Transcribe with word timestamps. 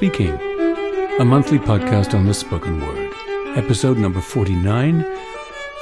Speaking, 0.00 0.32
a 1.18 1.24
monthly 1.26 1.58
podcast 1.58 2.14
on 2.14 2.24
the 2.24 2.32
spoken 2.32 2.80
word. 2.80 3.12
Episode 3.54 3.98
number 3.98 4.22
49, 4.22 5.04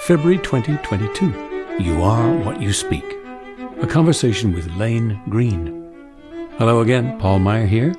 February 0.07 0.39
2022. 0.39 1.77
You 1.79 2.03
are 2.03 2.35
what 2.39 2.61
you 2.61 2.73
speak. 2.73 3.05
A 3.81 3.87
conversation 3.87 4.53
with 4.53 4.75
Lane 4.75 5.21
Greene. 5.29 5.95
Hello 6.59 6.81
again, 6.81 7.17
Paul 7.21 7.39
Meier 7.39 7.67
here. 7.67 7.95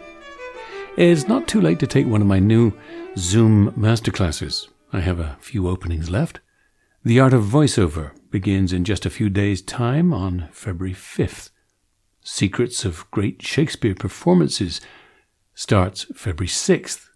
It's 0.98 1.30
not 1.30 1.48
too 1.48 1.62
late 1.62 1.80
to 1.80 1.88
take 1.88 2.06
one 2.06 2.20
of 2.20 2.28
my 2.28 2.40
new 2.40 2.74
Zoom 3.16 3.72
masterclasses. 3.78 4.68
I 4.92 5.00
have 5.00 5.22
a 5.22 5.38
few 5.40 5.70
openings 5.70 6.10
left. 6.10 6.42
The 7.02 7.22
Art 7.22 7.32
of 7.32 7.46
Voiceover 7.46 8.12
begins 8.30 8.74
in 8.74 8.84
just 8.84 9.06
a 9.06 9.10
few 9.10 9.30
days' 9.30 9.62
time 9.62 10.14
on 10.14 10.50
February 10.52 10.94
5th. 10.94 11.52
Secrets 12.22 12.84
of 12.84 13.10
Great 13.10 13.42
Shakespeare 13.42 13.96
Performances 13.96 14.82
starts 15.60 16.06
February 16.16 16.48
6th, 16.48 17.10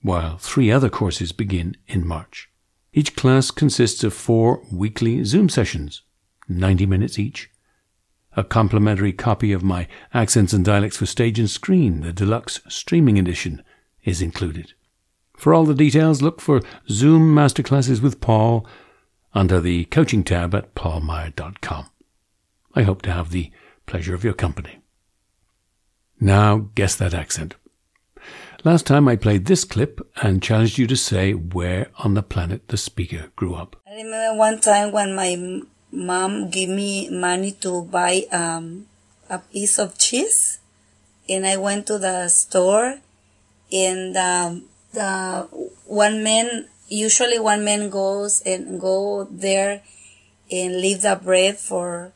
while 0.00 0.38
three 0.38 0.72
other 0.72 0.88
courses 0.88 1.30
begin 1.30 1.76
in 1.86 2.06
March. 2.06 2.48
Each 2.94 3.14
class 3.14 3.50
consists 3.50 4.02
of 4.02 4.14
four 4.14 4.62
weekly 4.72 5.22
Zoom 5.24 5.50
sessions, 5.50 6.00
90 6.48 6.86
minutes 6.86 7.18
each. 7.18 7.50
A 8.34 8.44
complimentary 8.44 9.12
copy 9.12 9.52
of 9.52 9.62
my 9.62 9.88
Accents 10.14 10.54
and 10.54 10.64
Dialects 10.64 10.96
for 10.96 11.04
Stage 11.04 11.38
and 11.38 11.50
Screen, 11.50 12.00
the 12.00 12.14
deluxe 12.14 12.62
streaming 12.66 13.18
edition, 13.18 13.62
is 14.04 14.22
included. 14.22 14.72
For 15.36 15.52
all 15.52 15.66
the 15.66 15.74
details, 15.74 16.22
look 16.22 16.40
for 16.40 16.62
Zoom 16.88 17.34
Masterclasses 17.34 18.00
with 18.00 18.22
Paul 18.22 18.66
under 19.34 19.60
the 19.60 19.84
coaching 19.84 20.24
tab 20.24 20.54
at 20.54 20.74
paulmeier.com. 20.74 21.90
I 22.74 22.82
hope 22.84 23.02
to 23.02 23.12
have 23.12 23.32
the 23.32 23.52
pleasure 23.84 24.14
of 24.14 24.24
your 24.24 24.32
company. 24.32 24.78
Now, 26.18 26.70
guess 26.74 26.96
that 26.96 27.12
accent. 27.12 27.54
Last 28.64 28.86
time 28.86 29.08
I 29.08 29.16
played 29.16 29.46
this 29.46 29.64
clip 29.64 30.00
and 30.22 30.40
challenged 30.40 30.78
you 30.78 30.86
to 30.86 30.94
say 30.94 31.32
where 31.32 31.88
on 31.98 32.14
the 32.14 32.22
planet 32.22 32.68
the 32.68 32.76
speaker 32.76 33.32
grew 33.34 33.56
up. 33.56 33.74
I 33.90 33.96
remember 33.96 34.38
one 34.38 34.60
time 34.60 34.92
when 34.92 35.16
my 35.16 35.62
mom 35.90 36.48
gave 36.48 36.68
me 36.68 37.10
money 37.10 37.50
to 37.66 37.82
buy 37.82 38.22
um, 38.30 38.86
a 39.28 39.40
piece 39.40 39.80
of 39.80 39.98
cheese, 39.98 40.60
and 41.28 41.44
I 41.44 41.56
went 41.56 41.88
to 41.88 41.98
the 41.98 42.28
store, 42.28 43.00
and 43.72 44.16
um, 44.16 44.66
the 44.92 45.48
one 45.86 46.22
man 46.22 46.68
usually 46.86 47.40
one 47.40 47.64
man 47.64 47.90
goes 47.90 48.42
and 48.46 48.80
go 48.80 49.26
there 49.28 49.82
and 50.52 50.80
leave 50.80 51.02
the 51.02 51.18
bread 51.20 51.58
for 51.58 52.12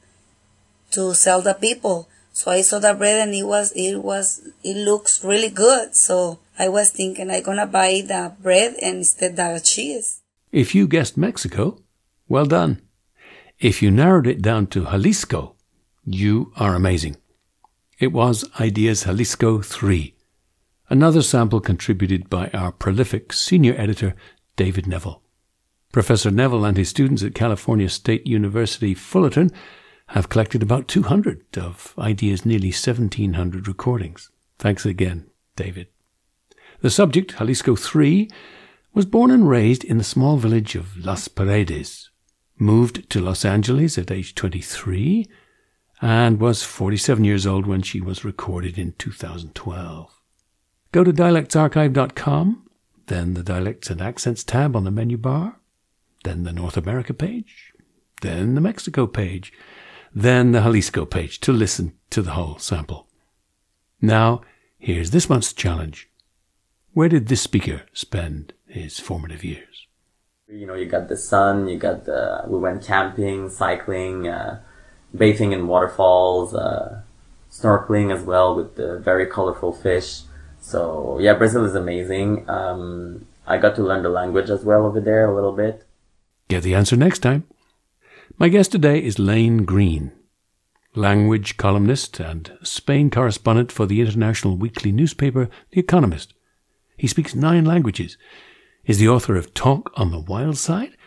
to 0.93 1.13
sell 1.13 1.43
the 1.43 1.55
people. 1.55 2.09
So 2.37 2.51
I 2.51 2.61
saw 2.61 2.79
the 2.79 2.93
bread 2.93 3.27
and 3.27 3.35
it 3.35 3.45
was, 3.45 3.73
it 3.75 3.97
was, 3.97 4.47
it 4.63 4.77
looks 4.77 5.25
really 5.25 5.49
good. 5.49 5.97
So 5.97 6.39
I 6.59 6.69
was 6.69 6.91
thinking 6.91 7.31
I'm 7.31 7.43
gonna 7.43 7.67
buy 7.67 8.03
the 8.07 8.35
bread 8.43 8.75
and 8.83 8.99
instead 8.99 9.37
the 9.37 9.59
cheese. 9.65 10.21
If 10.53 10.75
you 10.75 10.87
guessed 10.87 11.17
Mexico, 11.17 11.79
well 12.29 12.45
done. 12.45 12.83
If 13.59 13.81
you 13.81 13.91
narrowed 13.91 14.27
it 14.27 14.43
down 14.43 14.67
to 14.67 14.85
Jalisco, 14.85 15.57
you 16.05 16.53
are 16.57 16.75
amazing. 16.75 17.17
It 17.99 18.13
was 18.13 18.45
IDEA's 18.61 19.05
Jalisco 19.05 19.63
3, 19.63 20.15
another 20.91 21.23
sample 21.23 21.61
contributed 21.61 22.29
by 22.29 22.51
our 22.53 22.71
prolific 22.71 23.33
senior 23.33 23.75
editor, 23.79 24.15
David 24.57 24.87
Neville. 24.87 25.23
Professor 25.91 26.31
Neville 26.31 26.67
and 26.67 26.77
his 26.77 26.91
students 26.91 27.23
at 27.23 27.35
California 27.35 27.89
State 27.89 28.27
University 28.27 28.93
Fullerton 28.93 29.51
have 30.09 30.29
collected 30.29 30.63
about 30.63 30.89
200 30.89 31.59
of 31.59 31.95
IDEA's 31.99 32.47
nearly 32.47 32.69
1700 32.69 33.67
recordings. 33.67 34.31
Thanks 34.59 34.87
again, 34.87 35.27
David. 35.57 35.89
The 36.81 36.91
subject, 36.91 37.39
Jalisco 37.39 37.77
3, 37.77 38.31
was 38.95 39.07
born 39.07 39.31
and 39.31 39.49
raised 39.49 39.85
in 39.85 39.99
the 39.99 40.05
small 40.05 40.37
village 40.37 40.75
of 40.75 40.97
Las 40.97 41.29
Paredes, 41.29 42.11
moved 42.59 43.11
to 43.11 43.21
Los 43.21 43.45
Angeles 43.45 43.99
at 43.99 44.11
age 44.11 44.35
23, 44.35 45.27
and 46.01 46.41
was 46.41 46.63
47 46.63 47.25
years 47.25 47.47
old 47.47 47.67
when 47.67 47.83
she 47.83 48.01
was 48.01 48.25
recorded 48.25 48.79
in 48.79 48.93
2012. 48.93 50.21
Go 50.93 51.05
to 51.05 51.13
dialectsarchive.com, 51.13 52.69
then 53.07 53.35
the 53.35 53.43
Dialects 53.43 53.91
and 53.91 54.01
Accents 54.01 54.45
tab 54.45 54.77
on 54.77 54.85
the 54.85 54.91
menu 54.91 55.17
bar, 55.17 55.61
then 56.25 56.45
the 56.45 56.53
North 56.53 56.77
America 56.77 57.15
page, 57.15 57.73
then 58.23 58.55
the 58.55 58.61
Mexico 58.61 59.07
page, 59.07 59.53
then 60.15 60.53
the 60.53 60.61
Jalisco 60.61 61.05
page 61.05 61.41
to 61.41 61.53
listen 61.53 61.93
to 62.11 62.23
the 62.23 62.33
whole 62.33 62.59
sample. 62.59 63.07
Now, 64.01 64.43
here's 64.79 65.11
this 65.11 65.29
month's 65.29 65.53
challenge. 65.53 66.09
Where 66.93 67.09
did 67.09 67.29
this 67.29 67.43
speaker 67.43 67.83
spend 67.93 68.55
his 68.67 68.99
formative 68.99 69.45
years? 69.45 69.87
You 70.49 70.67
know, 70.67 70.75
you 70.75 70.87
got 70.87 71.09
the 71.09 71.17
sun, 71.17 71.69
you 71.69 71.77
got 71.77 72.05
the, 72.05 72.45
we 72.47 72.59
went 72.59 72.85
camping, 72.85 73.51
cycling, 73.51 74.29
uh, 74.29 74.61
bathing 75.15 75.53
in 75.53 75.67
waterfalls, 75.67 76.55
uh, 76.55 77.03
snorkeling 77.51 78.15
as 78.15 78.23
well 78.23 78.55
with 78.55 78.77
the 78.77 78.99
very 78.99 79.27
colorful 79.27 79.73
fish. 79.73 80.23
So 80.61 81.19
yeah, 81.21 81.35
Brazil 81.35 81.65
is 81.65 81.75
amazing. 81.75 82.49
Um, 82.49 83.27
I 83.47 83.59
got 83.59 83.77
to 83.77 83.83
learn 83.83 84.03
the 84.03 84.09
language 84.09 84.51
as 84.51 84.65
well 84.65 84.85
over 84.85 85.01
there 85.01 85.31
a 85.31 85.35
little 85.35 85.53
bit. 85.53 85.85
Get 86.49 86.63
the 86.63 86.75
answer 86.75 86.97
next 86.97 87.21
time. 87.21 87.45
My 88.39 88.51
guest 88.51 88.71
today 88.71 89.03
is 89.03 89.19
Lane 89.19 89.65
Greene, 89.65 90.13
language 90.95 91.57
columnist 91.57 92.21
and 92.21 92.53
Spain 92.63 93.09
correspondent 93.09 93.73
for 93.73 93.87
the 93.87 94.03
international 94.03 94.59
weekly 94.59 94.93
newspaper 94.93 95.49
The 95.71 95.81
Economist. 95.81 96.35
He 96.99 97.07
speaks 97.07 97.35
nine 97.35 97.65
languages, 97.65 98.19
is 98.85 98.99
the 98.99 99.09
author 99.09 99.37
of 99.37 99.55
Talk 99.55 99.91
on 99.95 100.11
the 100.11 100.21
Wild 100.21 100.59
Side 100.59 100.99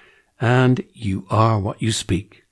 and 0.42 0.84
You 0.92 1.28
Are 1.30 1.60
What 1.60 1.80
You 1.80 1.92
Speak. 1.92 2.46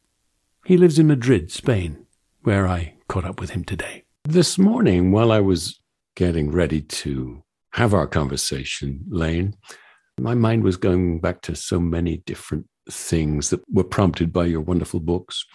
He 0.63 0.77
lives 0.77 0.99
in 0.99 1.07
Madrid, 1.07 1.51
Spain, 1.51 2.05
where 2.43 2.67
I 2.67 2.97
caught 3.07 3.25
up 3.25 3.41
with 3.41 3.49
him 3.49 3.63
today. 3.63 4.03
This 4.25 4.59
morning, 4.59 5.11
while 5.11 5.31
I 5.31 5.39
was 5.39 5.79
getting 6.15 6.51
ready 6.51 6.81
to 6.81 7.41
have 7.71 7.95
our 7.95 8.05
conversation, 8.05 9.05
Lane, 9.09 9.55
my 10.19 10.35
mind 10.35 10.63
was 10.63 10.77
going 10.77 11.19
back 11.19 11.41
to 11.41 11.55
so 11.55 11.79
many 11.79 12.17
different 12.27 12.67
things 12.89 13.49
that 13.49 13.61
were 13.71 13.83
prompted 13.83 14.31
by 14.31 14.45
your 14.45 14.61
wonderful 14.61 14.99
books. 14.99 15.45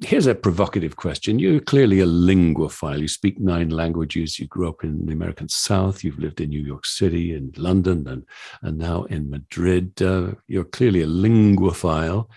Here's 0.00 0.28
a 0.28 0.34
provocative 0.34 0.94
question. 0.94 1.40
You're 1.40 1.58
clearly 1.58 1.98
a 1.98 2.06
linguophile. 2.06 3.00
You 3.00 3.08
speak 3.08 3.40
nine 3.40 3.70
languages. 3.70 4.38
You 4.38 4.46
grew 4.46 4.68
up 4.68 4.84
in 4.84 5.06
the 5.06 5.12
American 5.12 5.48
South. 5.48 6.04
You've 6.04 6.20
lived 6.20 6.40
in 6.40 6.50
New 6.50 6.62
York 6.62 6.86
City 6.86 7.34
and 7.34 7.56
London 7.58 8.06
and, 8.06 8.24
and 8.62 8.78
now 8.78 9.04
in 9.04 9.28
Madrid. 9.28 10.00
Uh, 10.00 10.34
you're 10.46 10.64
clearly 10.64 11.02
a 11.02 11.06
linguophile. 11.06 12.28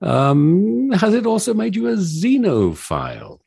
Um, 0.00 0.92
has 0.92 1.12
it 1.14 1.26
also 1.26 1.52
made 1.52 1.74
you 1.74 1.88
a 1.88 1.96
xenophile? 1.96 3.40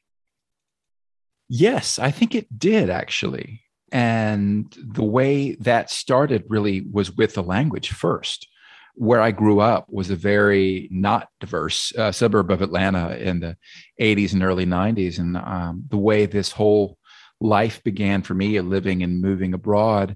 Yes, 1.48 2.00
I 2.00 2.12
think 2.12 2.36
it 2.36 2.60
did 2.60 2.90
actually. 2.90 3.62
And 3.94 4.76
the 4.78 5.04
way 5.04 5.56
that 5.56 5.90
started 5.90 6.44
really 6.50 6.82
was 6.92 7.16
with 7.16 7.36
the 7.36 7.44
language 7.44 7.92
first 7.92 8.48
where 8.96 9.22
I 9.22 9.32
grew 9.32 9.60
up 9.60 9.88
was 9.90 10.10
a 10.10 10.16
very 10.16 10.88
not 10.92 11.28
diverse 11.40 11.94
uh, 11.98 12.12
suburb 12.12 12.52
of 12.52 12.62
Atlanta 12.62 13.16
in 13.18 13.40
the 13.40 13.58
80s 14.00 14.34
and 14.34 14.44
early 14.44 14.66
90s. 14.66 15.20
And 15.20 15.38
um, 15.38 15.84
the 15.90 15.98
way 15.98 16.26
this 16.26 16.52
whole 16.52 16.98
life 17.40 17.84
began 17.84 18.22
for 18.22 18.34
me, 18.34 18.60
living 18.62 19.04
and 19.04 19.22
moving 19.22 19.54
abroad, 19.54 20.16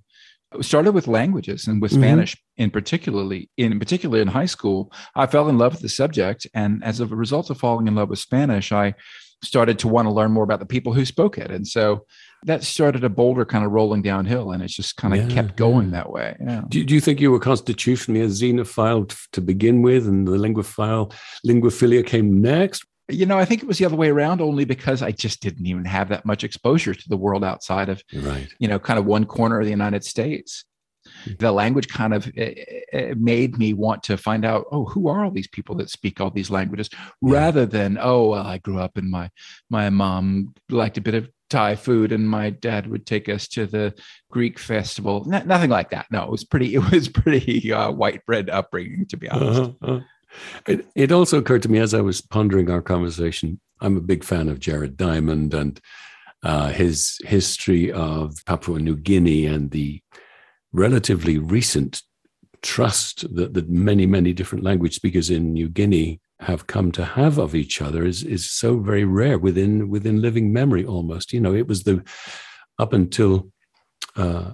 started 0.61 0.93
with 0.93 1.07
languages 1.07 1.67
and 1.67 1.81
with 1.81 1.91
mm-hmm. 1.91 2.01
Spanish 2.01 2.37
in 2.55 2.71
particularly 2.71 3.49
in 3.57 3.77
particular 3.79 4.19
in 4.21 4.27
high 4.27 4.45
school. 4.45 4.91
I 5.15 5.27
fell 5.27 5.49
in 5.49 5.57
love 5.57 5.73
with 5.73 5.81
the 5.81 5.89
subject, 5.89 6.47
and 6.53 6.83
as 6.83 6.99
a 6.99 7.05
result 7.05 7.49
of 7.49 7.59
falling 7.59 7.87
in 7.87 7.95
love 7.95 8.09
with 8.09 8.19
Spanish, 8.19 8.71
I 8.71 8.95
started 9.43 9.77
to 9.79 9.87
want 9.87 10.07
to 10.07 10.13
learn 10.13 10.31
more 10.31 10.43
about 10.43 10.59
the 10.59 10.65
people 10.65 10.93
who 10.93 11.05
spoke 11.05 11.37
it. 11.37 11.51
And 11.51 11.67
so 11.67 12.05
that 12.43 12.63
started 12.63 13.03
a 13.03 13.09
boulder 13.09 13.45
kind 13.45 13.65
of 13.65 13.71
rolling 13.71 14.01
downhill 14.01 14.51
and 14.51 14.61
it's 14.61 14.73
just 14.73 14.95
kind 14.97 15.13
of 15.13 15.29
yeah, 15.29 15.35
kept 15.35 15.55
going 15.55 15.91
that 15.91 16.11
way. 16.11 16.35
Yeah. 16.39 16.63
Do, 16.67 16.83
do, 16.83 16.93
you 16.93 17.01
think 17.01 17.19
you 17.19 17.31
were 17.31 17.39
constitutionally 17.39 18.21
a 18.21 18.27
xenophile 18.27 19.13
to 19.31 19.41
begin 19.41 19.81
with 19.81 20.07
and 20.07 20.27
the 20.27 20.33
linguophile, 20.33 21.13
linguophilia 21.45 22.05
came 22.05 22.41
next? 22.41 22.85
You 23.09 23.25
know, 23.25 23.37
I 23.37 23.45
think 23.45 23.63
it 23.63 23.67
was 23.67 23.77
the 23.77 23.85
other 23.85 23.95
way 23.95 24.09
around 24.09 24.41
only 24.41 24.65
because 24.65 25.01
I 25.01 25.11
just 25.11 25.41
didn't 25.41 25.65
even 25.65 25.85
have 25.85 26.09
that 26.09 26.25
much 26.25 26.43
exposure 26.43 26.93
to 26.93 27.09
the 27.09 27.17
world 27.17 27.43
outside 27.43 27.89
of, 27.89 28.03
right. 28.13 28.47
you 28.59 28.67
know, 28.67 28.79
kind 28.79 28.99
of 28.99 29.05
one 29.05 29.25
corner 29.25 29.59
of 29.59 29.65
the 29.65 29.71
United 29.71 30.03
States 30.03 30.65
hmm. 31.23 31.31
the 31.39 31.51
language 31.51 31.87
kind 31.87 32.13
of 32.13 32.29
it, 32.35 33.17
made 33.17 33.57
me 33.57 33.73
want 33.73 34.03
to 34.03 34.17
find 34.17 34.43
out 34.43 34.65
oh 34.71 34.83
who 34.85 35.07
are 35.07 35.23
all 35.23 35.31
these 35.31 35.47
people 35.47 35.73
that 35.75 35.89
speak 35.89 36.19
all 36.19 36.29
these 36.29 36.49
languages 36.49 36.89
yeah. 36.93 37.09
rather 37.21 37.65
than 37.65 37.97
oh 37.99 38.29
well, 38.29 38.45
i 38.45 38.57
grew 38.57 38.77
up 38.77 38.97
and 38.97 39.09
my 39.09 39.29
my 39.69 39.89
mom 39.89 40.53
liked 40.69 40.97
a 40.97 41.01
bit 41.01 41.15
of 41.15 41.29
thai 41.49 41.75
food 41.75 42.11
and 42.11 42.29
my 42.29 42.49
dad 42.49 42.87
would 42.87 43.05
take 43.05 43.29
us 43.29 43.47
to 43.47 43.65
the 43.65 43.93
greek 44.31 44.59
festival 44.59 45.23
nothing 45.25 45.69
like 45.69 45.89
that 45.89 46.05
no 46.11 46.23
it 46.23 46.29
was 46.31 46.43
pretty 46.43 46.75
it 46.75 46.91
was 46.91 47.07
pretty 47.09 47.71
uh, 47.71 47.91
white 47.91 48.25
bread 48.25 48.49
upbringing 48.49 49.05
to 49.05 49.17
be 49.17 49.29
honest 49.29 49.61
uh-huh. 49.61 49.73
uh-huh. 49.81 49.99
It, 50.67 50.85
it 50.93 51.11
also 51.11 51.39
occurred 51.39 51.63
to 51.63 51.69
me 51.69 51.79
as 51.79 51.93
i 51.93 52.01
was 52.01 52.21
pondering 52.21 52.69
our 52.69 52.81
conversation 52.81 53.59
i'm 53.81 53.97
a 53.97 54.01
big 54.01 54.23
fan 54.23 54.49
of 54.49 54.59
jared 54.59 54.97
diamond 54.97 55.53
and 55.53 55.79
uh, 56.43 56.69
his 56.69 57.19
history 57.25 57.91
of 57.91 58.35
Papua 58.45 58.79
New 58.79 58.95
Guinea 58.95 59.45
and 59.45 59.71
the 59.71 60.01
relatively 60.71 61.37
recent 61.37 62.03
trust 62.61 63.33
that, 63.35 63.53
that 63.53 63.69
many, 63.69 64.05
many 64.05 64.33
different 64.33 64.63
language 64.63 64.95
speakers 64.95 65.29
in 65.29 65.53
New 65.53 65.69
Guinea 65.69 66.19
have 66.39 66.67
come 66.67 66.91
to 66.91 67.03
have 67.03 67.37
of 67.37 67.55
each 67.55 67.81
other 67.81 68.05
is 68.05 68.23
is 68.23 68.49
so 68.49 68.79
very 68.79 69.03
rare 69.03 69.37
within 69.39 69.89
within 69.89 70.21
living 70.21 70.53
memory 70.53 70.85
almost. 70.85 71.33
You 71.33 71.41
know, 71.41 71.53
it 71.53 71.67
was 71.67 71.83
the 71.83 72.03
up 72.79 72.93
until 72.93 73.51
uh, 74.15 74.51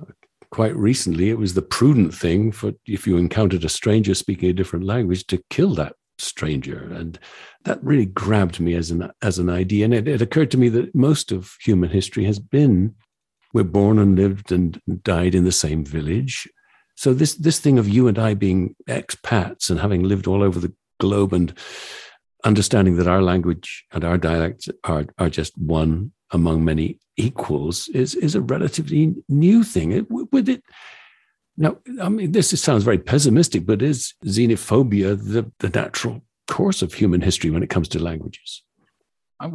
quite 0.54 0.76
recently, 0.76 1.30
it 1.30 1.40
was 1.40 1.56
the 1.56 1.64
prudent 1.64 2.14
thing 2.14 2.52
for 2.52 2.74
if 2.86 3.08
you 3.08 3.18
encountered 3.18 3.66
a 3.66 3.70
stranger 3.70 4.14
speaking 4.14 4.50
a 4.50 4.54
different 4.54 4.86
language 4.86 5.26
to 5.28 5.44
kill 5.50 5.74
that 5.74 5.96
stranger, 6.20 6.94
and 6.94 7.18
that 7.64 7.84
really 7.84 8.06
grabbed 8.06 8.60
me 8.60 8.76
as 8.76 8.92
an 8.92 9.12
as 9.22 9.40
an 9.40 9.50
idea. 9.50 9.86
And 9.86 9.94
it, 9.94 10.08
it 10.08 10.22
occurred 10.22 10.52
to 10.52 10.58
me 10.60 10.70
that 10.70 10.94
most 10.94 11.32
of 11.32 11.56
human 11.60 11.90
history 11.90 12.26
has 12.26 12.40
been 12.40 12.94
we're 13.54 13.64
born 13.64 14.00
and 14.00 14.16
lived 14.16 14.52
and 14.52 14.80
died 15.04 15.36
in 15.36 15.44
the 15.44 15.52
same 15.52 15.84
village. 15.84 16.48
So 16.96 17.14
this 17.14 17.34
this 17.36 17.60
thing 17.60 17.80
of 17.80 17.90
you 17.90 18.08
and 18.08 18.20
I 18.20 18.36
being 18.36 18.76
expats 18.88 19.70
and 19.70 19.80
having 19.80 20.04
lived 20.04 20.28
all 20.28 20.44
over 20.44 20.60
the 20.60 20.74
globe 21.06 21.34
and 21.34 21.54
understanding 22.44 22.96
that 22.98 23.08
our 23.14 23.22
language 23.22 23.86
and 23.92 24.04
our 24.04 24.18
dialects 24.18 24.70
are 24.84 25.06
are 25.18 25.30
just 25.40 25.54
one 25.58 26.12
among 26.32 26.66
many 26.66 26.88
equals 27.28 27.88
is 27.90 28.16
is 28.16 28.36
a 28.36 28.42
relatively 28.56 29.16
new 29.28 29.64
thing. 29.64 29.92
It, 29.92 30.06
with 30.10 30.50
it 30.50 30.64
now, 31.58 31.78
I 32.02 32.10
mean, 32.10 32.32
this 32.32 32.50
sounds 32.60 32.84
very 32.84 32.98
pessimistic, 32.98 33.66
but 33.66 33.82
is 33.82 34.14
xenophobia 34.26 35.16
the, 35.34 35.52
the 35.60 35.70
natural 35.70 36.24
course 36.48 36.82
of 36.82 36.94
human 36.94 37.22
history 37.22 37.52
when 37.52 37.64
it 37.64 37.70
comes 37.70 37.88
to 37.90 38.00
languages? 38.00 38.64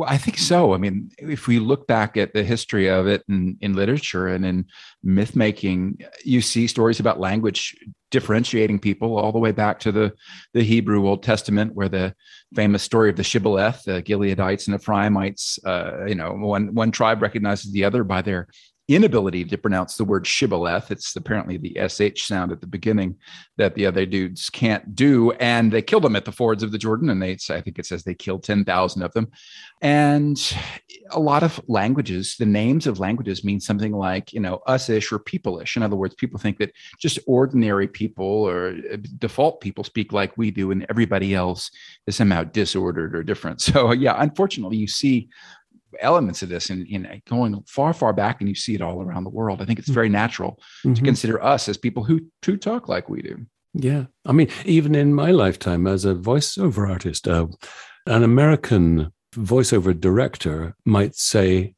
I 0.06 0.18
think 0.18 0.38
so. 0.38 0.74
I 0.74 0.76
mean, 0.76 1.10
if 1.18 1.46
we 1.46 1.58
look 1.58 1.86
back 1.86 2.16
at 2.16 2.34
the 2.34 2.44
history 2.44 2.90
of 2.90 3.06
it 3.06 3.22
in, 3.28 3.56
in 3.60 3.74
literature 3.74 4.28
and 4.28 4.44
in 4.44 4.66
myth 5.02 5.34
making, 5.34 5.98
you 6.24 6.42
see 6.42 6.66
stories 6.66 7.00
about 7.00 7.20
language 7.20 7.74
differentiating 8.10 8.80
people 8.80 9.18
all 9.18 9.32
the 9.32 9.38
way 9.38 9.52
back 9.52 9.78
to 9.80 9.92
the, 9.92 10.12
the 10.52 10.62
Hebrew 10.62 11.06
Old 11.06 11.22
Testament, 11.22 11.74
where 11.74 11.88
the 11.88 12.14
famous 12.54 12.82
story 12.82 13.08
of 13.08 13.16
the 13.16 13.22
Shibboleth, 13.22 13.84
the 13.84 14.02
Gileadites 14.02 14.66
and 14.66 14.74
Ephraimites, 14.74 15.58
uh, 15.64 16.04
you 16.06 16.14
know, 16.14 16.32
one, 16.32 16.74
one 16.74 16.90
tribe 16.90 17.22
recognizes 17.22 17.72
the 17.72 17.84
other 17.84 18.04
by 18.04 18.20
their 18.20 18.48
inability 18.88 19.44
to 19.44 19.58
pronounce 19.58 19.96
the 19.96 20.04
word 20.04 20.26
shibboleth. 20.26 20.90
It's 20.90 21.14
apparently 21.14 21.58
the 21.58 21.76
sh 21.88 22.26
sound 22.26 22.52
at 22.52 22.60
the 22.60 22.66
beginning 22.66 23.16
that 23.58 23.74
the 23.74 23.84
other 23.84 24.06
dudes 24.06 24.48
can't 24.48 24.94
do, 24.94 25.32
and 25.32 25.70
they 25.70 25.82
killed 25.82 26.04
them 26.04 26.16
at 26.16 26.24
the 26.24 26.32
fords 26.32 26.62
of 26.62 26.72
the 26.72 26.78
Jordan. 26.78 27.10
And 27.10 27.22
they, 27.22 27.36
I 27.50 27.60
think 27.60 27.78
it 27.78 27.86
says 27.86 28.02
they 28.02 28.14
killed 28.14 28.44
ten 28.44 28.64
thousand 28.64 29.02
of 29.02 29.12
them. 29.12 29.28
And 29.82 30.38
a 31.10 31.20
lot 31.20 31.42
of 31.42 31.60
languages, 31.68 32.36
the 32.38 32.46
names 32.46 32.86
of 32.86 32.98
languages 32.98 33.44
mean 33.44 33.60
something 33.60 33.92
like 33.92 34.32
you 34.32 34.40
know 34.40 34.60
usish 34.66 35.12
or 35.12 35.18
peopleish. 35.18 35.76
In 35.76 35.82
other 35.82 35.96
words, 35.96 36.14
people 36.14 36.38
think 36.38 36.58
that 36.58 36.72
just 36.98 37.18
ordinary 37.26 37.86
people 37.86 38.24
or 38.24 38.76
uh, 38.92 38.96
default 39.18 39.60
people 39.60 39.84
speak 39.84 40.12
like 40.12 40.36
we 40.38 40.50
do, 40.50 40.70
and 40.70 40.86
everybody 40.88 41.34
else 41.34 41.70
is 42.06 42.16
somehow 42.16 42.42
disordered 42.42 43.14
or 43.14 43.22
different. 43.22 43.60
So 43.68 43.92
yeah, 43.92 44.14
unfortunately, 44.16 44.78
you 44.78 44.88
see 44.88 45.28
elements 46.00 46.42
of 46.42 46.48
this 46.48 46.70
and, 46.70 46.86
and 46.88 47.22
going 47.26 47.62
far, 47.66 47.92
far 47.92 48.12
back, 48.12 48.40
and 48.40 48.48
you 48.48 48.54
see 48.54 48.74
it 48.74 48.82
all 48.82 49.02
around 49.02 49.24
the 49.24 49.30
world. 49.30 49.60
I 49.62 49.64
think 49.64 49.78
it's 49.78 49.88
very 49.88 50.08
natural 50.08 50.60
mm-hmm. 50.84 50.94
to 50.94 51.02
consider 51.02 51.42
us 51.42 51.68
as 51.68 51.76
people 51.76 52.04
who 52.04 52.20
who 52.44 52.56
talk 52.56 52.88
like 52.88 53.08
we 53.08 53.22
do. 53.22 53.46
Yeah, 53.74 54.06
I 54.26 54.32
mean, 54.32 54.48
even 54.64 54.94
in 54.94 55.14
my 55.14 55.30
lifetime 55.30 55.86
as 55.86 56.04
a 56.04 56.14
voiceover 56.14 56.90
artist, 56.90 57.28
uh, 57.28 57.46
an 58.06 58.22
American 58.22 59.12
voiceover 59.34 59.98
director 59.98 60.74
might 60.84 61.14
say 61.14 61.74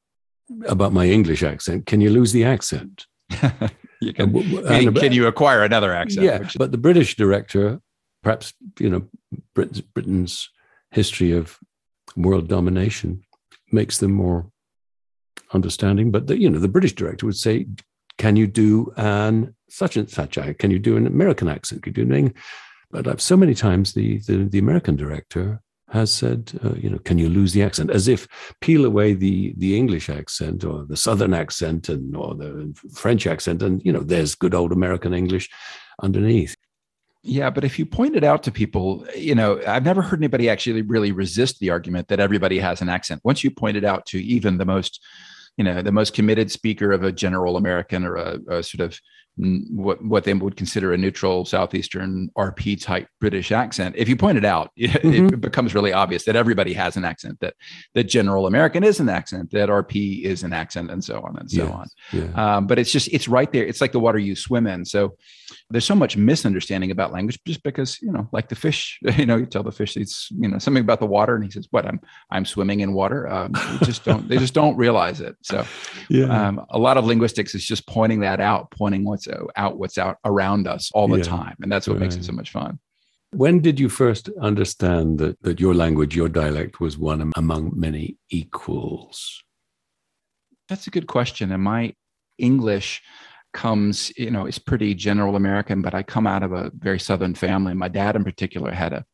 about 0.67 0.93
my 0.93 1.07
English 1.07 1.43
accent, 1.43 1.87
"Can 1.87 2.01
you 2.01 2.11
lose 2.11 2.33
the 2.33 2.45
accent?" 2.45 3.07
you 4.01 4.13
can, 4.13 4.35
and, 4.67 4.97
can 4.97 5.13
you 5.13 5.27
acquire 5.27 5.63
another 5.63 5.93
accent? 5.95 6.25
Yeah, 6.25 6.39
which, 6.39 6.57
but 6.59 6.73
the 6.73 6.79
British 6.79 7.17
director, 7.17 7.81
perhaps 8.23 8.53
you 8.79 8.91
know, 8.91 9.03
Britain's, 9.55 9.81
Britain's 9.81 10.51
history 10.91 11.33
of 11.33 11.59
world 12.17 12.49
domination 12.49 13.23
makes 13.73 13.99
them 13.99 14.13
more 14.13 14.51
understanding. 15.53 16.11
But 16.11 16.27
the, 16.27 16.39
you 16.39 16.49
know, 16.49 16.59
the 16.59 16.69
British 16.69 16.95
director 16.95 17.27
would 17.27 17.37
say, 17.37 17.67
"Can 18.19 18.37
you 18.37 18.47
do 18.47 18.93
an 18.97 19.55
such 19.69 19.97
and 19.97 20.09
such? 20.09 20.39
Can 20.59 20.71
you 20.71 20.79
do 20.79 20.97
an 20.97 21.07
American 21.07 21.49
accent? 21.49 21.83
Can 21.83 21.95
you 21.95 22.05
do 22.05 22.15
an?" 22.15 22.35
But 22.91 23.07
I've 23.07 23.21
so 23.21 23.37
many 23.37 23.55
times 23.55 23.93
the 23.93 24.19
the, 24.19 24.45
the 24.45 24.59
American 24.59 24.97
director 24.97 25.61
has 25.91 26.11
said, 26.11 26.53
uh, 26.65 26.75
you 26.75 26.89
know, 26.89 26.99
can 26.99 27.19
you 27.19 27.29
lose 27.29 27.53
the 27.53 27.63
accent? 27.63 27.91
As 27.91 28.07
if 28.09 28.29
peel 28.61 28.85
away 28.85 29.13
the 29.15 29.55
the 29.57 29.77
English 29.77 30.09
accent 30.09 30.65
or 30.65 30.85
the 30.85 30.97
Southern 30.97 31.35
accent 31.35 31.89
and 31.89 32.17
or 32.17 32.35
the 32.35 32.73
French 32.95 33.27
accent, 33.27 33.63
and 33.63 33.85
you 33.85 33.93
know, 33.93 34.01
there's 34.01 34.35
good 34.35 34.55
old 34.55 34.73
American 34.73 35.13
English 35.13 35.49
underneath. 36.03 36.57
Yeah, 37.23 37.51
but 37.51 37.65
if 37.65 37.79
you 37.79 37.85
point 37.85 38.17
it 38.17 38.25
out 38.25 38.43
to 38.45 38.51
people, 38.51 39.07
you 39.15 39.35
know, 39.35 39.61
I've 39.67 39.85
never 39.85 40.01
heard 40.01 40.21
anybody 40.21 40.49
actually 40.49 40.83
really 40.83 41.13
resist 41.13 41.59
the 41.59 41.69
argument 41.69 42.09
that 42.09 42.21
everybody 42.21 42.59
has 42.59 42.81
an 42.81 42.89
accent. 42.89 43.21
Once 43.25 43.45
you 43.45 43.51
point 43.51 43.77
it 43.77 43.85
out 43.85 44.07
to 44.07 44.19
even 44.23 44.57
the 44.57 44.65
most, 44.65 45.05
you 45.59 45.65
know, 45.65 45.83
the 45.83 45.93
most 45.93 46.15
committed 46.15 46.51
speaker 46.51 46.93
of 46.93 47.03
a 47.03 47.13
general 47.13 47.59
American 47.59 48.07
or 48.07 48.17
a, 48.17 48.39
a 48.49 48.63
sort 48.63 48.81
of 48.81 48.99
what 49.37 50.05
what 50.05 50.25
they 50.25 50.35
would 50.35 50.57
consider 50.57 50.93
a 50.93 50.99
neutral 50.99 51.45
southeastern 51.45 52.31
RP 52.37 52.81
type 52.81 53.09
British 53.21 53.53
accent. 53.53 53.95
If 53.97 54.09
you 54.09 54.17
point 54.17 54.39
it 54.39 54.45
out, 54.45 54.71
mm-hmm. 54.79 55.35
it 55.35 55.41
becomes 55.41 55.75
really 55.75 55.93
obvious 55.93 56.25
that 56.25 56.37
everybody 56.37 56.73
has 56.75 56.97
an 56.97 57.05
accent. 57.05 57.39
That 57.41 57.55
that 57.95 58.05
general 58.05 58.47
American 58.47 58.85
is 58.85 59.01
an 59.01 59.09
accent. 59.09 59.51
That 59.53 59.69
RP 59.69 60.25
is 60.25 60.43
an 60.43 60.53
accent, 60.53 60.91
and 60.91 61.03
so 61.03 61.21
on 61.21 61.37
and 61.39 61.51
so 61.51 61.65
yes. 61.65 61.73
on. 61.73 61.87
Yeah. 62.13 62.57
Um, 62.57 62.67
but 62.67 62.79
it's 62.79 62.93
just 62.93 63.09
it's 63.13 63.29
right 63.29 63.51
there. 63.51 63.65
It's 63.65 63.81
like 63.81 63.93
the 63.93 64.01
water 64.01 64.19
you 64.19 64.37
swim 64.37 64.67
in. 64.67 64.85
So 64.85 65.17
there's 65.71 65.85
so 65.85 65.95
much 65.95 66.17
misunderstanding 66.17 66.91
about 66.91 67.13
language 67.13 67.39
just 67.47 67.63
because 67.63 68.01
you 68.03 68.13
know, 68.13 68.29
like 68.33 68.49
the 68.49 68.57
fish. 68.57 68.99
You 69.21 69.27
know, 69.27 69.37
you 69.37 69.45
tell 69.45 69.63
the 69.63 69.73
fish 69.73 69.99
it's 69.99 70.31
you 70.31 70.49
know 70.49 70.59
something 70.59 70.81
about 70.81 71.01
the 71.01 71.07
water, 71.07 71.35
and 71.35 71.45
he 71.45 71.51
says, 71.51 71.69
"What? 71.73 71.85
I'm 71.85 72.01
I'm 72.31 72.47
swimming 72.47 72.81
in 72.81 72.95
water." 72.95 73.29
Um, 73.29 73.53
they 73.53 73.85
just 73.85 74.03
don't 74.05 74.29
they 74.29 74.39
just 74.39 74.55
don't 74.55 74.77
realize 74.77 75.21
it. 75.21 75.37
So 75.43 75.67
yeah. 76.09 76.25
um, 76.49 76.65
a 76.71 76.79
lot 76.79 76.97
of 76.97 77.05
linguistics 77.05 77.55
is 77.55 77.67
just 77.67 77.87
pointing 77.87 78.21
that 78.21 78.41
out, 78.41 78.71
pointing 78.71 79.05
what's 79.05 79.27
out 79.57 79.79
what's 79.79 79.99
out 79.99 80.19
around 80.25 80.67
us 80.67 80.91
all 80.93 81.09
the 81.09 81.19
yeah. 81.19 81.25
time 81.25 81.57
and 81.63 81.71
that's 81.71 81.87
what 81.87 81.95
right. 81.95 82.03
makes 82.03 82.17
it 82.17 82.25
so 82.25 82.33
much 82.33 82.51
fun 82.51 82.79
when 83.33 83.61
did 83.61 83.79
you 83.79 83.89
first 83.89 84.29
understand 84.41 85.19
that, 85.21 85.41
that 85.43 85.61
your 85.61 85.75
language 85.75 86.17
your 86.17 86.29
dialect 86.29 86.81
was 86.81 86.99
one 86.99 87.33
among 87.37 87.73
many 87.75 88.17
equals 88.31 89.43
that's 90.69 90.87
a 90.87 90.91
good 90.91 91.07
question 91.07 91.53
and 91.53 91.63
my 91.63 91.93
english 92.39 93.03
comes 93.53 94.13
you 94.17 94.31
know 94.31 94.47
it's 94.47 94.59
pretty 94.59 94.95
general 94.95 95.35
american 95.37 95.83
but 95.83 95.95
i 95.95 96.03
come 96.03 96.27
out 96.27 96.43
of 96.43 96.53
a 96.53 96.71
very 96.79 97.01
southern 97.01 97.35
family 97.35 97.75
my 97.75 97.89
dad 97.89 98.15
in 98.15 98.23
particular 98.23 98.71
had 98.71 98.93
a 98.93 99.05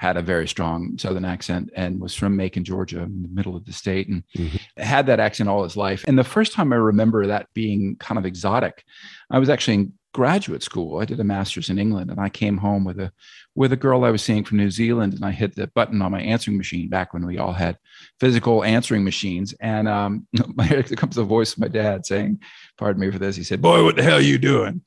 had 0.00 0.16
a 0.16 0.22
very 0.22 0.48
strong 0.48 0.96
southern 0.96 1.26
accent 1.26 1.68
and 1.76 2.00
was 2.00 2.14
from 2.14 2.34
macon 2.34 2.64
georgia 2.64 3.02
in 3.02 3.20
the 3.20 3.28
middle 3.28 3.54
of 3.54 3.66
the 3.66 3.72
state 3.72 4.08
and 4.08 4.24
mm-hmm. 4.34 4.56
had 4.82 5.04
that 5.04 5.20
accent 5.20 5.46
all 5.46 5.62
his 5.62 5.76
life. 5.76 6.02
And 6.08 6.18
the 6.18 6.24
first 6.24 6.54
time 6.54 6.72
i 6.72 6.76
remember 6.76 7.26
that 7.26 7.48
being 7.52 7.96
kind 8.00 8.18
of 8.18 8.24
exotic 8.24 8.82
i 9.30 9.38
was 9.38 9.50
actually 9.50 9.74
in 9.74 9.92
graduate 10.12 10.60
school. 10.60 10.98
I 10.98 11.04
did 11.04 11.20
a 11.20 11.24
master's 11.24 11.68
in 11.68 11.78
england 11.78 12.10
and 12.10 12.18
i 12.18 12.30
came 12.30 12.56
home 12.56 12.82
with 12.82 12.98
a 12.98 13.12
with 13.54 13.74
a 13.74 13.76
girl 13.76 14.04
i 14.04 14.10
was 14.10 14.22
seeing 14.22 14.42
from 14.42 14.56
new 14.56 14.70
zealand 14.70 15.12
and 15.12 15.24
i 15.24 15.32
hit 15.32 15.54
the 15.54 15.66
button 15.66 16.00
on 16.00 16.12
my 16.12 16.22
answering 16.22 16.56
machine 16.56 16.88
back 16.88 17.12
when 17.12 17.26
we 17.26 17.36
all 17.36 17.52
had 17.52 17.76
physical 18.20 18.64
answering 18.64 19.04
machines. 19.04 19.54
And 19.60 19.86
um, 19.86 20.26
here 20.62 20.82
comes 20.82 21.16
the 21.16 21.24
voice 21.24 21.52
of 21.52 21.58
my 21.58 21.68
dad 21.68 22.06
saying 22.06 22.40
pardon 22.78 23.00
me 23.00 23.10
for 23.10 23.18
this. 23.18 23.36
He 23.36 23.44
said 23.44 23.60
boy 23.60 23.84
what 23.84 23.96
the 23.96 24.02
hell 24.02 24.16
are 24.16 24.22
you 24.32 24.38
doing 24.38 24.80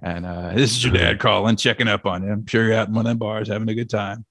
and 0.00 0.24
uh, 0.24 0.52
this 0.54 0.70
is 0.70 0.84
your 0.84 0.92
dad 0.92 1.18
calling, 1.18 1.56
checking 1.56 1.88
up 1.88 2.06
on 2.06 2.22
you. 2.22 2.30
I'm 2.30 2.46
sure 2.46 2.64
you're 2.64 2.76
out 2.76 2.88
in 2.88 2.94
one 2.94 3.06
of 3.06 3.10
them 3.10 3.18
bars 3.18 3.48
having 3.48 3.68
a 3.68 3.74
good 3.74 3.90
time. 3.90 4.24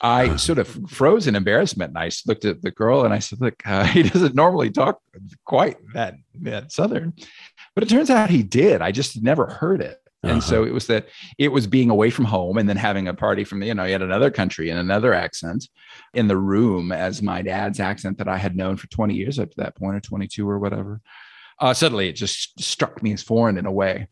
I 0.00 0.36
sort 0.36 0.58
of 0.58 0.68
froze 0.88 1.26
in 1.26 1.34
embarrassment. 1.34 1.90
And 1.90 1.98
I 1.98 2.10
looked 2.26 2.44
at 2.44 2.62
the 2.62 2.70
girl 2.70 3.04
and 3.04 3.12
I 3.12 3.18
said, 3.18 3.40
Look, 3.40 3.62
uh, 3.66 3.84
he 3.86 4.04
doesn't 4.04 4.34
normally 4.34 4.70
talk 4.70 5.00
quite 5.44 5.76
that, 5.94 6.14
that 6.42 6.72
Southern. 6.72 7.14
But 7.74 7.84
it 7.84 7.88
turns 7.88 8.10
out 8.10 8.30
he 8.30 8.42
did. 8.42 8.80
I 8.80 8.92
just 8.92 9.22
never 9.22 9.46
heard 9.46 9.80
it. 9.80 9.98
And 10.24 10.32
uh-huh. 10.32 10.40
so 10.40 10.64
it 10.64 10.72
was 10.72 10.86
that 10.86 11.08
it 11.36 11.48
was 11.48 11.66
being 11.66 11.90
away 11.90 12.10
from 12.10 12.26
home 12.26 12.56
and 12.56 12.68
then 12.68 12.76
having 12.76 13.08
a 13.08 13.14
party 13.14 13.42
from, 13.42 13.60
you 13.60 13.74
know, 13.74 13.84
yet 13.84 14.02
another 14.02 14.30
country 14.30 14.70
and 14.70 14.78
another 14.78 15.12
accent 15.12 15.66
in 16.14 16.28
the 16.28 16.36
room 16.36 16.92
as 16.92 17.20
my 17.20 17.42
dad's 17.42 17.80
accent 17.80 18.18
that 18.18 18.28
I 18.28 18.36
had 18.36 18.56
known 18.56 18.76
for 18.76 18.86
20 18.86 19.14
years 19.14 19.40
up 19.40 19.50
to 19.50 19.56
that 19.56 19.74
point 19.74 19.96
or 19.96 20.00
22 20.00 20.48
or 20.48 20.60
whatever. 20.60 21.00
Uh, 21.58 21.74
suddenly 21.74 22.08
it 22.08 22.12
just 22.12 22.60
struck 22.60 23.02
me 23.02 23.12
as 23.12 23.22
foreign 23.22 23.58
in 23.58 23.66
a 23.66 23.72
way 23.72 24.06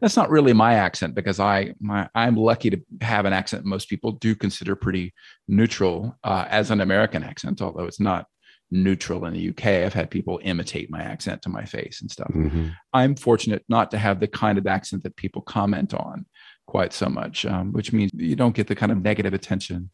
that's 0.00 0.16
not 0.16 0.30
really 0.30 0.52
my 0.52 0.74
accent 0.74 1.14
because 1.14 1.40
I 1.40 1.74
my 1.80 2.08
I'm 2.14 2.36
lucky 2.36 2.70
to 2.70 2.80
have 3.00 3.24
an 3.24 3.32
accent 3.32 3.64
most 3.64 3.88
people 3.88 4.12
do 4.12 4.34
consider 4.34 4.76
pretty 4.76 5.12
neutral 5.48 6.16
uh, 6.24 6.46
as 6.48 6.70
an 6.70 6.80
American 6.80 7.22
accent, 7.22 7.62
although 7.62 7.84
it's 7.84 8.00
not 8.00 8.26
neutral 8.70 9.26
in 9.26 9.34
the 9.34 9.50
UK. 9.50 9.66
I've 9.84 9.94
had 9.94 10.10
people 10.10 10.40
imitate 10.42 10.90
my 10.90 11.02
accent 11.02 11.42
to 11.42 11.48
my 11.48 11.64
face 11.64 12.00
and 12.00 12.10
stuff. 12.10 12.32
Mm-hmm. 12.32 12.68
I'm 12.92 13.14
fortunate 13.14 13.64
not 13.68 13.90
to 13.90 13.98
have 13.98 14.18
the 14.18 14.28
kind 14.28 14.58
of 14.58 14.66
accent 14.66 15.02
that 15.02 15.16
people 15.16 15.42
comment 15.42 15.94
on 15.94 16.26
quite 16.66 16.92
so 16.92 17.08
much, 17.08 17.44
um, 17.44 17.72
which 17.72 17.92
means 17.92 18.10
you 18.14 18.34
don't 18.34 18.54
get 18.54 18.66
the 18.66 18.74
kind 18.74 18.90
of 18.90 19.02
negative 19.02 19.34
attention 19.34 19.90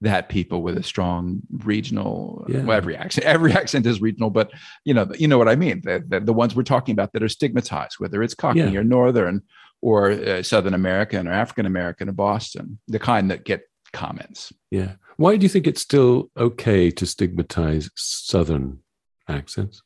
that 0.00 0.28
people 0.28 0.62
with 0.62 0.76
a 0.78 0.82
strong 0.82 1.40
regional 1.64 2.44
Yeah. 2.48 2.62
well, 2.64 2.76
every 2.76 2.96
accent 2.96 3.26
every 3.36 3.52
accent 3.52 3.86
is 3.86 4.00
regional 4.00 4.30
but 4.30 4.50
you 4.84 4.94
know 4.94 5.08
you 5.18 5.28
know 5.28 5.38
what 5.38 5.48
i 5.48 5.56
mean 5.56 5.80
the, 5.84 6.04
the, 6.06 6.20
the 6.20 6.32
ones 6.32 6.54
we're 6.54 6.62
talking 6.62 6.92
about 6.92 7.12
that 7.12 7.22
are 7.22 7.28
stigmatized 7.28 7.96
whether 7.98 8.22
it's 8.22 8.34
cockney 8.34 8.72
Yeah. 8.72 8.80
or 8.80 8.84
northern 8.84 9.42
or 9.80 10.10
uh, 10.10 10.42
southern 10.42 10.74
american 10.74 11.26
or 11.28 11.32
african 11.32 11.66
american 11.66 12.08
or 12.08 12.12
boston 12.12 12.78
the 12.88 12.98
kind 12.98 13.30
that 13.30 13.44
get 13.44 13.62
comments 13.92 14.52
Yeah. 14.70 14.92
Why 15.16 15.36
do 15.36 15.44
you 15.44 15.48
think 15.48 15.68
it's 15.68 15.80
still 15.80 16.28
okay 16.36 16.90
to 16.90 17.06
stigmatize 17.06 17.88
Southern 17.94 18.80
accents? 19.28 19.80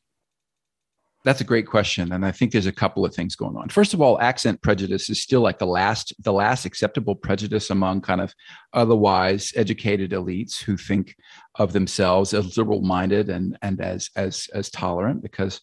That's 1.28 1.42
a 1.42 1.44
great 1.44 1.66
question, 1.66 2.12
and 2.12 2.24
I 2.24 2.32
think 2.32 2.52
there's 2.52 2.64
a 2.64 2.72
couple 2.72 3.04
of 3.04 3.14
things 3.14 3.36
going 3.36 3.54
on. 3.54 3.68
First 3.68 3.92
of 3.92 4.00
all, 4.00 4.18
accent 4.18 4.62
prejudice 4.62 5.10
is 5.10 5.22
still 5.22 5.42
like 5.42 5.58
the 5.58 5.66
last 5.66 6.14
the 6.20 6.32
last 6.32 6.64
acceptable 6.64 7.14
prejudice 7.14 7.68
among 7.68 8.00
kind 8.00 8.22
of 8.22 8.32
otherwise 8.72 9.52
educated 9.54 10.12
elites 10.12 10.58
who 10.58 10.78
think 10.78 11.16
of 11.56 11.74
themselves 11.74 12.32
as 12.32 12.56
liberal 12.56 12.80
minded 12.80 13.28
and 13.28 13.58
and 13.60 13.78
as 13.78 14.08
as 14.16 14.48
as 14.54 14.70
tolerant 14.70 15.20
because 15.20 15.60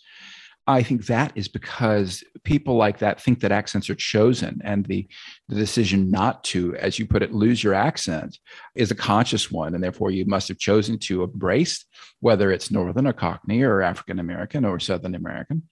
I 0.68 0.82
think 0.82 1.06
that 1.06 1.32
is 1.36 1.48
because 1.48 2.24
people 2.44 2.76
like 2.76 2.98
that 3.00 3.22
think 3.22 3.42
that 3.42 3.52
accents 3.52 3.90
are 3.90 3.96
chosen, 3.96 4.62
and 4.64 4.86
the 4.86 5.08
the 5.48 5.56
decision 5.56 6.10
not 6.10 6.44
to, 6.46 6.76
as 6.78 6.98
you 6.98 7.06
put 7.06 7.22
it, 7.22 7.34
lose 7.34 7.64
your 7.64 7.76
accent 7.76 8.40
is 8.76 8.90
a 8.90 8.96
conscious 8.96 9.52
one, 9.52 9.76
and 9.76 9.84
therefore 9.84 10.10
you 10.10 10.26
must 10.26 10.48
have 10.48 10.58
chosen 10.58 10.98
to 11.00 11.24
embrace 11.24 11.86
whether 12.20 12.52
it's 12.52 12.72
Northern 12.72 13.06
or 13.06 13.14
Cockney 13.14 13.62
or 13.62 13.84
African 13.84 14.18
American 14.18 14.66
or 14.66 14.80
Southern 14.80 15.14
American, 15.14 15.64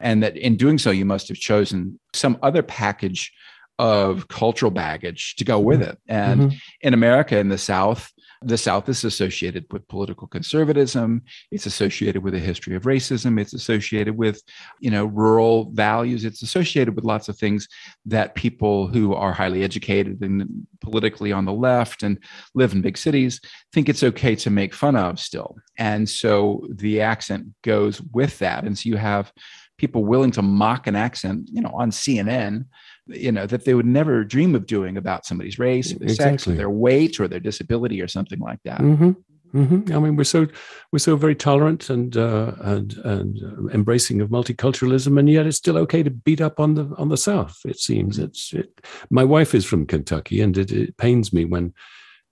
and 0.00 0.22
that 0.22 0.36
in 0.36 0.56
doing 0.56 0.78
so 0.78 0.90
you 0.90 1.04
must 1.04 1.28
have 1.28 1.36
chosen 1.36 2.00
some 2.14 2.38
other 2.42 2.62
package 2.62 3.32
of 3.78 4.26
cultural 4.28 4.70
baggage 4.72 5.36
to 5.36 5.44
go 5.44 5.60
with 5.60 5.82
it. 5.82 5.98
And 6.08 6.40
Mhm. 6.40 6.60
in 6.80 6.94
America, 6.94 7.38
in 7.38 7.48
the 7.48 7.58
South, 7.58 8.10
the 8.42 8.58
South 8.58 8.88
is 8.88 9.04
associated 9.04 9.66
with 9.70 9.88
political 9.88 10.28
conservatism. 10.28 11.22
It's 11.50 11.66
associated 11.66 12.22
with 12.22 12.34
a 12.34 12.38
history 12.38 12.76
of 12.76 12.84
racism. 12.84 13.40
It's 13.40 13.52
associated 13.52 14.16
with, 14.16 14.42
you 14.80 14.90
know, 14.90 15.06
rural 15.06 15.70
values. 15.72 16.24
It's 16.24 16.42
associated 16.42 16.94
with 16.94 17.04
lots 17.04 17.28
of 17.28 17.38
things 17.38 17.68
that 18.06 18.34
people 18.34 18.86
who 18.86 19.14
are 19.14 19.32
highly 19.32 19.64
educated 19.64 20.20
and 20.22 20.66
politically 20.80 21.32
on 21.32 21.44
the 21.44 21.52
left 21.52 22.02
and 22.02 22.18
live 22.54 22.72
in 22.72 22.80
big 22.80 22.96
cities 22.96 23.40
think 23.72 23.88
it's 23.88 24.02
okay 24.02 24.36
to 24.36 24.50
make 24.50 24.74
fun 24.74 24.96
of 24.96 25.18
still. 25.18 25.56
And 25.76 26.08
so 26.08 26.66
the 26.70 27.00
accent 27.00 27.46
goes 27.62 28.00
with 28.12 28.38
that. 28.38 28.64
And 28.64 28.78
so 28.78 28.88
you 28.88 28.96
have 28.96 29.32
people 29.78 30.04
willing 30.04 30.32
to 30.32 30.42
mock 30.42 30.86
an 30.86 30.96
accent, 30.96 31.48
you 31.52 31.62
know, 31.62 31.70
on 31.70 31.90
CNN, 31.90 32.66
you 33.08 33.32
know, 33.32 33.46
that 33.46 33.64
they 33.64 33.74
would 33.74 33.86
never 33.86 34.24
dream 34.24 34.54
of 34.54 34.66
doing 34.66 34.96
about 34.96 35.26
somebody's 35.26 35.58
race, 35.58 35.92
or 35.94 35.98
their 35.98 36.08
sex, 36.08 36.20
or 36.20 36.32
Exactly. 36.32 36.54
their 36.56 36.70
weight, 36.70 37.20
or 37.20 37.28
their 37.28 37.40
disability, 37.40 38.00
or 38.00 38.08
something 38.08 38.38
like 38.38 38.60
that. 38.64 38.80
hmm 38.80 39.12
hmm 39.52 39.80
I 39.94 39.98
mean, 39.98 40.16
we're 40.16 40.24
so 40.24 40.46
we're 40.92 40.98
so 40.98 41.16
very 41.16 41.34
tolerant 41.34 41.88
and 41.88 42.16
uh, 42.16 42.52
and 42.60 42.92
and 43.04 43.38
uh, 43.42 43.68
embracing 43.72 44.20
of 44.20 44.28
multiculturalism, 44.28 45.18
and 45.18 45.28
yet 45.28 45.46
it's 45.46 45.56
still 45.56 45.78
okay 45.78 46.02
to 46.02 46.10
beat 46.10 46.40
up 46.40 46.60
on 46.60 46.74
the 46.74 46.94
on 46.98 47.08
the 47.08 47.16
South. 47.16 47.56
It 47.64 47.78
seems 47.78 48.18
it's. 48.18 48.52
It, 48.52 48.80
my 49.10 49.24
wife 49.24 49.54
is 49.54 49.64
from 49.64 49.86
Kentucky, 49.86 50.42
and 50.42 50.56
it, 50.58 50.70
it 50.70 50.96
pains 50.98 51.32
me 51.32 51.46
when 51.46 51.72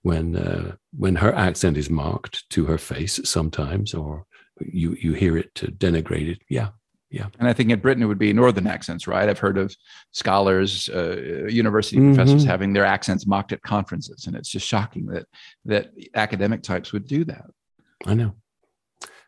when 0.03 0.37
uh, 0.37 0.77
when 0.97 1.17
her 1.17 1.35
accent 1.35 1.77
is 1.77 1.89
marked 1.89 2.49
to 2.51 2.67
her 2.67 2.79
face 2.79 3.19
sometimes, 3.25 3.95
or 3.95 4.27
you 4.61 4.95
you 5.01 5.15
hear 5.15 5.39
it 5.39 5.55
to 5.55 5.69
denigrated. 5.69 6.41
Yeah, 6.51 6.69
And 7.39 7.49
I 7.49 7.53
think 7.53 7.71
in 7.71 7.81
Britain 7.81 8.03
it 8.03 8.07
would 8.07 8.19
be 8.19 8.33
northern 8.33 8.67
accents, 8.67 9.07
right? 9.07 9.29
I've 9.29 9.39
heard 9.39 9.59
of 9.59 9.75
scholars, 10.13 10.89
uh, 10.89 11.47
university 11.49 11.97
Mhm. 11.99 12.15
professors 12.15 12.45
having 12.45 12.73
their 12.73 12.85
accents 12.85 13.27
mocked 13.27 13.53
at 13.53 13.63
conferences, 13.63 14.27
and 14.27 14.37
it's 14.37 14.49
just 14.51 14.67
shocking 14.67 15.07
that 15.07 15.27
that 15.65 15.93
academic 16.15 16.63
types 16.63 16.93
would 16.93 17.07
do 17.07 17.25
that. 17.25 17.47
I 18.05 18.15
know. 18.15 18.35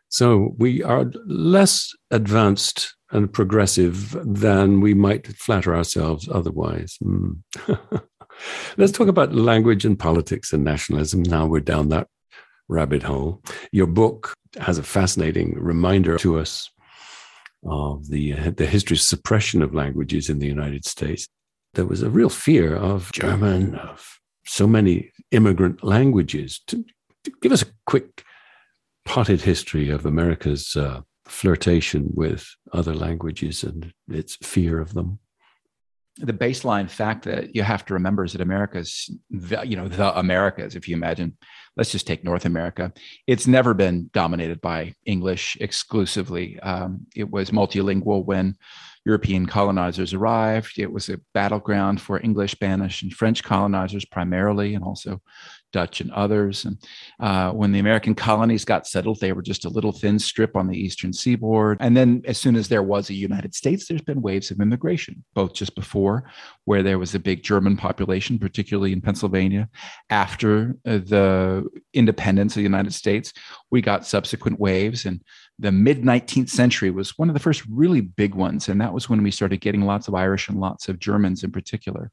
So 0.09 0.55
we 0.57 0.83
are 0.83 1.11
less 1.25 1.93
advanced 2.11 2.95
and 3.11 3.31
progressive 3.31 4.17
than 4.23 4.81
we 4.81 4.93
might 4.93 5.27
flatter 5.27 5.75
ourselves 5.75 6.27
otherwise. 6.31 6.97
Hmm. 7.01 7.31
Let's 8.77 8.91
talk 8.91 9.07
about 9.07 9.35
language 9.35 9.85
and 9.85 9.97
politics 9.97 10.53
and 10.53 10.63
nationalism. 10.63 11.23
Now 11.23 11.45
we're 11.45 11.59
down 11.59 11.89
that 11.89 12.07
rabbit 12.67 13.03
hole. 13.03 13.41
Your 13.71 13.87
book 13.87 14.33
has 14.59 14.77
a 14.77 14.83
fascinating 14.83 15.55
reminder 15.59 16.17
to 16.19 16.39
us 16.39 16.69
of 17.63 18.09
the, 18.09 18.33
the 18.51 18.65
history 18.65 18.95
of 18.95 19.01
suppression 19.01 19.61
of 19.61 19.73
languages 19.73 20.29
in 20.29 20.39
the 20.39 20.47
United 20.47 20.85
States. 20.85 21.27
There 21.73 21.85
was 21.85 22.01
a 22.01 22.09
real 22.09 22.29
fear 22.29 22.75
of 22.75 23.11
German, 23.11 23.75
of 23.75 24.19
so 24.45 24.65
many 24.67 25.11
immigrant 25.31 25.83
languages. 25.83 26.61
To, 26.67 26.83
to 27.23 27.31
give 27.41 27.51
us 27.51 27.61
a 27.61 27.71
quick 27.85 28.23
potted 29.05 29.41
history 29.41 29.89
of 29.89 30.05
America's 30.05 30.75
uh, 30.75 31.01
flirtation 31.25 32.09
with 32.13 32.47
other 32.73 32.93
languages 32.93 33.63
and 33.63 33.93
its 34.07 34.35
fear 34.37 34.79
of 34.79 34.93
them. 34.93 35.19
The 36.19 36.33
baseline 36.33 36.89
fact 36.89 37.25
that 37.25 37.55
you 37.55 37.63
have 37.63 37.85
to 37.85 37.93
remember 37.93 38.23
is 38.23 38.33
that 38.33 38.41
America's, 38.41 39.09
the, 39.29 39.65
you 39.65 39.75
know, 39.75 39.87
the 39.87 40.17
Americas, 40.17 40.75
if 40.75 40.87
you 40.87 40.95
imagine, 40.95 41.37
let's 41.77 41.91
just 41.91 42.05
take 42.05 42.23
North 42.23 42.45
America, 42.45 42.91
it's 43.25 43.47
never 43.47 43.73
been 43.73 44.09
dominated 44.13 44.59
by 44.61 44.93
English 45.05 45.57
exclusively. 45.61 46.59
Um, 46.59 47.07
it 47.15 47.29
was 47.29 47.51
multilingual 47.51 48.25
when 48.25 48.55
European 49.05 49.45
colonizers 49.45 50.13
arrived. 50.13 50.77
It 50.77 50.91
was 50.91 51.09
a 51.09 51.21
battleground 51.33 52.01
for 52.01 52.21
English, 52.21 52.51
Spanish, 52.51 53.01
and 53.01 53.13
French 53.13 53.43
colonizers 53.43 54.05
primarily, 54.05 54.75
and 54.75 54.83
also 54.83 55.21
Dutch 55.71 56.01
and 56.01 56.11
others. 56.11 56.65
And 56.65 56.77
uh, 57.19 57.51
when 57.51 57.71
the 57.71 57.79
American 57.79 58.15
colonies 58.15 58.65
got 58.65 58.87
settled, 58.87 59.19
they 59.19 59.33
were 59.33 59.41
just 59.41 59.65
a 59.65 59.69
little 59.69 59.91
thin 59.91 60.19
strip 60.19 60.55
on 60.55 60.67
the 60.67 60.77
eastern 60.77 61.13
seaboard. 61.13 61.77
And 61.79 61.95
then, 61.95 62.21
as 62.25 62.37
soon 62.37 62.55
as 62.55 62.67
there 62.67 62.83
was 62.83 63.09
a 63.09 63.13
United 63.13 63.53
States, 63.53 63.87
there's 63.87 64.01
been 64.01 64.21
waves 64.21 64.51
of 64.51 64.59
immigration, 64.59 65.23
both 65.33 65.53
just 65.53 65.75
before, 65.75 66.29
where 66.65 66.83
there 66.83 66.99
was 66.99 67.15
a 67.15 67.19
big 67.19 67.43
German 67.43 67.77
population, 67.77 68.39
particularly 68.39 68.93
in 68.93 69.01
Pennsylvania. 69.01 69.69
After 70.09 70.77
uh, 70.85 70.99
the 70.99 71.67
independence 71.93 72.53
of 72.53 72.59
the 72.59 72.63
United 72.63 72.93
States, 72.93 73.33
we 73.71 73.81
got 73.81 74.05
subsequent 74.05 74.59
waves. 74.59 75.05
And 75.05 75.21
the 75.59 75.71
mid 75.71 76.03
19th 76.03 76.49
century 76.49 76.89
was 76.89 77.17
one 77.17 77.29
of 77.29 77.33
the 77.33 77.39
first 77.39 77.63
really 77.69 77.99
big 77.99 78.33
ones. 78.33 78.69
And 78.69 78.79
that 78.79 78.93
was 78.93 79.09
when 79.09 79.21
we 79.21 79.29
started 79.29 79.59
getting 79.59 79.81
lots 79.81 80.07
of 80.07 80.15
Irish 80.15 80.47
and 80.47 80.59
lots 80.59 80.87
of 80.87 80.99
Germans 80.99 81.43
in 81.43 81.51
particular. 81.51 82.11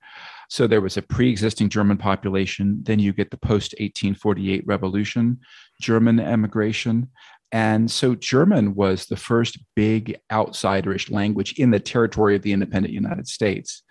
So 0.49 0.67
there 0.67 0.81
was 0.81 0.97
a 0.97 1.03
pre 1.03 1.31
existing 1.31 1.69
German 1.69 1.97
population. 1.97 2.81
Then 2.83 2.99
you 2.99 3.13
get 3.13 3.31
the 3.31 3.37
post 3.37 3.73
1848 3.79 4.67
revolution, 4.67 5.39
German 5.81 6.19
emigration. 6.19 7.09
And 7.53 7.89
so 7.89 8.17
German 8.17 8.75
was 8.75 9.07
the 9.07 9.17
first 9.17 9.59
big 9.77 10.19
outsiderish 10.33 11.11
language 11.13 11.55
in 11.59 11.71
the 11.71 11.79
territory 11.79 12.35
of 12.35 12.43
the 12.43 12.53
independent 12.53 12.93
United 12.93 13.29
States. 13.29 13.85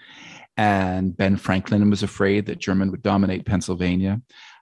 And 0.57 1.15
Ben 1.15 1.37
Franklin 1.37 1.89
was 1.89 2.03
afraid 2.03 2.45
that 2.45 2.59
German 2.59 2.91
would 2.91 3.03
dominate 3.03 3.45
Pennsylvania. 3.45 4.21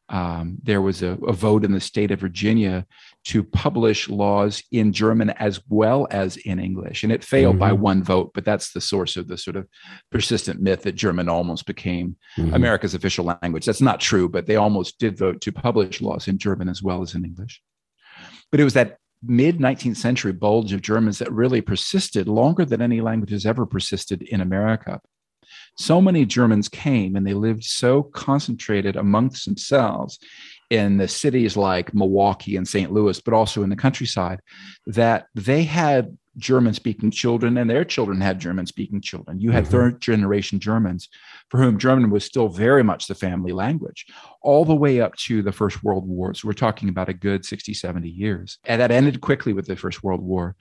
Um, 0.10 0.58
there 0.62 0.82
was 0.82 1.02
a, 1.02 1.12
a 1.28 1.34
vote 1.34 1.64
in 1.64 1.72
the 1.72 1.80
state 1.80 2.12
of 2.12 2.20
Virginia 2.20 2.86
to 3.26 3.42
publish 3.42 4.10
laws 4.10 4.62
in 4.72 4.92
German 4.92 5.30
as 5.32 5.62
well 5.70 6.08
as 6.12 6.36
in 6.38 6.60
English. 6.60 7.04
And 7.04 7.12
it 7.12 7.24
failed 7.24 7.58
by 7.58 7.72
Mhm. 7.72 7.80
one 7.80 8.04
vote, 8.04 8.32
but 8.34 8.44
that's 8.44 8.74
the 8.74 8.82
source 8.82 9.16
of 9.16 9.28
the 9.30 9.38
sort 9.38 9.56
of 9.56 9.66
persistent 10.12 10.62
myth 10.62 10.82
that 10.84 10.96
German 10.96 11.30
almost 11.30 11.66
became 11.66 12.18
Mhm. 12.38 12.54
America's 12.54 12.94
official 12.94 13.34
language. 13.42 13.66
That's 13.66 13.82
not 13.82 14.02
true, 14.02 14.28
but 14.28 14.46
they 14.46 14.58
almost 14.58 15.00
did 15.00 15.18
vote 15.18 15.40
to 15.42 15.52
publish 15.54 16.02
laws 16.02 16.28
in 16.28 16.38
German 16.38 16.68
as 16.68 16.84
well 16.84 17.02
as 17.02 17.16
in 17.16 17.24
English. 17.24 17.62
But 18.52 18.60
it 18.60 18.66
was 18.66 18.74
that 18.74 18.98
mid 19.26 19.58
19th 19.62 19.96
century 19.98 20.34
bulge 20.34 20.74
of 20.74 20.82
Germans 20.82 21.20
that 21.20 21.32
really 21.32 21.62
persisted 21.62 22.28
longer 22.28 22.66
than 22.66 22.82
any 22.82 23.00
language 23.00 23.32
has 23.32 23.46
ever 23.46 23.66
persisted 23.66 24.22
in 24.22 24.42
America. 24.42 25.00
So 25.76 26.00
many 26.02 26.26
Germans 26.26 26.70
came 26.70 27.16
and 27.16 27.26
they 27.26 27.34
lived 27.34 27.64
so 27.64 28.04
concentrated 28.04 28.96
amongst 28.96 29.46
themselves 29.46 30.20
in 30.70 30.98
the 30.98 31.08
cities 31.08 31.56
like 31.58 31.94
Milwaukee 31.94 32.56
and 32.56 32.68
St. 32.68 32.92
Louis, 32.92 33.20
but 33.22 33.34
also 33.34 33.64
in 33.64 33.70
the 33.70 33.76
countryside, 33.76 34.40
that 34.88 35.28
they 35.36 35.64
had 35.64 36.18
German 36.38 36.74
speaking 36.74 37.12
children 37.12 37.58
and 37.60 37.70
their 37.70 37.86
children 37.86 38.20
had 38.20 38.40
German 38.40 38.66
speaking 38.66 39.00
children. 39.02 39.40
You 39.40 39.52
had 39.52 39.66
Mhm. 39.66 39.70
third 39.70 40.02
generation 40.02 40.60
Germans 40.60 41.08
for 41.50 41.60
whom 41.62 41.78
German 41.78 42.10
was 42.10 42.26
still 42.26 42.50
very 42.50 42.84
much 42.84 43.06
the 43.06 43.14
family 43.14 43.52
language, 43.52 44.08
all 44.42 44.66
the 44.66 44.74
way 44.76 45.00
up 45.00 45.16
to 45.18 45.44
the 45.44 45.52
First 45.52 45.84
World 45.84 46.08
War. 46.08 46.34
So 46.34 46.48
we're 46.48 46.54
talking 46.54 46.90
about 46.90 47.08
a 47.08 47.14
good 47.14 47.46
60, 47.46 47.76
70 47.76 48.10
years. 48.10 48.58
And 48.66 48.82
that 48.82 48.90
ended 48.90 49.22
quickly 49.22 49.54
with 49.54 49.68
the 49.68 49.76
First 49.76 50.04
World 50.04 50.22
War. 50.22 50.56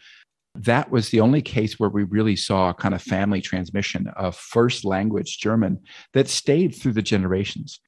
That 0.55 0.91
was 0.91 1.09
the 1.09 1.21
only 1.21 1.43
case 1.43 1.79
where 1.79 1.91
we 1.91 2.05
really 2.05 2.37
saw 2.37 2.73
kind 2.73 2.95
of 2.95 3.03
family 3.03 3.41
transmission 3.41 4.07
of 4.17 4.37
first 4.37 4.85
language 4.85 5.39
German 5.39 5.81
that 6.13 6.29
stayed 6.29 6.75
through 6.75 6.93
the 6.93 7.03
generations. 7.03 7.81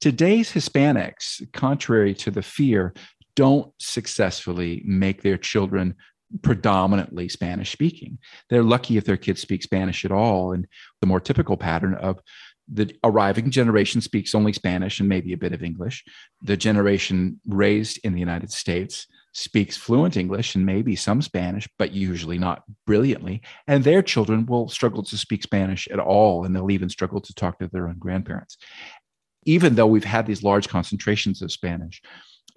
Today's 0.00 0.52
Hispanics, 0.52 1.42
contrary 1.52 2.14
to 2.14 2.30
the 2.30 2.42
fear, 2.42 2.94
don't 3.34 3.72
successfully 3.78 4.82
make 4.84 5.22
their 5.22 5.38
children 5.38 5.94
predominantly 6.42 7.28
Spanish 7.28 7.72
speaking. 7.72 8.18
They're 8.50 8.62
lucky 8.62 8.96
if 8.96 9.04
their 9.04 9.16
kids 9.16 9.40
speak 9.40 9.62
Spanish 9.62 10.04
at 10.04 10.12
all. 10.12 10.52
And 10.52 10.66
the 11.00 11.06
more 11.06 11.20
typical 11.20 11.56
pattern 11.56 11.94
of 11.94 12.20
the 12.70 12.94
arriving 13.02 13.50
generation 13.50 14.00
speaks 14.00 14.34
only 14.34 14.52
Spanish 14.52 15.00
and 15.00 15.08
maybe 15.08 15.32
a 15.32 15.38
bit 15.38 15.54
of 15.54 15.62
English. 15.62 16.04
The 16.42 16.56
generation 16.56 17.40
raised 17.46 17.98
in 18.04 18.12
the 18.12 18.20
United 18.20 18.52
States 18.52 19.06
speaks 19.38 19.76
fluent 19.76 20.16
English 20.16 20.56
and 20.56 20.66
maybe 20.66 20.96
some 20.96 21.22
Spanish, 21.22 21.68
but 21.78 21.92
usually 21.92 22.38
not 22.38 22.64
brilliantly. 22.86 23.40
And 23.68 23.84
their 23.84 24.02
children 24.02 24.46
will 24.46 24.68
struggle 24.68 25.04
to 25.04 25.16
speak 25.16 25.44
Spanish 25.44 25.86
at 25.88 26.00
all, 26.00 26.44
and 26.44 26.54
they'll 26.54 26.72
even 26.72 26.88
struggle 26.88 27.20
to 27.20 27.34
talk 27.34 27.60
to 27.60 27.68
their 27.68 27.88
own 27.88 27.98
grandparents. 27.98 28.58
Even 29.44 29.76
though 29.76 29.86
we've 29.86 30.02
had 30.02 30.26
these 30.26 30.42
large 30.42 30.68
concentrations 30.68 31.40
of 31.40 31.52
Spanish 31.52 32.02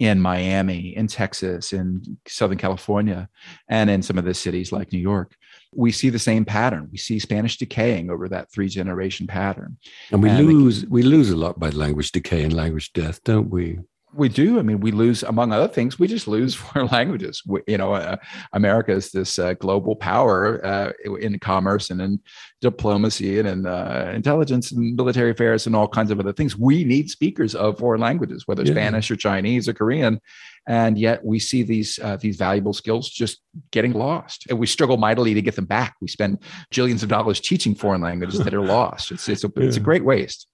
in 0.00 0.20
Miami, 0.20 0.96
in 0.96 1.06
Texas, 1.06 1.72
in 1.72 2.18
Southern 2.26 2.58
California, 2.58 3.28
and 3.68 3.88
in 3.88 4.02
some 4.02 4.18
of 4.18 4.24
the 4.24 4.34
cities 4.34 4.72
like 4.72 4.92
New 4.92 4.98
York, 4.98 5.36
we 5.72 5.92
see 5.92 6.10
the 6.10 6.18
same 6.18 6.44
pattern. 6.44 6.88
We 6.90 6.98
see 6.98 7.20
Spanish 7.20 7.58
decaying 7.58 8.10
over 8.10 8.28
that 8.28 8.50
three 8.50 8.68
generation 8.68 9.28
pattern. 9.28 9.76
And 10.10 10.20
we 10.20 10.30
and 10.30 10.44
lose 10.44 10.84
we 10.86 11.02
lose 11.02 11.30
a 11.30 11.36
lot 11.36 11.60
by 11.60 11.70
language 11.70 12.10
decay 12.10 12.42
and 12.42 12.52
language 12.52 12.92
death, 12.92 13.22
don't 13.22 13.50
we? 13.50 13.78
We 14.14 14.28
do. 14.28 14.58
I 14.58 14.62
mean, 14.62 14.80
we 14.80 14.92
lose, 14.92 15.22
among 15.22 15.52
other 15.52 15.68
things, 15.68 15.98
we 15.98 16.06
just 16.06 16.28
lose 16.28 16.54
foreign 16.54 16.88
languages. 16.88 17.42
We, 17.46 17.60
you 17.66 17.78
know, 17.78 17.94
uh, 17.94 18.16
America 18.52 18.92
is 18.92 19.10
this 19.10 19.38
uh, 19.38 19.54
global 19.54 19.96
power 19.96 20.64
uh, 20.64 20.92
in 21.20 21.38
commerce 21.38 21.90
and 21.90 22.00
in 22.00 22.20
diplomacy 22.60 23.38
and 23.38 23.48
in 23.48 23.66
uh, 23.66 24.12
intelligence 24.14 24.72
and 24.72 24.96
military 24.96 25.30
affairs 25.30 25.66
and 25.66 25.74
all 25.74 25.88
kinds 25.88 26.10
of 26.10 26.20
other 26.20 26.32
things. 26.32 26.56
We 26.56 26.84
need 26.84 27.10
speakers 27.10 27.54
of 27.54 27.78
foreign 27.78 28.00
languages, 28.00 28.46
whether 28.46 28.62
yeah. 28.62 28.72
Spanish 28.72 29.10
or 29.10 29.16
Chinese 29.16 29.68
or 29.68 29.72
Korean, 29.72 30.20
and 30.68 30.96
yet 30.96 31.24
we 31.24 31.38
see 31.38 31.62
these 31.62 31.98
uh, 31.98 32.16
these 32.16 32.36
valuable 32.36 32.72
skills 32.72 33.08
just 33.08 33.40
getting 33.72 33.92
lost. 33.92 34.46
And 34.48 34.58
we 34.58 34.66
struggle 34.66 34.96
mightily 34.96 35.34
to 35.34 35.42
get 35.42 35.56
them 35.56 35.64
back. 35.64 35.96
We 36.00 36.08
spend 36.08 36.38
jillions 36.72 37.02
of 37.02 37.08
dollars 37.08 37.40
teaching 37.40 37.74
foreign 37.74 38.00
languages 38.00 38.38
that 38.40 38.54
are 38.54 38.60
lost. 38.64 39.10
It's 39.10 39.28
it's 39.28 39.44
a, 39.44 39.50
yeah. 39.56 39.64
it's 39.64 39.76
a 39.76 39.80
great 39.80 40.04
waste. 40.04 40.46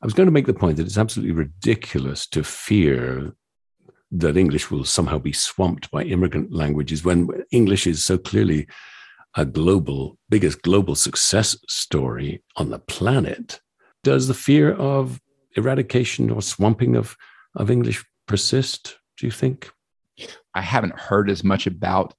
I 0.00 0.06
was 0.06 0.14
going 0.14 0.26
to 0.28 0.32
make 0.32 0.46
the 0.46 0.54
point 0.54 0.76
that 0.76 0.86
it's 0.86 0.98
absolutely 0.98 1.34
ridiculous 1.34 2.26
to 2.28 2.44
fear 2.44 3.32
that 4.12 4.36
English 4.36 4.70
will 4.70 4.84
somehow 4.84 5.18
be 5.18 5.32
swamped 5.32 5.90
by 5.90 6.04
immigrant 6.04 6.52
languages 6.52 7.04
when 7.04 7.28
English 7.50 7.86
is 7.86 8.04
so 8.04 8.16
clearly 8.16 8.68
a 9.36 9.44
global, 9.44 10.16
biggest 10.30 10.62
global 10.62 10.94
success 10.94 11.56
story 11.68 12.42
on 12.56 12.70
the 12.70 12.78
planet. 12.78 13.60
Does 14.04 14.28
the 14.28 14.34
fear 14.34 14.72
of 14.72 15.20
eradication 15.56 16.30
or 16.30 16.42
swamping 16.42 16.94
of, 16.94 17.16
of 17.56 17.70
English 17.70 18.04
persist, 18.26 18.98
do 19.18 19.26
you 19.26 19.32
think? 19.32 19.70
I 20.54 20.62
haven't 20.62 20.98
heard 20.98 21.28
as 21.28 21.42
much 21.42 21.66
about 21.66 22.14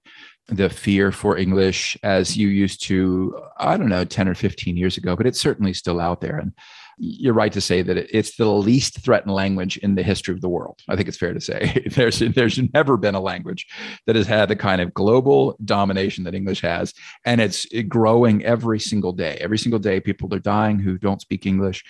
the 0.48 0.70
fear 0.70 1.12
for 1.12 1.38
English 1.38 1.98
as 2.04 2.36
you 2.36 2.48
used 2.50 2.84
to, 2.84 3.40
I 3.58 3.78
don't 3.78 3.90
know, 3.90 4.04
10 4.04 4.28
or 4.28 4.36
15 4.36 4.78
years 4.78 4.98
ago, 4.98 5.16
but 5.16 5.28
it's 5.28 5.40
certainly 5.40 5.74
still 5.74 6.00
out 6.00 6.22
there. 6.22 6.38
And 6.38 6.54
you're 7.00 7.34
right 7.34 7.54
to 7.54 7.62
say 7.62 7.82
that 7.82 7.98
it's 7.98 8.36
the 8.36 8.46
least 8.46 9.02
threatened 9.02 9.34
language 9.34 9.78
in 9.78 9.96
the 9.96 10.04
history 10.04 10.34
of 10.34 10.42
the 10.42 10.50
world. 10.50 10.82
I 10.90 10.96
think 10.96 11.08
it's 11.08 11.18
fair 11.18 11.34
to 11.34 11.40
say 11.40 11.86
there's 11.96 12.20
there's 12.20 12.60
never 12.74 12.98
been 12.98 13.16
a 13.16 13.22
language 13.22 13.66
that 14.06 14.18
has 14.18 14.28
had 14.28 14.50
the 14.50 14.56
kind 14.56 14.82
of 14.82 14.94
global 14.94 15.58
domination 15.64 16.26
that 16.26 16.36
English 16.36 16.62
has, 16.62 16.94
and 17.26 17.40
it's 17.40 17.66
growing 17.88 18.44
every 18.44 18.80
single 18.80 19.14
day. 19.14 19.38
Every 19.40 19.58
single 19.58 19.80
day, 19.80 20.00
people 20.00 20.34
are 20.34 20.40
dying 20.40 20.80
who 20.80 20.98
don't 20.98 21.22
speak 21.22 21.46
English, 21.46 21.84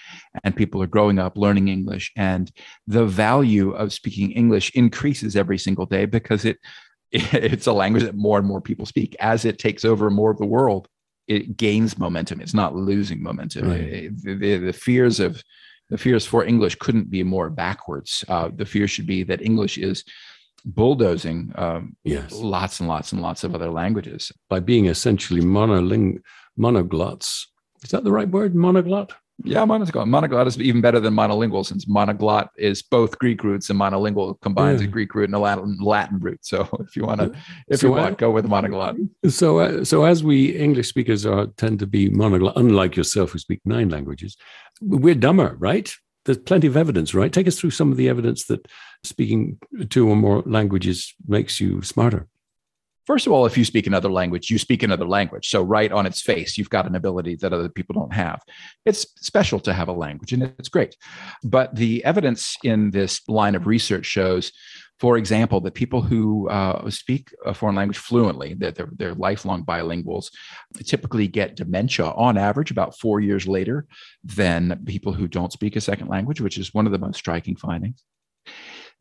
and 0.43 0.55
people 0.55 0.81
are 0.83 0.87
growing 0.87 1.17
up 1.17 1.37
learning 1.37 1.67
English, 1.67 2.11
and 2.15 2.51
the 2.85 3.05
value 3.05 3.71
of 3.71 3.91
speaking 3.91 4.31
English 4.31 4.69
increases 4.75 5.35
every 5.35 5.57
single 5.57 5.87
day 5.87 6.05
because 6.05 6.45
it 6.45 6.59
it's 7.11 7.67
a 7.67 7.73
language 7.73 8.03
that 8.03 8.15
more 8.15 8.37
and 8.37 8.47
more 8.47 8.61
people 8.61 8.85
speak 8.85 9.15
as 9.19 9.43
it 9.43 9.57
takes 9.57 9.83
over 9.83 10.11
more 10.11 10.29
of 10.29 10.37
the 10.37 10.45
world 10.45 10.87
it 11.29 11.55
gains 11.55 11.97
momentum. 11.97 12.41
It's 12.41 12.55
not 12.55 12.75
losing 12.75 13.21
momentum. 13.21 13.69
Right. 13.69 14.09
The, 14.23 14.35
the, 14.35 14.57
the, 14.57 14.73
fears 14.73 15.19
of 15.19 15.41
the 15.89 15.97
fears 15.97 16.25
for 16.25 16.43
English 16.43 16.75
couldn't 16.75 17.09
be 17.09 17.23
more 17.23 17.49
backwards. 17.49 18.25
Uh, 18.27 18.49
the 18.53 18.65
fear 18.65 18.87
should 18.87 19.05
be 19.05 19.23
that 19.23 19.41
English 19.41 19.77
is 19.77 20.03
bulldozing 20.65 21.53
um, 21.55 21.95
yes. 22.03 22.31
lots 22.33 22.79
and 22.79 22.89
lots 22.89 23.13
and 23.13 23.21
lots 23.21 23.43
of 23.43 23.55
other 23.55 23.69
languages 23.69 24.31
by 24.49 24.59
being 24.59 24.87
essentially 24.87 25.41
monoling 25.41 26.19
monoglots. 26.59 27.45
Is 27.83 27.91
that 27.91 28.03
the 28.03 28.11
right 28.11 28.27
word? 28.27 28.55
Monoglot? 28.55 29.11
Yeah, 29.43 29.65
monoglot. 29.65 30.07
Monoglot 30.07 30.47
is 30.47 30.59
even 30.59 30.81
better 30.81 30.99
than 30.99 31.13
monolingual 31.13 31.65
since 31.65 31.85
monoglot 31.85 32.49
is 32.57 32.81
both 32.81 33.17
Greek 33.19 33.43
roots 33.43 33.69
and 33.69 33.79
monolingual 33.79 34.39
combines 34.41 34.81
yeah. 34.81 34.87
a 34.87 34.91
Greek 34.91 35.15
root 35.15 35.25
and 35.25 35.35
a 35.35 35.39
Latin, 35.39 35.77
Latin 35.79 36.19
root. 36.19 36.39
So 36.41 36.67
if 36.79 36.95
you 36.95 37.05
want 37.05 37.21
to, 37.21 37.33
if 37.67 37.79
so 37.79 37.87
you 37.87 37.93
want, 37.93 38.17
go 38.17 38.31
with 38.31 38.45
monoglot. 38.45 38.97
So, 39.29 39.59
uh, 39.59 39.85
so 39.85 40.03
as 40.03 40.23
we 40.23 40.55
English 40.57 40.89
speakers 40.89 41.25
are 41.25 41.47
tend 41.57 41.79
to 41.79 41.87
be 41.87 42.09
monoglot, 42.09 42.53
unlike 42.57 42.97
yourself 42.97 43.31
who 43.31 43.39
speak 43.39 43.61
nine 43.65 43.89
languages, 43.89 44.35
we're 44.81 45.15
dumber, 45.15 45.55
right? 45.59 45.93
There's 46.25 46.37
plenty 46.37 46.67
of 46.67 46.75
evidence, 46.75 47.13
right? 47.13 47.31
Take 47.31 47.47
us 47.47 47.57
through 47.57 47.71
some 47.71 47.91
of 47.91 47.97
the 47.97 48.09
evidence 48.09 48.45
that 48.45 48.67
speaking 49.03 49.57
two 49.89 50.09
or 50.09 50.15
more 50.15 50.43
languages 50.45 51.13
makes 51.27 51.61
you 51.61 51.81
smarter. 51.81 52.27
First 53.09 53.25
of 53.25 53.33
all, 53.33 53.47
if 53.47 53.57
you 53.57 53.65
speak 53.65 53.87
another 53.87 54.11
language, 54.11 54.51
you 54.51 54.59
speak 54.59 54.83
another 54.83 55.07
language. 55.07 55.49
So, 55.49 55.63
right 55.63 55.91
on 55.91 56.05
its 56.05 56.21
face, 56.21 56.59
you've 56.59 56.69
got 56.69 56.85
an 56.85 56.93
ability 56.93 57.37
that 57.37 57.51
other 57.51 57.67
people 57.67 57.95
don't 57.95 58.13
have. 58.13 58.39
It's 58.85 59.03
special 59.15 59.59
to 59.61 59.73
have 59.73 59.87
a 59.87 59.93
language 59.93 60.31
and 60.31 60.43
it's 60.43 60.69
great. 60.69 60.95
But 61.43 61.75
the 61.75 62.05
evidence 62.05 62.55
in 62.63 62.91
this 62.91 63.27
line 63.27 63.55
of 63.55 63.65
research 63.65 64.05
shows, 64.05 64.51
for 64.99 65.17
example, 65.17 65.59
that 65.61 65.73
people 65.73 66.03
who 66.03 66.49
uh, 66.49 66.87
speak 66.91 67.33
a 67.47 67.55
foreign 67.55 67.75
language 67.75 67.97
fluently, 67.97 68.53
that 68.59 68.75
they're, 68.75 68.91
they're 68.95 69.15
lifelong 69.15 69.65
bilinguals, 69.65 70.27
typically 70.83 71.27
get 71.27 71.55
dementia 71.55 72.11
on 72.11 72.37
average 72.37 72.69
about 72.69 72.99
four 72.99 73.19
years 73.19 73.47
later 73.47 73.87
than 74.23 74.83
people 74.85 75.13
who 75.13 75.27
don't 75.27 75.51
speak 75.51 75.75
a 75.75 75.81
second 75.81 76.09
language, 76.09 76.41
which 76.41 76.59
is 76.59 76.75
one 76.75 76.85
of 76.85 76.91
the 76.91 76.99
most 76.99 77.17
striking 77.17 77.55
findings 77.55 78.03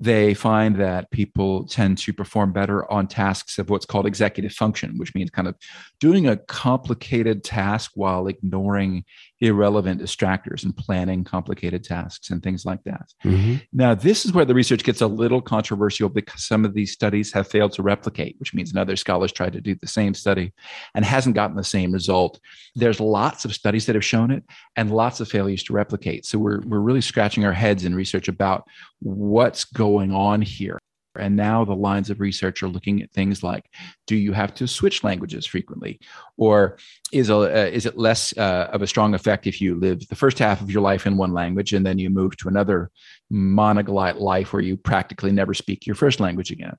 they 0.00 0.32
find 0.32 0.76
that 0.76 1.10
people 1.10 1.66
tend 1.66 1.98
to 1.98 2.12
perform 2.12 2.52
better 2.52 2.90
on 2.90 3.08
tasks 3.08 3.58
of 3.58 3.68
what's 3.68 3.86
called 3.86 4.06
executive 4.06 4.52
function, 4.52 4.94
which 4.96 5.14
means 5.14 5.30
kind 5.30 5.48
of 5.48 5.56
doing 5.98 6.28
a 6.28 6.36
complicated 6.36 7.42
task 7.42 7.92
while 7.94 8.28
ignoring 8.28 9.04
irrelevant 9.40 10.00
distractors 10.00 10.64
and 10.64 10.76
planning 10.76 11.22
complicated 11.24 11.84
tasks 11.84 12.30
and 12.30 12.42
things 12.42 12.64
like 12.64 12.82
that. 12.84 13.12
Mm-hmm. 13.24 13.56
Now, 13.72 13.94
this 13.94 14.24
is 14.24 14.32
where 14.32 14.44
the 14.44 14.54
research 14.54 14.82
gets 14.82 15.00
a 15.00 15.06
little 15.06 15.40
controversial 15.40 16.08
because 16.08 16.44
some 16.44 16.64
of 16.64 16.74
these 16.74 16.92
studies 16.92 17.32
have 17.32 17.46
failed 17.46 17.72
to 17.74 17.82
replicate, 17.82 18.36
which 18.38 18.54
means 18.54 18.72
another 18.72 18.96
scholars 18.96 19.32
tried 19.32 19.52
to 19.52 19.60
do 19.60 19.74
the 19.74 19.86
same 19.86 20.14
study 20.14 20.52
and 20.94 21.04
hasn't 21.04 21.36
gotten 21.36 21.56
the 21.56 21.64
same 21.64 21.92
result. 21.92 22.40
There's 22.74 23.00
lots 23.00 23.44
of 23.44 23.54
studies 23.54 23.86
that 23.86 23.94
have 23.94 24.04
shown 24.04 24.30
it 24.30 24.44
and 24.76 24.90
lots 24.90 25.20
of 25.20 25.28
failures 25.28 25.62
to 25.64 25.72
replicate. 25.72 26.26
So 26.26 26.38
we're, 26.38 26.60
we're 26.62 26.80
really 26.80 27.00
scratching 27.00 27.44
our 27.44 27.52
heads 27.52 27.84
in 27.84 27.94
research 27.94 28.28
about 28.28 28.66
what's 29.00 29.64
going 29.64 30.12
on 30.12 30.42
here. 30.42 30.77
And 31.18 31.36
now 31.36 31.64
the 31.64 31.74
lines 31.74 32.10
of 32.10 32.20
research 32.20 32.62
are 32.62 32.68
looking 32.68 33.02
at 33.02 33.10
things 33.12 33.42
like 33.42 33.64
do 34.06 34.16
you 34.16 34.32
have 34.32 34.54
to 34.54 34.66
switch 34.66 35.04
languages 35.04 35.46
frequently? 35.46 36.00
Or 36.36 36.78
is, 37.12 37.30
a, 37.30 37.36
uh, 37.36 37.70
is 37.70 37.86
it 37.86 37.98
less 37.98 38.36
uh, 38.36 38.68
of 38.72 38.82
a 38.82 38.86
strong 38.86 39.14
effect 39.14 39.46
if 39.46 39.60
you 39.60 39.74
live 39.74 40.06
the 40.08 40.16
first 40.16 40.38
half 40.38 40.60
of 40.60 40.70
your 40.70 40.82
life 40.82 41.06
in 41.06 41.16
one 41.16 41.32
language 41.32 41.72
and 41.72 41.84
then 41.84 41.98
you 41.98 42.10
move 42.10 42.36
to 42.38 42.48
another 42.48 42.90
monoglot 43.32 44.20
life 44.20 44.52
where 44.52 44.62
you 44.62 44.76
practically 44.76 45.32
never 45.32 45.54
speak 45.54 45.86
your 45.86 45.96
first 45.96 46.20
language 46.20 46.50
again? 46.50 46.76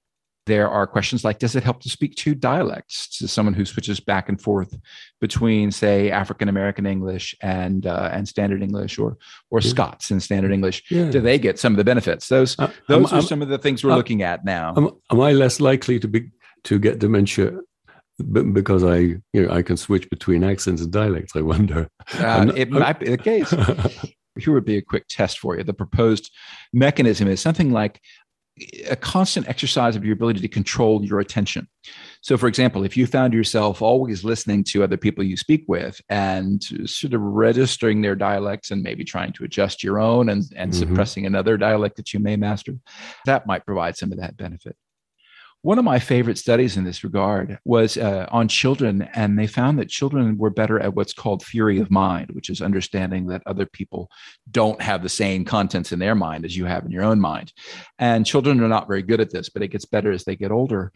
There 0.49 0.67
are 0.67 0.87
questions 0.87 1.23
like 1.23 1.37
Does 1.37 1.55
it 1.55 1.61
help 1.63 1.79
to 1.81 1.89
speak 1.89 2.15
two 2.15 2.33
dialects 2.33 3.07
to 3.19 3.27
someone 3.27 3.53
who 3.53 3.65
switches 3.65 3.99
back 3.99 4.29
and 4.29 4.41
forth 4.41 4.75
between, 5.21 5.69
say, 5.69 6.09
African 6.09 6.49
American 6.49 6.87
English 6.87 7.35
and 7.39 7.85
uh, 7.85 8.09
and 8.11 8.27
Standard 8.27 8.63
English, 8.63 8.97
or 8.97 9.15
or 9.51 9.59
yeah. 9.59 9.69
Scots 9.69 10.09
and 10.09 10.23
Standard 10.23 10.51
English? 10.51 10.83
Yeah. 10.89 11.11
Do 11.11 11.21
they 11.21 11.37
get 11.37 11.59
some 11.59 11.73
of 11.73 11.77
the 11.77 11.83
benefits? 11.83 12.29
Those 12.29 12.57
uh, 12.57 12.71
those 12.87 13.13
are 13.13 13.21
some 13.21 13.43
of 13.43 13.49
the 13.49 13.59
things 13.59 13.83
we're 13.83 13.91
uh, 13.91 13.97
looking 13.97 14.23
at 14.23 14.43
now. 14.43 14.73
Am, 14.75 14.89
am 15.11 15.21
I 15.21 15.33
less 15.33 15.59
likely 15.59 15.99
to 15.99 16.07
be 16.07 16.31
to 16.63 16.79
get 16.79 16.97
dementia 16.97 17.59
because 18.51 18.83
I, 18.83 18.97
you 18.97 19.45
know, 19.45 19.51
I 19.51 19.61
can 19.61 19.77
switch 19.77 20.09
between 20.09 20.43
accents 20.43 20.81
and 20.81 20.91
dialects. 20.91 21.35
I 21.35 21.41
wonder. 21.41 21.89
Uh, 22.17 22.51
it 22.55 22.71
might 22.71 22.99
be 22.99 23.09
the 23.09 23.17
case. 23.17 23.51
Here 24.39 24.53
would 24.53 24.65
be 24.65 24.77
a 24.77 24.81
quick 24.81 25.05
test 25.09 25.37
for 25.37 25.57
you. 25.57 25.63
The 25.63 25.73
proposed 25.73 26.31
mechanism 26.73 27.27
is 27.27 27.39
something 27.39 27.71
like 27.71 28.01
a 28.89 28.95
constant 28.95 29.47
exercise 29.47 29.95
of 29.95 30.03
your 30.03 30.13
ability 30.13 30.41
to 30.41 30.47
control 30.47 31.03
your 31.03 31.19
attention. 31.19 31.67
So, 32.21 32.37
for 32.37 32.47
example, 32.47 32.83
if 32.83 32.97
you 32.97 33.07
found 33.07 33.33
yourself 33.33 33.81
always 33.81 34.23
listening 34.23 34.63
to 34.65 34.83
other 34.83 34.97
people 34.97 35.23
you 35.23 35.37
speak 35.37 35.63
with 35.67 36.01
and 36.09 36.61
sort 36.85 37.13
of 37.13 37.21
registering 37.21 38.01
their 38.01 38.15
dialects 38.15 38.71
and 38.71 38.83
maybe 38.83 39.03
trying 39.03 39.33
to 39.33 39.43
adjust 39.43 39.83
your 39.83 39.99
own 39.99 40.29
and, 40.29 40.43
and 40.55 40.71
mm-hmm. 40.71 40.79
suppressing 40.79 41.25
another 41.25 41.57
dialect 41.57 41.95
that 41.97 42.13
you 42.13 42.19
may 42.19 42.35
master, 42.35 42.73
that 43.25 43.47
might 43.47 43.65
provide 43.65 43.95
some 43.95 44.11
of 44.11 44.19
that 44.19 44.37
benefit. 44.37 44.75
One 45.61 45.77
of 45.77 45.83
my 45.83 45.99
favorite 45.99 46.37
studies 46.37 46.77
in 46.77 46.85
this 46.85 47.03
regard 47.03 47.59
was 47.65 47.97
uh, 47.97 48.27
on 48.31 48.47
children, 48.47 49.09
and 49.13 49.37
they 49.37 49.45
found 49.45 49.77
that 49.77 49.89
children 49.89 50.37
were 50.37 50.49
better 50.49 50.79
at 50.79 50.95
what's 50.95 51.11
called 51.11 51.43
theory 51.43 51.81
of 51.81 51.91
mind, 51.91 52.29
which 52.31 52.49
is 52.49 52.61
understanding 52.61 53.27
that 53.27 53.43
other 53.45 53.65
people 53.65 54.09
don't 54.49 54.81
have 54.81 55.03
the 55.03 55.09
same 55.09 55.43
contents 55.43 55.91
in 55.91 55.99
their 55.99 56.15
mind 56.15 56.45
as 56.45 56.55
you 56.55 56.63
have 56.63 56.85
in 56.85 56.91
your 56.91 57.03
own 57.03 57.19
mind. 57.19 57.51
And 57.97 58.25
children 58.25 58.63
are 58.63 58.69
not 58.69 58.87
very 58.87 59.01
good 59.01 59.19
at 59.19 59.31
this, 59.31 59.49
but 59.49 59.61
it 59.61 59.67
gets 59.67 59.83
better 59.83 60.13
as 60.13 60.23
they 60.23 60.37
get 60.37 60.51
older. 60.51 60.93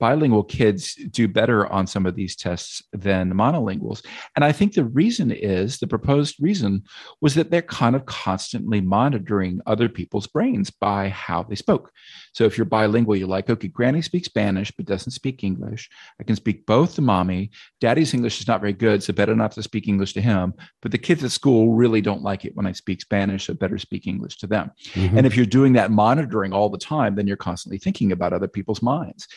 Bilingual 0.00 0.44
kids 0.44 0.94
do 1.10 1.28
better 1.28 1.66
on 1.72 1.86
some 1.86 2.06
of 2.06 2.14
these 2.14 2.36
tests 2.36 2.82
than 2.92 3.32
monolinguals. 3.32 4.04
And 4.34 4.44
I 4.44 4.52
think 4.52 4.74
the 4.74 4.84
reason 4.84 5.30
is 5.30 5.78
the 5.78 5.86
proposed 5.86 6.36
reason 6.40 6.82
was 7.20 7.34
that 7.34 7.50
they're 7.50 7.62
kind 7.62 7.94
of 7.94 8.06
constantly 8.06 8.80
monitoring 8.80 9.60
other 9.66 9.88
people's 9.88 10.26
brains 10.26 10.70
by 10.70 11.08
how 11.08 11.42
they 11.42 11.54
spoke. 11.54 11.90
So 12.32 12.44
if 12.44 12.58
you're 12.58 12.64
bilingual, 12.64 13.16
you're 13.16 13.28
like, 13.28 13.48
okay, 13.48 13.68
granny 13.68 14.02
speaks 14.02 14.26
Spanish 14.26 14.72
but 14.72 14.86
doesn't 14.86 15.12
speak 15.12 15.44
English. 15.44 15.88
I 16.20 16.24
can 16.24 16.36
speak 16.36 16.66
both 16.66 16.96
to 16.96 17.02
mommy. 17.02 17.50
Daddy's 17.80 18.14
English 18.14 18.40
is 18.40 18.48
not 18.48 18.60
very 18.60 18.72
good, 18.72 19.02
so 19.02 19.12
better 19.12 19.36
not 19.36 19.52
to 19.52 19.62
speak 19.62 19.86
English 19.86 20.12
to 20.14 20.20
him. 20.20 20.54
But 20.82 20.92
the 20.92 20.98
kids 20.98 21.22
at 21.22 21.30
school 21.30 21.74
really 21.74 22.00
don't 22.00 22.22
like 22.22 22.44
it 22.44 22.56
when 22.56 22.66
I 22.66 22.72
speak 22.72 23.00
Spanish, 23.00 23.46
so 23.46 23.54
better 23.54 23.78
speak 23.78 24.06
English 24.06 24.38
to 24.38 24.46
them. 24.46 24.72
Mm-hmm. 24.94 25.18
And 25.18 25.26
if 25.26 25.36
you're 25.36 25.46
doing 25.46 25.74
that 25.74 25.90
monitoring 25.90 26.52
all 26.52 26.68
the 26.68 26.78
time, 26.78 27.14
then 27.14 27.26
you're 27.26 27.36
constantly 27.36 27.78
thinking 27.78 28.12
about 28.12 28.32
other 28.32 28.48
people's 28.48 28.82
minds 28.82 29.28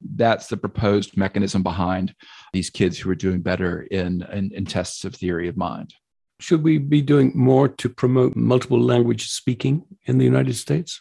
that's 0.00 0.46
the 0.48 0.56
proposed 0.56 1.16
mechanism 1.16 1.62
behind 1.62 2.14
these 2.52 2.70
kids 2.70 2.98
who 2.98 3.10
are 3.10 3.14
doing 3.14 3.40
better 3.40 3.82
in, 3.82 4.22
in, 4.32 4.52
in, 4.52 4.64
tests 4.64 5.04
of 5.04 5.14
theory 5.14 5.48
of 5.48 5.56
mind. 5.56 5.94
Should 6.40 6.62
we 6.62 6.78
be 6.78 7.02
doing 7.02 7.32
more 7.34 7.68
to 7.68 7.88
promote 7.88 8.36
multiple 8.36 8.80
language 8.80 9.28
speaking 9.28 9.84
in 10.06 10.18
the 10.18 10.24
United 10.24 10.54
States? 10.54 11.00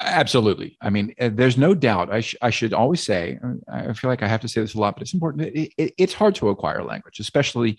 Absolutely. 0.00 0.76
I 0.80 0.90
mean, 0.90 1.14
uh, 1.20 1.30
there's 1.32 1.56
no 1.56 1.74
doubt. 1.74 2.12
I, 2.12 2.20
sh- 2.20 2.36
I 2.42 2.50
should 2.50 2.74
always 2.74 3.02
say, 3.02 3.38
I 3.72 3.92
feel 3.94 4.10
like 4.10 4.22
I 4.22 4.28
have 4.28 4.42
to 4.42 4.48
say 4.48 4.60
this 4.60 4.74
a 4.74 4.78
lot, 4.78 4.94
but 4.94 5.02
it's 5.02 5.14
important. 5.14 5.48
It, 5.56 5.72
it, 5.78 5.94
it's 5.98 6.14
hard 6.14 6.34
to 6.36 6.50
acquire 6.50 6.84
language, 6.84 7.18
especially 7.18 7.78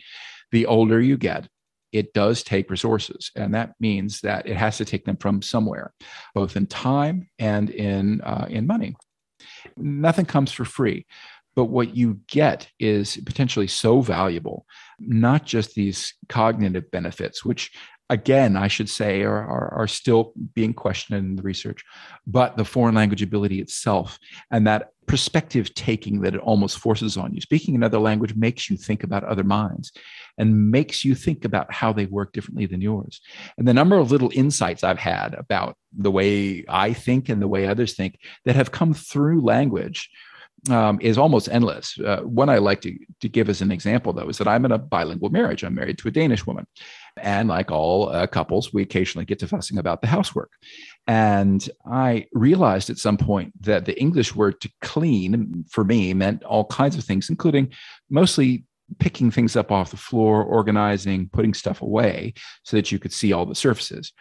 the 0.52 0.66
older 0.66 1.00
you 1.00 1.18
get. 1.18 1.48
It 1.94 2.14
does 2.14 2.44
take 2.44 2.70
resources, 2.70 3.32
and 3.36 3.54
that 3.54 3.74
means 3.80 4.20
that 4.22 4.46
it 4.46 4.58
has 4.58 4.78
to 4.78 4.86
take 4.86 5.06
them 5.06 5.16
from 5.16 5.42
somewhere, 5.42 5.94
both 6.36 6.58
in 6.58 6.66
time 6.66 7.30
and 7.40 7.70
in 7.70 8.20
uh, 8.22 8.46
in 8.50 8.68
money 8.68 8.96
nothing 9.78 10.26
comes 10.26 10.52
for 10.52 10.66
free. 10.66 11.06
But 11.56 11.66
what 11.66 11.96
you 11.98 12.20
get 12.28 12.70
is 12.80 13.18
potentially 13.26 13.68
so 13.68 14.02
valuable, 14.02 14.66
not 15.00 15.46
just 15.46 15.74
these 15.74 16.14
cognitive 16.30 16.92
benefits, 16.92 17.44
which 17.44 17.72
again, 18.10 18.56
I 18.56 18.68
should 18.68 18.90
say, 18.90 19.24
are, 19.24 19.36
are, 19.36 19.74
are, 19.74 19.88
still 19.88 20.34
being 20.54 20.74
questioned 20.74 21.20
in 21.20 21.36
the 21.36 21.42
research, 21.42 21.84
but 22.26 22.56
the 22.56 22.66
foreign 22.66 22.96
language 22.96 23.22
ability 23.22 23.60
itself 23.60 24.18
and 24.50 24.66
that 24.66 24.92
perspective 25.08 25.74
taking 25.74 26.22
that 26.22 26.36
it 26.36 26.42
almost 26.42 26.78
forces 26.78 27.18
on 27.18 27.34
you. 27.34 27.42
Speaking 27.42 27.76
another 27.76 28.00
language 28.00 28.36
makes 28.36 28.70
you 28.70 28.78
think 28.78 29.04
about 29.04 29.24
other 29.24 29.44
minds 29.44 29.92
and 30.38 30.70
makes 30.70 31.04
you 31.04 31.16
think 31.16 31.46
about 31.46 31.72
how 31.72 31.94
they 31.94 32.06
work 32.06 32.34
differently 32.34 32.66
than 32.66 32.82
yours. 32.82 33.22
And 33.58 33.68
the 33.68 33.74
number 33.74 33.98
of 33.98 34.12
little 34.12 34.32
insights 34.34 34.84
I've 34.84 35.00
had 35.00 35.34
about 35.34 35.78
the 35.98 36.12
way 36.12 36.66
I 36.68 36.94
think 36.94 37.30
and 37.30 37.42
the 37.42 37.48
way 37.48 37.68
others 37.68 37.96
think 37.96 38.20
that 38.46 38.56
have 38.56 38.72
come 38.72 38.94
through 38.94 39.42
language 39.42 40.10
um, 40.70 41.00
is 41.02 41.18
almost 41.18 41.50
endless. 41.50 41.98
Uh, 42.00 42.22
one 42.22 42.50
I 42.50 42.58
like 42.58 42.82
to, 42.82 42.98
to 43.22 43.30
give 43.30 43.50
as 43.50 43.62
an 43.62 43.72
example, 43.72 44.12
though, 44.14 44.28
is 44.28 44.38
that 44.40 44.48
I'm 44.48 44.66
in 44.66 44.72
a 44.72 44.78
bilingual 44.78 45.30
marriage. 45.30 45.64
I'm 45.64 45.76
married 45.76 45.98
to 46.00 46.08
a 46.08 46.12
Danish 46.12 46.46
woman. 46.46 46.68
And 47.22 47.50
like 47.50 47.72
all 47.72 48.10
uh, 48.10 48.28
couples, 48.28 48.74
we 48.74 48.82
occasionally 48.82 49.26
get 49.26 49.40
to 49.40 49.48
fussing 49.48 49.78
about 49.78 50.02
the 50.02 50.08
housework. 50.08 50.52
And 51.08 51.68
I 51.86 52.28
realized 52.34 52.90
at 52.90 52.98
some 52.98 53.18
point 53.18 53.54
that 53.64 53.86
the 53.86 54.00
English 54.00 54.36
word 54.36 54.60
to 54.62 54.70
clean 54.82 55.66
for 55.70 55.84
me 55.84 56.14
meant 56.14 56.44
all 56.44 56.66
kinds 56.66 56.98
of 56.98 57.04
things, 57.04 57.30
including 57.30 57.72
mostly 58.10 58.66
picking 59.00 59.32
things 59.32 59.56
up 59.56 59.72
off 59.72 59.92
the 59.92 59.98
floor, 59.98 60.44
organizing, 60.44 61.30
putting 61.34 61.54
stuff 61.54 61.82
away 61.82 62.34
so 62.64 62.78
that 62.78 62.92
you 62.92 63.00
could 63.00 63.14
see 63.14 63.34
all 63.34 63.46
the 63.46 63.56
surfaces. 63.56 64.14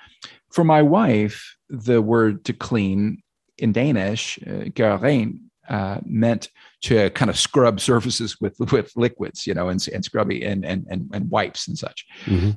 For 0.51 0.65
my 0.65 0.83
wife, 0.83 1.57
the 1.69 2.03
word 2.03 2.45
to 2.47 2.53
clean 2.53 3.23
in 3.59 3.73
Danish, 3.73 4.39
uh, 4.47 4.69
uh, 5.69 5.99
meant 6.05 6.49
to 6.83 7.11
kind 7.11 7.29
of 7.29 7.37
scrub 7.39 7.81
surfaces 7.81 8.41
with 8.41 8.57
with 8.73 8.93
liquids, 8.97 9.47
you 9.47 9.55
know, 9.55 9.69
and, 9.69 9.87
and 9.89 10.05
scrubby 10.05 10.45
and, 10.45 10.65
and 10.65 10.87
and 10.89 11.11
and 11.13 11.31
wipes 11.31 11.67
and 11.69 11.77
such. 11.77 12.07
Mm-hmm. 12.25 12.51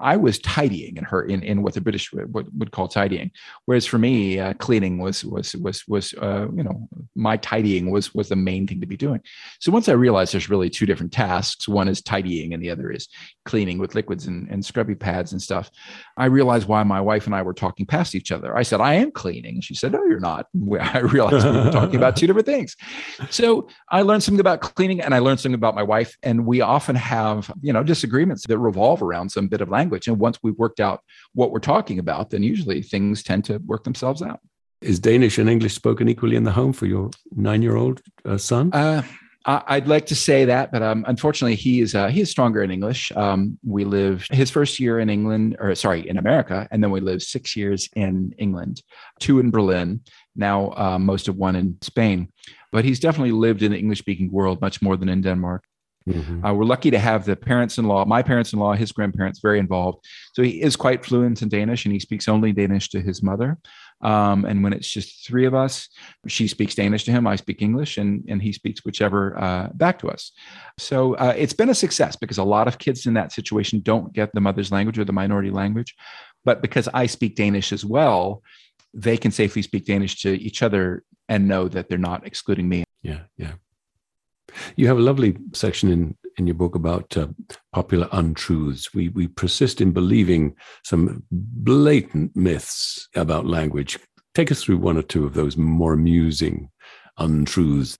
I 0.00 0.16
was 0.16 0.38
tidying 0.38 0.96
in 0.96 1.04
her 1.04 1.22
in, 1.22 1.42
in 1.42 1.62
what 1.62 1.74
the 1.74 1.80
British 1.80 2.12
would, 2.12 2.32
would 2.58 2.70
call 2.70 2.88
tidying, 2.88 3.30
whereas 3.66 3.86
for 3.86 3.98
me, 3.98 4.38
uh, 4.38 4.54
cleaning 4.54 4.98
was 4.98 5.24
was 5.24 5.54
was 5.56 5.86
was 5.88 6.14
uh, 6.14 6.48
you 6.54 6.62
know 6.62 6.88
my 7.14 7.36
tidying 7.36 7.90
was 7.90 8.14
was 8.14 8.28
the 8.28 8.36
main 8.36 8.66
thing 8.66 8.80
to 8.80 8.86
be 8.86 8.96
doing. 8.96 9.20
So 9.60 9.72
once 9.72 9.88
I 9.88 9.92
realized 9.92 10.32
there's 10.32 10.50
really 10.50 10.70
two 10.70 10.86
different 10.86 11.12
tasks, 11.12 11.68
one 11.68 11.88
is 11.88 12.02
tidying 12.02 12.54
and 12.54 12.62
the 12.62 12.70
other 12.70 12.90
is 12.90 13.08
cleaning 13.44 13.78
with 13.78 13.94
liquids 13.94 14.26
and, 14.26 14.48
and 14.48 14.64
scrubby 14.64 14.94
pads 14.94 15.32
and 15.32 15.42
stuff. 15.42 15.70
I 16.16 16.26
realized 16.26 16.68
why 16.68 16.82
my 16.82 17.00
wife 17.00 17.26
and 17.26 17.34
I 17.34 17.42
were 17.42 17.54
talking 17.54 17.86
past 17.86 18.14
each 18.14 18.32
other. 18.32 18.56
I 18.56 18.62
said 18.62 18.80
I 18.80 18.94
am 18.94 19.10
cleaning, 19.10 19.60
she 19.60 19.74
said 19.74 19.92
No, 19.92 20.04
you're 20.04 20.20
not. 20.20 20.46
I 20.80 21.00
realized 21.00 21.44
we 21.46 21.52
were 21.52 21.70
talking 21.70 21.96
about 21.96 22.16
two 22.16 22.26
different 22.26 22.46
things. 22.46 22.76
So 23.30 23.68
I 23.90 24.02
learned 24.02 24.22
something 24.22 24.40
about 24.40 24.60
cleaning, 24.60 25.00
and 25.00 25.14
I 25.14 25.18
learned 25.18 25.40
something 25.40 25.54
about 25.54 25.74
my 25.74 25.82
wife, 25.82 26.16
and 26.22 26.46
we 26.46 26.60
often 26.60 26.96
have 26.96 27.50
you 27.60 27.72
know 27.72 27.82
disagreements 27.82 28.46
that 28.46 28.58
revolve 28.58 29.02
around 29.02 29.30
some 29.30 29.48
bit 29.48 29.60
of 29.60 29.68
language 29.68 29.81
language. 29.82 30.04
And 30.08 30.18
once 30.26 30.36
we've 30.42 30.60
worked 30.64 30.80
out 30.88 30.98
what 31.38 31.50
we're 31.52 31.66
talking 31.74 31.98
about, 32.04 32.24
then 32.30 32.42
usually 32.52 32.82
things 32.82 33.22
tend 33.22 33.42
to 33.48 33.54
work 33.72 33.82
themselves 33.84 34.22
out. 34.22 34.40
Is 34.80 34.98
Danish 35.00 35.38
and 35.40 35.48
English 35.48 35.74
spoken 35.74 36.08
equally 36.08 36.36
in 36.36 36.44
the 36.44 36.54
home 36.60 36.72
for 36.72 36.86
your 36.86 37.10
nine-year-old 37.30 38.00
uh, 38.24 38.38
son? 38.38 38.64
Uh, 38.72 39.02
I'd 39.44 39.88
like 39.88 40.06
to 40.06 40.14
say 40.14 40.44
that, 40.44 40.70
but 40.72 40.82
um, 40.82 41.04
unfortunately, 41.12 41.56
he 41.56 41.80
is 41.84 41.94
uh, 41.94 42.08
he 42.14 42.20
is 42.20 42.30
stronger 42.30 42.62
in 42.62 42.70
English. 42.70 43.12
Um, 43.16 43.58
we 43.76 43.84
lived 43.84 44.32
his 44.32 44.50
first 44.50 44.78
year 44.78 45.00
in 45.00 45.08
England, 45.10 45.56
or 45.58 45.74
sorry, 45.74 46.08
in 46.08 46.18
America, 46.18 46.68
and 46.70 46.82
then 46.82 46.92
we 46.92 47.00
lived 47.00 47.22
six 47.22 47.56
years 47.56 47.88
in 47.96 48.34
England, 48.38 48.82
two 49.18 49.40
in 49.40 49.50
Berlin, 49.50 50.00
now 50.34 50.72
uh, 50.76 50.98
most 50.98 51.28
of 51.28 51.36
one 51.36 51.56
in 51.56 51.76
Spain. 51.80 52.28
But 52.70 52.84
he's 52.84 53.00
definitely 53.00 53.32
lived 53.32 53.62
in 53.62 53.72
the 53.72 53.78
English 53.78 53.98
speaking 53.98 54.30
world 54.30 54.60
much 54.60 54.80
more 54.80 54.96
than 54.96 55.08
in 55.08 55.22
Denmark. 55.22 55.64
Mm-hmm. 56.08 56.44
Uh, 56.44 56.52
we're 56.52 56.64
lucky 56.64 56.90
to 56.90 56.98
have 56.98 57.24
the 57.24 57.36
parents-in-law, 57.36 58.04
my 58.06 58.22
parents-in-law, 58.22 58.74
his 58.74 58.92
grandparents, 58.92 59.40
very 59.40 59.58
involved. 59.58 60.04
So 60.34 60.42
he 60.42 60.62
is 60.62 60.76
quite 60.76 61.04
fluent 61.04 61.42
in 61.42 61.48
Danish, 61.48 61.84
and 61.84 61.92
he 61.92 62.00
speaks 62.00 62.28
only 62.28 62.52
Danish 62.52 62.88
to 62.90 63.00
his 63.00 63.22
mother. 63.22 63.58
Um, 64.02 64.44
and 64.44 64.64
when 64.64 64.72
it's 64.72 64.90
just 64.90 65.26
three 65.26 65.46
of 65.46 65.54
us, 65.54 65.88
she 66.26 66.48
speaks 66.48 66.74
Danish 66.74 67.04
to 67.04 67.12
him, 67.12 67.26
I 67.26 67.36
speak 67.36 67.62
English, 67.62 67.98
and 67.98 68.24
and 68.28 68.42
he 68.42 68.52
speaks 68.52 68.84
whichever 68.84 69.38
uh, 69.38 69.68
back 69.74 70.00
to 70.00 70.08
us. 70.08 70.32
So 70.78 71.14
uh, 71.14 71.34
it's 71.36 71.52
been 71.52 71.70
a 71.70 71.74
success 71.74 72.16
because 72.16 72.38
a 72.38 72.44
lot 72.44 72.66
of 72.66 72.78
kids 72.78 73.06
in 73.06 73.14
that 73.14 73.32
situation 73.32 73.80
don't 73.80 74.12
get 74.12 74.30
the 74.34 74.40
mother's 74.40 74.72
language 74.72 74.98
or 74.98 75.04
the 75.04 75.12
minority 75.12 75.50
language, 75.50 75.94
but 76.44 76.62
because 76.62 76.88
I 76.92 77.06
speak 77.06 77.36
Danish 77.36 77.72
as 77.72 77.84
well, 77.84 78.42
they 78.92 79.16
can 79.16 79.30
safely 79.30 79.62
speak 79.62 79.86
Danish 79.86 80.20
to 80.22 80.30
each 80.30 80.62
other 80.62 81.04
and 81.28 81.46
know 81.46 81.68
that 81.68 81.88
they're 81.88 81.98
not 81.98 82.26
excluding 82.26 82.68
me. 82.68 82.84
Yeah, 83.02 83.20
yeah. 83.36 83.52
You 84.76 84.86
have 84.86 84.98
a 84.98 85.02
lovely 85.02 85.36
section 85.52 85.90
in, 85.90 86.16
in 86.36 86.46
your 86.46 86.54
book 86.54 86.74
about 86.74 87.16
uh, 87.16 87.28
popular 87.72 88.08
untruths. 88.12 88.92
We, 88.94 89.08
we 89.10 89.28
persist 89.28 89.80
in 89.80 89.92
believing 89.92 90.54
some 90.84 91.22
blatant 91.30 92.34
myths 92.36 93.08
about 93.14 93.46
language. 93.46 93.98
Take 94.34 94.50
us 94.50 94.62
through 94.62 94.78
one 94.78 94.96
or 94.96 95.02
two 95.02 95.26
of 95.26 95.34
those 95.34 95.56
more 95.56 95.92
amusing 95.92 96.70
untruths. 97.18 97.98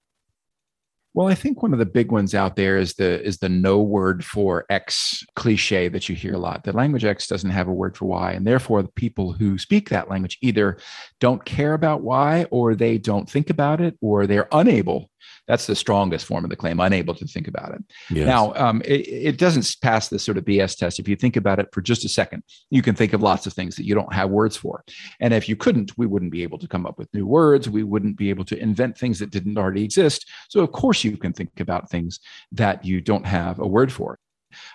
Well, 1.14 1.28
I 1.28 1.34
think 1.34 1.62
one 1.62 1.74
of 1.74 1.78
the 1.78 1.84
big 1.84 2.10
ones 2.10 2.34
out 2.34 2.56
there 2.56 2.78
is 2.78 2.94
the 2.94 3.22
is 3.22 3.36
the 3.36 3.50
no 3.50 3.82
word 3.82 4.24
for 4.24 4.64
X 4.70 5.22
cliche 5.36 5.88
that 5.88 6.08
you 6.08 6.14
hear 6.14 6.32
a 6.32 6.38
lot. 6.38 6.64
The 6.64 6.72
language 6.72 7.04
X 7.04 7.26
doesn't 7.26 7.50
have 7.50 7.68
a 7.68 7.72
word 7.72 7.98
for 7.98 8.06
Y, 8.06 8.32
and 8.32 8.46
therefore 8.46 8.80
the 8.80 8.92
people 8.92 9.32
who 9.32 9.58
speak 9.58 9.90
that 9.90 10.08
language 10.08 10.38
either 10.40 10.78
don't 11.20 11.44
care 11.44 11.74
about 11.74 12.00
Y, 12.00 12.46
or 12.50 12.74
they 12.74 12.96
don't 12.96 13.28
think 13.28 13.50
about 13.50 13.82
it, 13.82 13.98
or 14.00 14.26
they're 14.26 14.48
unable 14.52 15.10
that's 15.46 15.66
the 15.66 15.74
strongest 15.74 16.26
form 16.26 16.44
of 16.44 16.50
the 16.50 16.56
claim, 16.56 16.80
unable 16.80 17.14
to 17.14 17.26
think 17.26 17.48
about 17.48 17.74
it. 17.74 17.82
Yes. 18.10 18.26
Now, 18.26 18.54
um, 18.54 18.82
it, 18.84 19.08
it, 19.08 19.38
doesn't 19.38 19.76
pass 19.82 20.08
this 20.08 20.22
sort 20.22 20.38
of 20.38 20.44
BS 20.44 20.76
test. 20.76 20.98
If 20.98 21.08
you 21.08 21.16
think 21.16 21.36
about 21.36 21.58
it 21.58 21.68
for 21.72 21.80
just 21.80 22.04
a 22.04 22.08
second, 22.08 22.42
you 22.70 22.82
can 22.82 22.94
think 22.94 23.12
of 23.12 23.22
lots 23.22 23.46
of 23.46 23.52
things 23.52 23.76
that 23.76 23.84
you 23.84 23.94
don't 23.94 24.12
have 24.12 24.30
words 24.30 24.56
for. 24.56 24.84
And 25.20 25.34
if 25.34 25.48
you 25.48 25.56
couldn't, 25.56 25.96
we 25.98 26.06
wouldn't 26.06 26.32
be 26.32 26.42
able 26.42 26.58
to 26.58 26.68
come 26.68 26.86
up 26.86 26.98
with 26.98 27.12
new 27.12 27.26
words. 27.26 27.68
We 27.68 27.82
wouldn't 27.82 28.16
be 28.16 28.30
able 28.30 28.44
to 28.46 28.58
invent 28.58 28.96
things 28.96 29.18
that 29.18 29.30
didn't 29.30 29.58
already 29.58 29.84
exist. 29.84 30.28
So, 30.48 30.60
of 30.60 30.72
course, 30.72 31.02
you 31.04 31.16
can 31.16 31.32
think 31.32 31.60
about 31.60 31.90
things 31.90 32.20
that 32.52 32.84
you 32.84 33.00
don't 33.00 33.26
have 33.26 33.58
a 33.58 33.66
word 33.66 33.92
for. 33.92 34.18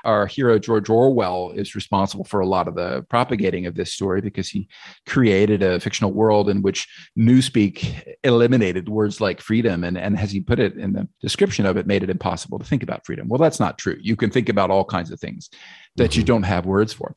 Our 0.04 0.28
hero, 0.28 0.60
George 0.60 0.90
Orwell, 0.90 1.52
is 1.52 1.76
responsible 1.76 2.26
for 2.26 2.40
a 2.40 2.48
lot 2.48 2.68
of 2.68 2.76
the 2.76 3.06
propagating 3.10 3.66
of 3.66 3.76
this 3.76 3.94
story 3.94 4.22
because 4.22 4.50
he 4.50 4.68
created 5.06 5.64
a 5.64 5.80
fictional 5.80 6.14
world 6.14 6.50
in 6.50 6.62
which 6.62 6.88
Newspeak 7.18 8.16
eliminated 8.24 8.90
words 8.90 9.22
like 9.22 9.42
freedom. 9.42 9.84
And, 9.84 9.98
and 9.98 10.18
as 10.18 10.32
he 10.32 10.42
put 10.42 10.60
it 10.60 10.78
in 10.78 10.94
the 10.94 11.08
description 11.22 11.66
of 11.66 11.78
it, 11.78 11.88
made 11.88 12.04
it 12.04 12.10
impossible 12.10 12.60
to 12.60 12.66
think 12.66 12.84
about 12.84 13.06
freedom. 13.06 13.28
Well, 13.28 13.40
that's 13.40 13.60
not 13.60 13.78
true. 13.78 13.98
You 14.02 14.16
can 14.16 14.30
think 14.30 14.50
about 14.50 14.72
all 14.72 14.86
kinds 14.86 15.12
of 15.12 15.20
things 15.20 15.50
that 15.96 16.12
mm-hmm. 16.12 16.20
you 16.20 16.26
don't 16.26 16.44
have 16.44 16.66
words 16.66 16.94
for. 16.94 17.16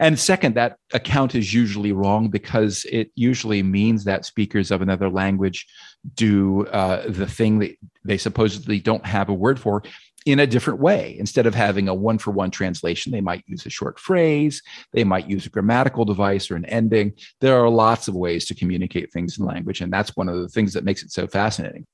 And 0.00 0.18
second, 0.18 0.54
that 0.56 0.78
account 0.92 1.34
is 1.34 1.54
usually 1.54 1.92
wrong 1.92 2.28
because 2.28 2.84
it 2.90 3.10
usually 3.14 3.62
means 3.62 4.04
that 4.04 4.24
speakers 4.24 4.70
of 4.70 4.82
another 4.82 5.08
language 5.08 5.66
do 6.14 6.66
uh, 6.66 7.08
the 7.08 7.26
thing 7.26 7.60
that 7.60 7.76
they 8.04 8.18
supposedly 8.18 8.80
don't 8.80 9.06
have 9.06 9.28
a 9.28 9.34
word 9.34 9.60
for 9.60 9.82
in 10.24 10.40
a 10.40 10.46
different 10.46 10.80
way. 10.80 11.16
Instead 11.18 11.46
of 11.46 11.54
having 11.54 11.88
a 11.88 11.94
one 11.94 12.18
for 12.18 12.30
one 12.30 12.50
translation, 12.50 13.12
they 13.12 13.20
might 13.20 13.44
use 13.46 13.66
a 13.66 13.70
short 13.70 13.98
phrase, 13.98 14.62
they 14.92 15.04
might 15.04 15.28
use 15.28 15.46
a 15.46 15.50
grammatical 15.50 16.04
device 16.04 16.50
or 16.50 16.56
an 16.56 16.64
ending. 16.66 17.12
There 17.40 17.62
are 17.62 17.68
lots 17.68 18.08
of 18.08 18.14
ways 18.14 18.46
to 18.46 18.54
communicate 18.54 19.12
things 19.12 19.38
in 19.38 19.44
language. 19.44 19.80
And 19.80 19.92
that's 19.92 20.16
one 20.16 20.28
of 20.28 20.40
the 20.40 20.48
things 20.48 20.72
that 20.72 20.84
makes 20.84 21.02
it 21.02 21.12
so 21.12 21.26
fascinating. 21.26 21.86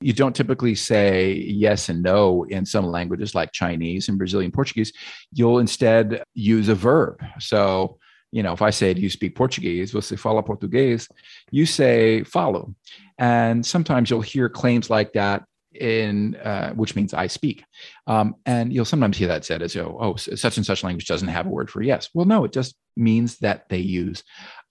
You 0.00 0.12
don't 0.12 0.34
typically 0.34 0.76
say 0.76 1.32
yes 1.32 1.88
and 1.88 2.02
no 2.02 2.44
in 2.44 2.64
some 2.64 2.86
languages 2.86 3.34
like 3.34 3.50
Chinese 3.52 4.08
and 4.08 4.16
Brazilian 4.16 4.52
Portuguese. 4.52 4.92
You'll 5.32 5.58
instead 5.58 6.22
use 6.34 6.68
a 6.68 6.74
verb. 6.74 7.20
So, 7.40 7.98
you 8.30 8.44
know, 8.44 8.52
if 8.52 8.62
I 8.62 8.70
say, 8.70 8.94
Do 8.94 9.00
you 9.00 9.10
speak 9.10 9.34
Portuguese? 9.34 9.92
Você 9.92 10.16
fala 10.16 10.44
português? 10.44 11.08
You 11.50 11.66
say 11.66 12.22
Falo. 12.22 12.74
And 13.18 13.66
sometimes 13.66 14.08
you'll 14.08 14.20
hear 14.20 14.48
claims 14.48 14.88
like 14.88 15.14
that 15.14 15.42
in 15.80 16.36
uh, 16.36 16.72
which 16.74 16.96
means 16.96 17.14
I 17.14 17.26
speak. 17.26 17.64
Um, 18.06 18.36
and 18.46 18.72
you'll 18.72 18.84
sometimes 18.84 19.16
hear 19.16 19.28
that 19.28 19.44
said 19.44 19.62
as, 19.62 19.76
oh, 19.76 19.96
oh, 20.00 20.16
such 20.16 20.56
and 20.56 20.66
such 20.66 20.84
language 20.84 21.06
doesn't 21.06 21.28
have 21.28 21.46
a 21.46 21.50
word 21.50 21.70
for 21.70 21.82
yes. 21.82 22.08
Well, 22.14 22.26
no, 22.26 22.44
it 22.44 22.52
just 22.52 22.74
means 22.96 23.38
that 23.38 23.68
they 23.68 23.78
use 23.78 24.22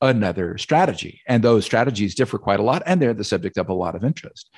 another 0.01 0.57
strategy. 0.57 1.21
And 1.27 1.43
those 1.43 1.65
strategies 1.65 2.13
differ 2.13 2.37
quite 2.37 2.59
a 2.59 2.63
lot, 2.63 2.83
and 2.85 3.01
they're 3.01 3.13
the 3.13 3.23
subject 3.23 3.57
of 3.57 3.69
a 3.69 3.73
lot 3.73 3.95
of 3.95 4.03
interest. 4.03 4.49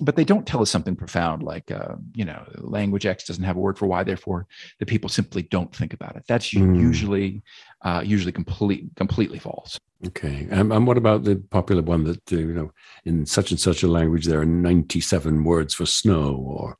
But 0.00 0.16
they 0.16 0.24
don't 0.24 0.46
tell 0.46 0.62
us 0.62 0.70
something 0.70 0.96
profound 0.96 1.42
like, 1.42 1.70
uh, 1.70 1.96
you 2.14 2.24
know, 2.24 2.42
language 2.56 3.06
X 3.06 3.24
doesn't 3.24 3.44
have 3.44 3.56
a 3.56 3.60
word 3.60 3.78
for 3.78 3.86
Y, 3.86 4.02
therefore 4.02 4.46
the 4.80 4.86
people 4.86 5.08
simply 5.08 5.42
don't 5.42 5.74
think 5.74 5.92
about 5.92 6.16
it. 6.16 6.24
That's 6.26 6.50
mm. 6.50 6.80
usually 6.80 7.42
uh, 7.82 8.02
usually 8.04 8.32
complete, 8.32 8.88
completely 8.96 9.38
false. 9.38 9.78
Okay. 10.06 10.46
Um, 10.52 10.70
and 10.70 10.86
what 10.86 10.96
about 10.96 11.24
the 11.24 11.36
popular 11.36 11.82
one 11.82 12.04
that, 12.04 12.32
uh, 12.32 12.36
you 12.36 12.52
know, 12.52 12.70
in 13.04 13.26
such 13.26 13.50
and 13.50 13.58
such 13.58 13.82
a 13.82 13.88
language, 13.88 14.26
there 14.26 14.40
are 14.40 14.46
97 14.46 15.42
words 15.42 15.74
for 15.74 15.86
snow 15.86 16.36
or 16.36 16.78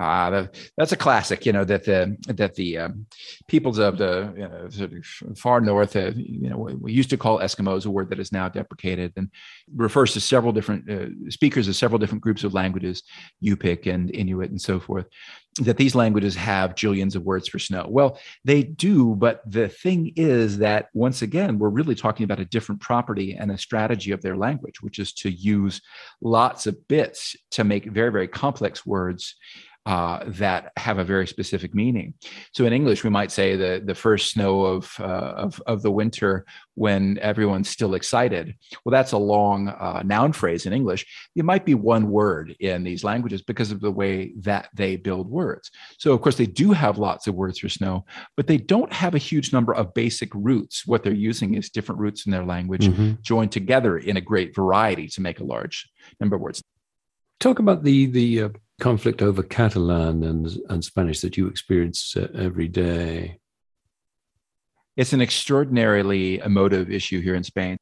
uh, 0.00 0.46
that's 0.76 0.92
a 0.92 0.96
classic, 0.96 1.44
you 1.44 1.52
know, 1.52 1.64
that 1.64 1.84
the 1.84 2.16
that 2.28 2.54
the 2.54 2.78
um, 2.78 3.06
peoples 3.48 3.78
of 3.78 3.98
the 3.98 4.32
you 4.36 4.48
know, 4.48 4.68
sort 4.70 4.92
of 4.92 5.38
far 5.38 5.60
north, 5.60 5.94
uh, 5.94 6.12
you 6.16 6.48
know, 6.48 6.56
we 6.56 6.92
used 6.92 7.10
to 7.10 7.16
call 7.16 7.38
Eskimos, 7.38 7.84
a 7.84 7.90
word 7.90 8.08
that 8.10 8.18
is 8.18 8.32
now 8.32 8.48
deprecated, 8.48 9.12
and 9.16 9.30
refers 9.74 10.12
to 10.14 10.20
several 10.20 10.52
different 10.52 10.90
uh, 10.90 11.08
speakers 11.30 11.68
of 11.68 11.76
several 11.76 11.98
different 11.98 12.22
groups 12.22 12.44
of 12.44 12.54
languages, 12.54 13.02
Yupik 13.44 13.92
and 13.92 14.14
Inuit 14.14 14.50
and 14.50 14.60
so 14.60 14.80
forth. 14.80 15.06
That 15.60 15.76
these 15.76 15.96
languages 15.96 16.36
have 16.36 16.76
jillions 16.76 17.16
of 17.16 17.24
words 17.24 17.48
for 17.48 17.58
snow. 17.58 17.84
Well, 17.88 18.18
they 18.44 18.62
do, 18.62 19.16
but 19.16 19.42
the 19.44 19.68
thing 19.68 20.12
is 20.14 20.58
that 20.58 20.88
once 20.94 21.22
again, 21.22 21.58
we're 21.58 21.68
really 21.68 21.96
talking 21.96 22.24
about 22.24 22.40
a 22.40 22.44
different 22.44 22.80
property 22.80 23.36
and 23.38 23.50
a 23.50 23.58
strategy 23.58 24.12
of 24.12 24.22
their 24.22 24.36
language, 24.36 24.80
which 24.80 24.98
is 25.00 25.12
to 25.14 25.30
use 25.30 25.82
lots 26.22 26.66
of 26.68 26.86
bits 26.86 27.36
to 27.50 27.64
make 27.64 27.84
very, 27.86 28.12
very 28.12 28.28
complex 28.28 28.86
words 28.86 29.34
uh, 29.86 30.24
that 30.26 30.72
have 30.76 30.98
a 30.98 31.04
very 31.04 31.26
specific 31.26 31.74
meaning. 31.74 32.14
So 32.52 32.66
in 32.66 32.72
English, 32.72 33.02
we 33.02 33.10
might 33.10 33.32
say 33.32 33.56
the 33.56 33.82
the 33.84 33.94
first 33.94 34.30
snow 34.30 34.62
of 34.62 34.94
uh, 35.00 35.32
of, 35.36 35.62
of 35.66 35.82
the 35.82 35.90
winter 35.90 36.44
when 36.74 37.18
everyone's 37.18 37.68
still 37.68 37.94
excited. 37.94 38.54
Well, 38.84 38.90
that's 38.90 39.12
a 39.12 39.18
long 39.18 39.68
uh, 39.68 40.02
noun 40.04 40.32
phrase 40.32 40.66
in 40.66 40.72
English. 40.72 41.06
It 41.34 41.44
might 41.44 41.64
be 41.64 41.74
one 41.74 42.10
word 42.10 42.56
in 42.60 42.84
these 42.84 43.04
languages 43.04 43.42
because 43.42 43.70
of 43.70 43.80
the 43.80 43.90
way 43.90 44.32
that 44.40 44.68
they 44.74 44.96
build 44.96 45.30
words. 45.30 45.70
So 45.98 46.12
of 46.12 46.20
course 46.20 46.36
they 46.36 46.46
do 46.46 46.72
have 46.72 46.98
lots 46.98 47.26
of 47.26 47.34
words 47.34 47.58
for 47.58 47.68
snow, 47.68 48.04
but 48.36 48.46
they 48.46 48.58
don't 48.58 48.92
have 48.92 49.14
a 49.14 49.18
huge 49.18 49.52
number 49.52 49.74
of 49.74 49.94
basic 49.94 50.34
roots. 50.34 50.86
What 50.86 51.02
they're 51.02 51.12
using 51.12 51.54
is 51.54 51.70
different 51.70 52.00
roots 52.00 52.26
in 52.26 52.32
their 52.32 52.44
language 52.44 52.86
mm-hmm. 52.86 53.12
joined 53.22 53.52
together 53.52 53.98
in 53.98 54.16
a 54.16 54.20
great 54.20 54.54
variety 54.54 55.08
to 55.08 55.20
make 55.20 55.40
a 55.40 55.44
large 55.44 55.88
number 56.20 56.36
of 56.36 56.42
words. 56.42 56.62
Talk 57.40 57.58
about 57.58 57.84
the 57.84 58.04
the 58.04 58.42
uh, 58.42 58.48
conflict 58.80 59.22
over 59.22 59.42
Catalan 59.42 60.22
and, 60.24 60.46
and 60.68 60.84
Spanish 60.84 61.22
that 61.22 61.38
you 61.38 61.46
experience 61.46 62.14
uh, 62.14 62.28
every 62.34 62.68
day? 62.68 63.38
It's 64.94 65.14
an 65.14 65.22
extraordinarily 65.22 66.38
emotive 66.40 66.90
issue 66.90 67.22
here 67.22 67.34
in 67.34 67.42
Spain. 67.42 67.78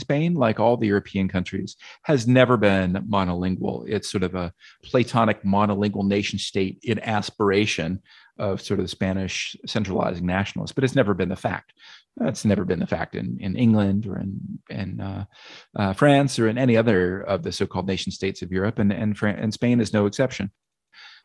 Spain, 0.00 0.34
like 0.34 0.60
all 0.60 0.76
the 0.76 0.86
European 0.86 1.28
countries, 1.28 1.76
has 2.04 2.28
never 2.28 2.56
been 2.56 2.92
monolingual. 3.08 3.84
It's 3.88 4.10
sort 4.10 4.22
of 4.22 4.36
a 4.36 4.52
Platonic 4.84 5.42
monolingual 5.42 6.06
nation 6.06 6.38
state 6.38 6.78
in 6.84 7.00
aspiration 7.00 8.00
of 8.38 8.60
sort 8.60 8.78
of 8.78 8.84
the 8.84 8.90
Spanish 8.90 9.56
centralizing 9.66 10.26
nationalists, 10.26 10.72
but 10.72 10.84
it's 10.84 10.96
never 10.96 11.14
been 11.14 11.28
the 11.28 11.36
fact. 11.36 11.72
That's 12.16 12.44
never 12.44 12.64
been 12.64 12.78
the 12.78 12.86
fact 12.86 13.16
in, 13.16 13.38
in 13.40 13.56
England 13.56 14.06
or 14.06 14.18
in, 14.18 14.60
in 14.70 15.00
uh, 15.00 15.24
uh, 15.76 15.92
France 15.94 16.38
or 16.38 16.48
in 16.48 16.58
any 16.58 16.76
other 16.76 17.20
of 17.22 17.42
the 17.42 17.50
so-called 17.50 17.88
nation 17.88 18.12
states 18.12 18.40
of 18.40 18.52
Europe, 18.52 18.78
and, 18.78 18.92
and, 18.92 19.18
Fran- 19.18 19.38
and 19.38 19.52
Spain 19.52 19.80
is 19.80 19.92
no 19.92 20.06
exception. 20.06 20.52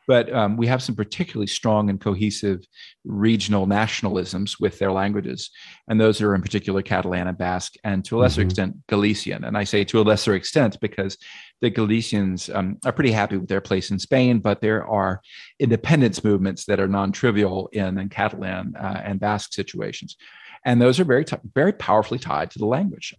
But 0.07 0.33
um, 0.33 0.57
we 0.57 0.65
have 0.65 0.81
some 0.81 0.95
particularly 0.95 1.45
strong 1.45 1.91
and 1.91 2.01
cohesive 2.01 2.65
regional 3.05 3.67
nationalisms 3.67 4.59
with 4.59 4.79
their 4.79 4.91
languages. 4.91 5.51
And 5.87 6.01
those 6.01 6.19
are 6.19 6.33
in 6.33 6.41
particular 6.41 6.81
Catalan 6.81 7.27
and 7.27 7.37
Basque, 7.37 7.75
and 7.83 8.03
to 8.05 8.17
a 8.17 8.21
lesser 8.21 8.41
mm-hmm. 8.41 8.47
extent, 8.47 8.87
Galician. 8.87 9.43
And 9.43 9.55
I 9.55 9.65
say 9.65 9.83
to 9.83 10.01
a 10.01 10.01
lesser 10.01 10.33
extent 10.33 10.79
because 10.81 11.15
the 11.61 11.69
Galicians 11.69 12.49
um, 12.49 12.79
are 12.83 12.91
pretty 12.91 13.11
happy 13.11 13.37
with 13.37 13.49
their 13.49 13.61
place 13.61 13.91
in 13.91 13.99
Spain, 13.99 14.39
but 14.39 14.61
there 14.61 14.83
are 14.87 15.21
independence 15.59 16.23
movements 16.23 16.65
that 16.65 16.79
are 16.79 16.87
non 16.87 17.11
trivial 17.11 17.69
in, 17.71 17.99
in 17.99 18.09
Catalan 18.09 18.75
uh, 18.75 19.01
and 19.05 19.19
Basque 19.19 19.53
situations. 19.53 20.17
And 20.65 20.81
those 20.81 20.99
are 20.99 21.05
very, 21.05 21.25
t- 21.25 21.37
very 21.55 21.73
powerfully 21.73 22.19
tied 22.19 22.51
to 22.51 22.59
the 22.59 22.65
language. 22.65 23.15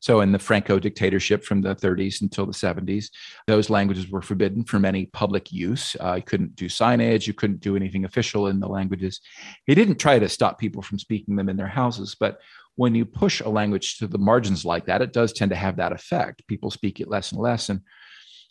So, 0.00 0.20
in 0.20 0.32
the 0.32 0.38
Franco 0.38 0.78
dictatorship 0.78 1.44
from 1.44 1.62
the 1.62 1.74
30s 1.74 2.22
until 2.22 2.46
the 2.46 2.52
70s, 2.52 3.06
those 3.46 3.70
languages 3.70 4.08
were 4.08 4.22
forbidden 4.22 4.64
from 4.64 4.84
any 4.84 5.06
public 5.06 5.52
use. 5.52 5.96
Uh, 5.98 6.14
you 6.14 6.22
couldn't 6.22 6.54
do 6.54 6.66
signage, 6.66 7.26
you 7.26 7.32
couldn't 7.32 7.60
do 7.60 7.76
anything 7.76 8.04
official 8.04 8.46
in 8.48 8.60
the 8.60 8.68
languages. 8.68 9.20
He 9.64 9.74
didn't 9.74 9.98
try 9.98 10.18
to 10.18 10.28
stop 10.28 10.58
people 10.58 10.82
from 10.82 10.98
speaking 10.98 11.36
them 11.36 11.48
in 11.48 11.56
their 11.56 11.66
houses, 11.66 12.14
but 12.18 12.40
when 12.76 12.94
you 12.94 13.06
push 13.06 13.40
a 13.40 13.48
language 13.48 13.98
to 13.98 14.06
the 14.06 14.18
margins 14.18 14.64
like 14.64 14.86
that, 14.86 15.02
it 15.02 15.12
does 15.12 15.32
tend 15.32 15.50
to 15.50 15.56
have 15.56 15.76
that 15.76 15.92
effect. 15.92 16.46
People 16.46 16.70
speak 16.70 17.00
it 17.00 17.08
less 17.08 17.32
and 17.32 17.40
less. 17.40 17.70
And 17.70 17.80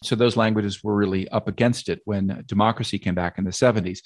so 0.04 0.16
those 0.16 0.38
languages 0.38 0.84
were 0.84 0.96
really 0.96 1.28
up 1.30 1.48
against 1.48 1.90
it 1.90 2.02
when 2.06 2.44
democracy 2.48 3.00
came 3.00 3.16
back 3.16 3.38
in 3.38 3.44
the 3.44 3.52
70s. 3.52 4.00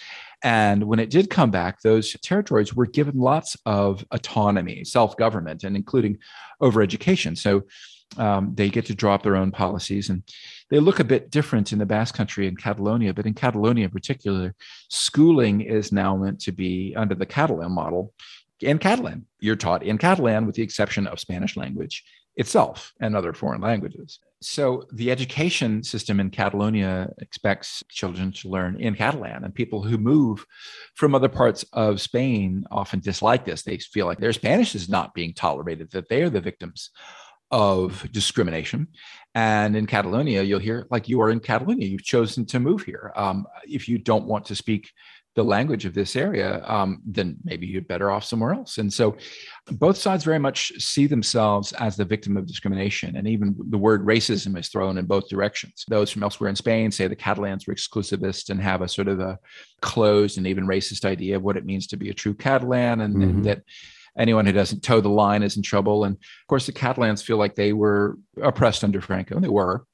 And 0.43 0.83
when 0.83 0.99
it 0.99 1.09
did 1.09 1.29
come 1.29 1.51
back, 1.51 1.81
those 1.81 2.15
territories 2.21 2.73
were 2.73 2.85
given 2.85 3.17
lots 3.17 3.57
of 3.65 4.05
autonomy, 4.11 4.83
self 4.83 5.17
government, 5.17 5.63
and 5.63 5.75
including 5.75 6.19
over 6.61 6.81
education. 6.81 7.35
So 7.35 7.63
um, 8.17 8.53
they 8.55 8.69
get 8.69 8.85
to 8.87 8.95
draw 8.95 9.15
up 9.15 9.23
their 9.23 9.35
own 9.35 9.51
policies 9.51 10.09
and 10.09 10.23
they 10.69 10.79
look 10.79 10.99
a 10.99 11.03
bit 11.03 11.29
different 11.29 11.71
in 11.71 11.79
the 11.79 11.85
Basque 11.85 12.15
Country 12.15 12.47
and 12.47 12.57
Catalonia, 12.57 13.13
but 13.13 13.25
in 13.25 13.33
Catalonia 13.33 13.85
in 13.85 13.91
particular, 13.91 14.55
schooling 14.89 15.61
is 15.61 15.91
now 15.91 16.15
meant 16.15 16.39
to 16.41 16.51
be 16.51 16.93
under 16.95 17.15
the 17.15 17.25
Catalan 17.25 17.71
model 17.71 18.13
in 18.61 18.77
Catalan. 18.77 19.25
You're 19.39 19.55
taught 19.55 19.83
in 19.83 19.97
Catalan 19.97 20.45
with 20.45 20.55
the 20.55 20.63
exception 20.63 21.07
of 21.07 21.19
Spanish 21.19 21.55
language 21.55 22.03
itself 22.35 22.93
and 22.99 23.15
other 23.15 23.33
foreign 23.33 23.61
languages. 23.61 24.19
So 24.41 24.85
the 24.93 25.11
education 25.11 25.83
system 25.83 26.19
in 26.19 26.29
Catalonia 26.29 27.09
expects 27.17 27.83
children 27.89 28.31
to 28.33 28.49
learn 28.49 28.79
in 28.79 28.95
Catalan, 28.95 29.43
and 29.43 29.53
people 29.53 29.83
who 29.83 29.97
move 29.97 30.45
from 30.95 31.13
other 31.13 31.27
parts 31.27 31.65
of 31.73 31.99
Spain 31.99 32.63
often 32.71 33.01
dislike 33.01 33.43
this. 33.43 33.63
They 33.63 33.77
feel 33.77 34.05
like 34.05 34.19
their 34.19 34.31
Spanish 34.31 34.75
is 34.75 34.87
not 34.87 35.13
being 35.13 35.33
tolerated, 35.33 35.91
that 35.91 36.07
they 36.07 36.21
are 36.21 36.29
the 36.29 36.39
victims 36.39 36.91
of 37.51 38.07
discrimination. 38.11 38.87
And 39.35 39.75
in 39.75 39.87
Catalonia, 39.87 40.43
you'll 40.43 40.59
hear 40.59 40.87
like 40.89 41.09
you 41.09 41.21
are 41.21 41.31
in 41.31 41.39
Catalonia, 41.39 41.87
you've 41.87 42.03
chosen 42.03 42.45
to 42.47 42.59
move 42.59 42.83
here. 42.83 43.11
Um, 43.15 43.45
if 43.63 43.89
you 43.89 43.97
don't 43.97 44.25
want 44.25 44.45
to 44.45 44.55
speak 44.55 44.91
the 45.35 45.43
language 45.43 45.85
of 45.85 45.93
this 45.93 46.15
area, 46.15 46.63
um, 46.65 47.01
then 47.05 47.37
maybe 47.43 47.67
you're 47.67 47.81
better 47.81 48.09
off 48.09 48.23
somewhere 48.23 48.53
else. 48.53 48.77
And 48.77 48.91
so 48.91 49.15
both 49.71 49.97
sides 49.97 50.23
very 50.23 50.39
much 50.39 50.71
see 50.79 51.07
themselves 51.07 51.71
as 51.73 51.95
the 51.95 52.05
victim 52.05 52.35
of 52.35 52.47
discrimination. 52.47 53.15
And 53.15 53.27
even 53.27 53.55
the 53.69 53.77
word 53.77 54.05
racism 54.05 54.57
is 54.57 54.69
thrown 54.69 54.97
in 54.97 55.05
both 55.05 55.29
directions. 55.29 55.85
Those 55.87 56.09
from 56.09 56.23
elsewhere 56.23 56.49
in 56.49 56.55
Spain 56.55 56.91
say 56.91 57.07
the 57.07 57.15
Catalans 57.15 57.67
were 57.67 57.75
exclusivist 57.75 58.49
and 58.49 58.59
have 58.59 58.81
a 58.81 58.87
sort 58.87 59.07
of 59.07 59.19
a 59.19 59.37
closed 59.81 60.37
and 60.37 60.47
even 60.47 60.67
racist 60.67 61.05
idea 61.05 61.35
of 61.35 61.43
what 61.43 61.57
it 61.57 61.65
means 61.65 61.87
to 61.87 61.97
be 61.97 62.09
a 62.09 62.13
true 62.13 62.33
Catalan 62.33 63.01
and, 63.01 63.15
mm-hmm. 63.15 63.23
and 63.23 63.45
that 63.45 63.61
anyone 64.19 64.45
who 64.45 64.51
doesn't 64.51 64.83
toe 64.83 65.01
the 65.01 65.09
line 65.09 65.41
is 65.41 65.57
in 65.57 65.63
trouble. 65.63 66.03
And 66.03 66.15
of 66.15 66.47
course, 66.47 66.65
the 66.65 66.71
Catalans 66.71 67.23
feel 67.23 67.37
like 67.37 67.55
they 67.55 67.73
were 67.73 68.17
oppressed 68.41 68.83
under 68.83 69.01
Franco, 69.01 69.35
and 69.35 69.43
they 69.43 69.49
were 69.49 69.85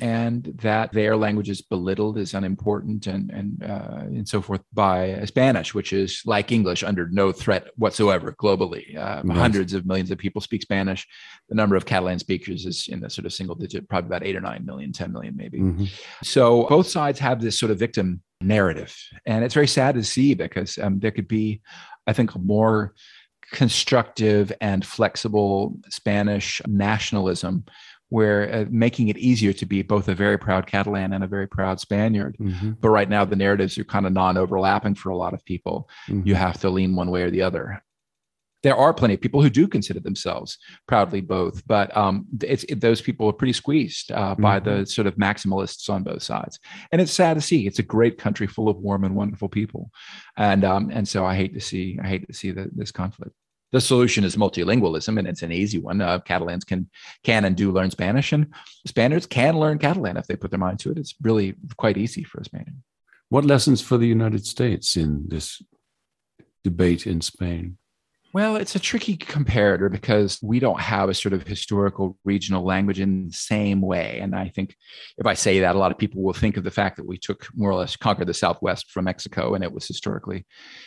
and 0.00 0.44
that 0.60 0.92
their 0.92 1.16
language 1.16 1.48
is 1.48 1.62
belittled 1.62 2.18
as 2.18 2.34
unimportant 2.34 3.06
and 3.06 3.30
and 3.30 3.62
uh, 3.62 4.00
and 4.00 4.28
so 4.28 4.40
forth 4.40 4.62
by 4.72 5.22
Spanish, 5.24 5.74
which 5.74 5.92
is 5.92 6.22
like 6.24 6.50
English 6.50 6.82
under 6.82 7.08
no 7.10 7.30
threat 7.32 7.68
whatsoever 7.76 8.32
globally. 8.32 8.96
Uh, 8.96 9.22
right. 9.24 9.36
Hundreds 9.36 9.72
of 9.72 9.86
millions 9.86 10.10
of 10.10 10.18
people 10.18 10.40
speak 10.40 10.62
Spanish. 10.62 11.06
The 11.48 11.54
number 11.54 11.76
of 11.76 11.86
Catalan 11.86 12.18
speakers 12.18 12.66
is 12.66 12.88
in 12.88 13.00
the 13.00 13.10
sort 13.10 13.26
of 13.26 13.32
single 13.32 13.54
digit, 13.54 13.88
probably 13.88 14.08
about 14.08 14.26
eight 14.26 14.36
or 14.36 14.40
nine 14.40 14.64
million, 14.64 14.92
10 14.92 15.12
million 15.12 15.36
maybe. 15.36 15.60
Mm-hmm. 15.60 15.84
So 16.22 16.64
both 16.64 16.88
sides 16.88 17.18
have 17.20 17.40
this 17.40 17.58
sort 17.58 17.70
of 17.70 17.78
victim 17.78 18.22
narrative, 18.40 18.96
and 19.26 19.44
it's 19.44 19.54
very 19.54 19.68
sad 19.68 19.94
to 19.94 20.02
see 20.02 20.34
because 20.34 20.76
um, 20.78 20.98
there 20.98 21.12
could 21.12 21.28
be, 21.28 21.60
I 22.06 22.12
think, 22.12 22.36
more 22.36 22.94
constructive 23.54 24.52
and 24.60 24.84
flexible 24.84 25.76
Spanish 25.88 26.60
nationalism 26.66 27.64
where 28.08 28.52
uh, 28.52 28.64
making 28.68 29.08
it 29.08 29.16
easier 29.16 29.52
to 29.52 29.64
be 29.64 29.80
both 29.80 30.08
a 30.08 30.14
very 30.14 30.36
proud 30.36 30.66
Catalan 30.66 31.12
and 31.12 31.24
a 31.24 31.28
very 31.28 31.46
proud 31.46 31.78
Spaniard. 31.80 32.36
Mm-hmm. 32.38 32.72
But 32.80 32.90
right 32.90 33.08
now, 33.08 33.24
the 33.24 33.36
narratives 33.36 33.78
are 33.78 33.84
kind 33.84 34.06
of 34.06 34.12
non 34.12 34.36
overlapping 34.36 34.96
for 34.96 35.10
a 35.10 35.16
lot 35.16 35.34
of 35.34 35.44
people. 35.44 35.88
Mm-hmm. 36.08 36.26
You 36.28 36.34
have 36.34 36.60
to 36.60 36.68
lean 36.68 36.96
one 36.96 37.10
way 37.10 37.22
or 37.22 37.30
the 37.30 37.42
other. 37.42 37.82
there 38.64 38.76
are 38.76 38.94
plenty 38.94 39.14
of 39.14 39.20
people 39.20 39.42
who 39.42 39.50
do 39.50 39.68
consider 39.68 40.00
themselves 40.00 40.58
proudly 40.88 41.20
both, 41.20 41.64
but 41.66 41.96
um, 41.96 42.26
it's 42.42 42.64
it, 42.64 42.80
those 42.80 43.00
people 43.02 43.28
are 43.28 43.32
pretty 43.32 43.52
squeezed 43.52 44.10
uh, 44.10 44.32
mm-hmm. 44.32 44.42
by 44.42 44.58
the 44.58 44.84
sort 44.86 45.06
of 45.06 45.14
maximalists 45.14 45.88
on 45.88 46.02
both 46.02 46.22
sides, 46.22 46.58
and 46.90 47.00
it's 47.00 47.12
sad 47.12 47.34
to 47.34 47.40
see. 47.40 47.66
It's 47.68 47.78
a 47.78 47.84
great 47.96 48.18
country 48.18 48.48
full 48.48 48.68
of 48.68 48.78
warm 48.78 49.04
and 49.04 49.14
wonderful 49.14 49.48
people, 49.48 49.90
and 50.36 50.64
um, 50.64 50.90
and 50.90 51.06
so 51.06 51.24
I 51.24 51.36
hate 51.36 51.54
to 51.54 51.60
see 51.60 51.98
I 52.02 52.08
hate 52.08 52.26
to 52.26 52.34
see 52.34 52.50
the, 52.50 52.70
this 52.74 52.90
conflict. 52.90 53.34
The 53.74 53.80
solution 53.80 54.22
is 54.22 54.36
multilingualism, 54.36 55.18
and 55.18 55.26
it's 55.26 55.42
an 55.42 55.50
easy 55.50 55.78
one. 55.78 56.00
Uh, 56.00 56.20
Catalans 56.20 56.62
can 56.62 56.88
can 57.24 57.44
and 57.44 57.56
do 57.56 57.72
learn 57.72 57.90
Spanish, 57.90 58.32
and 58.32 58.46
Spaniards 58.86 59.26
can 59.26 59.58
learn 59.58 59.78
Catalan 59.78 60.16
if 60.16 60.28
they 60.28 60.36
put 60.36 60.52
their 60.52 60.60
mind 60.60 60.78
to 60.78 60.92
it. 60.92 60.98
It's 60.98 61.16
really 61.20 61.56
quite 61.76 61.96
easy 61.96 62.22
for 62.22 62.38
a 62.38 62.44
Spaniard. 62.44 62.76
What 63.30 63.44
lessons 63.44 63.80
for 63.80 63.98
the 63.98 64.06
United 64.06 64.46
States 64.46 64.96
in 64.96 65.24
this 65.26 65.60
debate 66.62 67.04
in 67.04 67.20
Spain? 67.20 67.76
Well, 68.34 68.56
it's 68.56 68.74
a 68.74 68.80
tricky 68.80 69.16
comparator 69.16 69.88
because 69.88 70.40
we 70.42 70.58
don't 70.58 70.80
have 70.80 71.08
a 71.08 71.14
sort 71.14 71.34
of 71.34 71.46
historical 71.46 72.18
regional 72.24 72.64
language 72.64 72.98
in 72.98 73.28
the 73.28 73.32
same 73.32 73.80
way. 73.80 74.18
And 74.20 74.34
I 74.34 74.48
think 74.48 74.74
if 75.18 75.24
I 75.24 75.34
say 75.34 75.60
that, 75.60 75.76
a 75.76 75.78
lot 75.78 75.92
of 75.92 75.98
people 75.98 76.20
will 76.20 76.32
think 76.32 76.56
of 76.56 76.64
the 76.64 76.70
fact 76.72 76.96
that 76.96 77.06
we 77.06 77.16
took 77.16 77.46
more 77.54 77.70
or 77.70 77.76
less 77.76 77.94
conquered 77.94 78.26
the 78.26 78.34
Southwest 78.34 78.90
from 78.90 79.04
Mexico 79.04 79.54
and 79.54 79.62
it 79.62 79.70
was 79.70 79.86
historically 79.86 80.46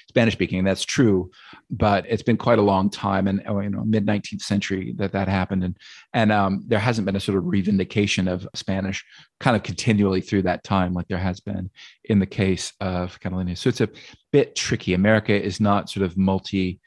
Spanish 0.10 0.34
speaking. 0.34 0.66
That's 0.66 0.84
true, 0.84 1.32
but 1.70 2.06
it's 2.10 2.22
been 2.22 2.36
quite 2.36 2.60
a 2.60 2.64
long 2.64 2.90
time 2.90 3.28
and 3.28 3.42
oh, 3.48 3.62
you 3.62 3.70
know 3.70 3.86
mid 3.86 4.06
19th 4.06 4.42
century 4.42 4.94
that 4.98 5.14
that 5.14 5.30
happened, 5.30 5.64
and 5.64 5.78
and 6.12 6.34
um, 6.34 6.66
there 6.68 6.80
hasn't 6.80 7.06
been 7.06 7.16
a 7.16 7.22
sort 7.22 7.38
of 7.38 7.46
revindication 7.46 8.30
of 8.30 8.46
Spanish 8.56 9.06
kind 9.40 9.56
of 9.56 9.64
continually 9.64 10.20
through 10.20 10.42
that 10.42 10.66
time 10.66 10.94
like 10.94 11.08
there 11.08 11.18
has 11.18 11.40
been 11.40 11.70
in 12.04 12.20
the 12.20 12.26
case 12.26 12.74
of 12.82 13.18
Catalonia. 13.22 13.56
So 13.56 13.70
it's 13.70 13.80
a 13.80 13.90
bit 14.34 14.54
tricky. 14.58 14.94
America 14.94 15.34
is 15.34 15.62
not 15.62 15.90
sort 15.90 16.06
of 16.06 16.18
multi 16.18 16.82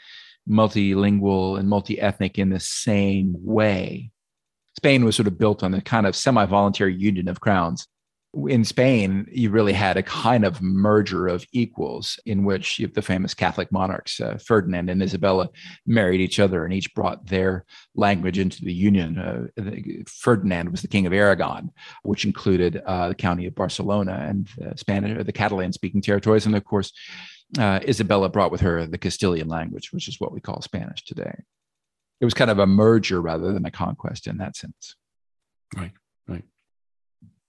multilingual 0.49 1.59
and 1.59 1.69
multi-ethnic 1.69 2.39
in 2.39 2.51
the 2.51 2.61
same 2.61 3.35
way. 3.39 4.11
Spain 4.77 5.05
was 5.05 5.17
sort 5.17 5.27
of 5.27 5.39
built 5.39 5.63
on 5.63 5.73
the 5.73 5.81
kind 5.81 6.07
of 6.07 6.17
semi-voluntary 6.17 6.95
union 6.95 7.29
of 7.29 7.41
crowns. 7.41 7.87
In 8.47 8.65
Spain, 8.65 9.27
you 9.31 9.51
really 9.51 9.73
had 9.73 9.97
a 9.97 10.05
kind 10.05 10.45
of 10.45 10.63
merger 10.63 11.27
of 11.27 11.45
equals 11.53 12.17
in 12.25 12.45
which 12.45 12.81
the 12.95 13.03
famous 13.03 13.35
Catholic 13.35 13.73
monarchs, 13.73 14.21
uh, 14.21 14.39
Ferdinand 14.39 14.89
and 14.89 15.03
Isabella, 15.03 15.49
married 15.85 16.21
each 16.21 16.39
other 16.39 16.65
and 16.65 16.73
each 16.73 16.95
brought 16.95 17.27
their 17.27 17.65
language 17.97 18.39
into 18.39 18.65
the 18.65 18.73
union. 18.73 19.19
Uh, 19.19 19.47
Ferdinand 20.07 20.71
was 20.71 20.81
the 20.81 20.87
king 20.87 21.07
of 21.07 21.13
Aragon, 21.13 21.73
which 22.05 22.25
included 22.25 22.81
uh, 22.87 23.09
the 23.09 23.17
county 23.17 23.47
of 23.47 23.57
Barcelona 23.57 24.25
and 24.29 24.49
Spanish, 24.79 25.27
the 25.27 25.33
Catalan 25.33 25.73
speaking 25.73 26.01
territories. 26.01 26.47
And 26.47 26.55
of 26.55 26.65
course, 26.65 26.93
uh, 27.59 27.81
Isabella 27.83 28.29
brought 28.29 28.53
with 28.53 28.61
her 28.61 28.87
the 28.87 28.99
Castilian 28.99 29.49
language, 29.49 29.93
which 29.93 30.09
is 30.09 30.21
what 30.21 30.33
we 30.33 30.41
call 30.41 30.63
Spanish 30.63 31.05
today. 31.05 31.43
It 32.21 32.25
was 32.25 32.35
kind 32.35 32.51
of 32.51 32.59
a 32.59 32.67
merger 32.67 33.21
rather 33.21 33.53
than 33.53 33.65
a 33.65 33.71
conquest 33.71 34.27
in 34.27 34.39
that 34.39 34.57
sense. 34.57 34.95
Right, 35.75 35.93
right. 36.29 36.45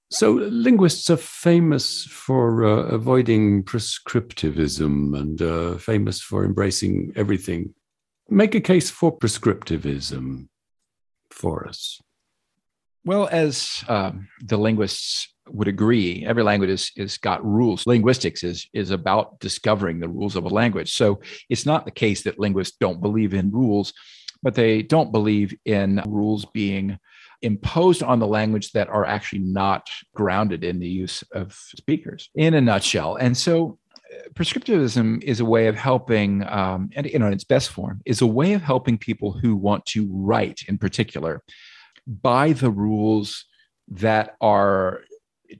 So 0.10 0.32
linguists 0.34 1.10
are 1.10 1.18
famous 1.18 2.06
for 2.06 2.66
uh, 2.66 2.84
avoiding 2.88 3.64
prescriptivism 3.64 5.18
and 5.18 5.42
uh, 5.42 5.78
famous 5.78 6.22
for 6.22 6.46
embracing 6.46 7.14
everything. 7.16 7.74
Make 8.30 8.56
a 8.56 8.62
case 8.62 8.90
for 8.90 9.18
prescriptivism 9.18 10.48
for 11.30 11.68
us. 11.68 12.02
Well, 13.04 13.28
as 13.32 13.84
um, 13.88 14.28
the 14.42 14.58
linguists 14.58 15.31
would 15.54 15.68
agree 15.68 16.26
every 16.26 16.44
language 16.44 16.70
is, 16.70 16.92
is 16.96 17.18
got 17.18 17.46
rules. 17.46 17.88
Linguistics 17.88 18.44
is 18.44 18.68
is 18.74 18.92
about 18.92 19.40
discovering 19.40 20.00
the 20.00 20.10
rules 20.10 20.36
of 20.36 20.46
a 20.46 20.50
language. 20.50 20.94
So 20.94 21.22
it's 21.50 21.66
not 21.66 21.86
the 21.86 21.92
case 21.92 22.24
that 22.24 22.40
linguists 22.40 22.78
don't 22.80 23.02
believe 23.02 23.34
in 23.34 23.52
rules 23.52 23.94
but 24.44 24.56
they 24.56 24.82
don't 24.82 25.12
believe 25.12 25.56
in 25.66 26.02
rules 26.08 26.46
being 26.46 26.98
imposed 27.42 28.04
on 28.04 28.20
the 28.20 28.28
language 28.28 28.72
that 28.72 28.90
are 28.90 29.06
actually 29.06 29.40
not 29.40 29.88
grounded 30.14 30.64
in 30.64 30.80
the 30.80 30.88
use 30.88 31.24
of 31.34 31.54
speakers 31.54 32.30
in 32.36 32.54
a 32.54 32.62
nutshell. 32.62 33.16
And 33.16 33.36
so 33.36 33.80
uh, 33.96 34.30
prescriptivism 34.34 35.24
is 35.24 35.40
a 35.40 35.46
way 35.46 35.68
of 35.68 35.76
helping 35.76 36.48
um, 36.48 36.90
and 36.96 37.08
you 37.08 37.18
know 37.18 37.28
in 37.28 37.34
its 37.34 37.44
best 37.44 37.70
form 37.70 38.02
is 38.06 38.22
a 38.22 38.28
way 38.28 38.54
of 38.54 38.62
helping 38.62 38.98
people 38.98 39.32
who 39.32 39.56
want 39.56 39.86
to 39.88 40.08
write 40.12 40.62
in 40.68 40.78
particular 40.78 41.42
by 42.08 42.54
the 42.54 42.70
rules 42.70 43.46
that 43.88 44.36
are 44.40 45.02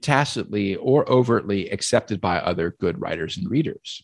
tacitly 0.00 0.76
or 0.76 1.10
overtly 1.10 1.68
accepted 1.70 2.20
by 2.20 2.38
other 2.38 2.76
good 2.80 3.00
writers 3.00 3.36
and 3.36 3.50
readers. 3.50 4.02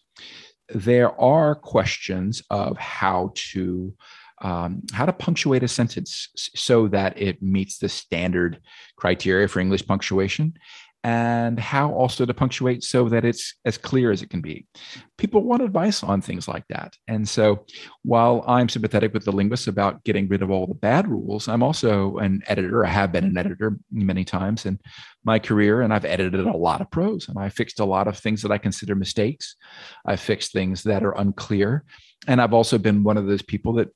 There 0.74 1.18
are 1.20 1.54
questions 1.54 2.42
of 2.50 2.76
how 2.76 3.32
to 3.52 3.94
um, 4.40 4.82
how 4.92 5.04
to 5.04 5.12
punctuate 5.12 5.64
a 5.64 5.68
sentence 5.68 6.28
so 6.36 6.86
that 6.88 7.20
it 7.20 7.42
meets 7.42 7.78
the 7.78 7.88
standard 7.88 8.60
criteria 8.96 9.48
for 9.48 9.58
English 9.58 9.84
punctuation 9.84 10.54
and 11.04 11.60
how 11.60 11.92
also 11.92 12.26
to 12.26 12.34
punctuate 12.34 12.82
so 12.82 13.08
that 13.08 13.24
it's 13.24 13.54
as 13.64 13.78
clear 13.78 14.10
as 14.10 14.20
it 14.22 14.30
can 14.30 14.40
be. 14.40 14.66
People 15.16 15.42
want 15.42 15.62
advice 15.62 16.02
on 16.02 16.20
things 16.20 16.48
like 16.48 16.64
that. 16.68 16.94
And 17.06 17.28
so 17.28 17.64
while 18.02 18.44
I'm 18.46 18.68
sympathetic 18.68 19.14
with 19.14 19.24
the 19.24 19.32
linguists 19.32 19.68
about 19.68 20.02
getting 20.04 20.28
rid 20.28 20.42
of 20.42 20.50
all 20.50 20.66
the 20.66 20.74
bad 20.74 21.06
rules, 21.06 21.46
I'm 21.46 21.62
also 21.62 22.16
an 22.18 22.42
editor. 22.46 22.84
I 22.84 22.90
have 22.90 23.12
been 23.12 23.24
an 23.24 23.30
mm-hmm. 23.30 23.38
editor 23.38 23.78
many 23.92 24.24
times 24.24 24.66
in 24.66 24.80
my 25.24 25.38
career, 25.38 25.82
and 25.82 25.92
I've 25.92 26.04
edited 26.04 26.46
a 26.46 26.56
lot 26.56 26.80
of 26.80 26.90
prose 26.90 27.28
and 27.28 27.38
I 27.38 27.48
fixed 27.48 27.80
a 27.80 27.84
lot 27.84 28.08
of 28.08 28.18
things 28.18 28.42
that 28.42 28.50
I 28.50 28.58
consider 28.58 28.94
mistakes. 28.94 29.56
I 30.04 30.16
fixed 30.16 30.52
things 30.52 30.82
that 30.82 31.04
are 31.04 31.16
unclear. 31.16 31.84
And 32.26 32.40
I've 32.40 32.54
also 32.54 32.78
been 32.78 33.04
one 33.04 33.16
of 33.16 33.26
those 33.26 33.42
people 33.42 33.74
that 33.74 33.88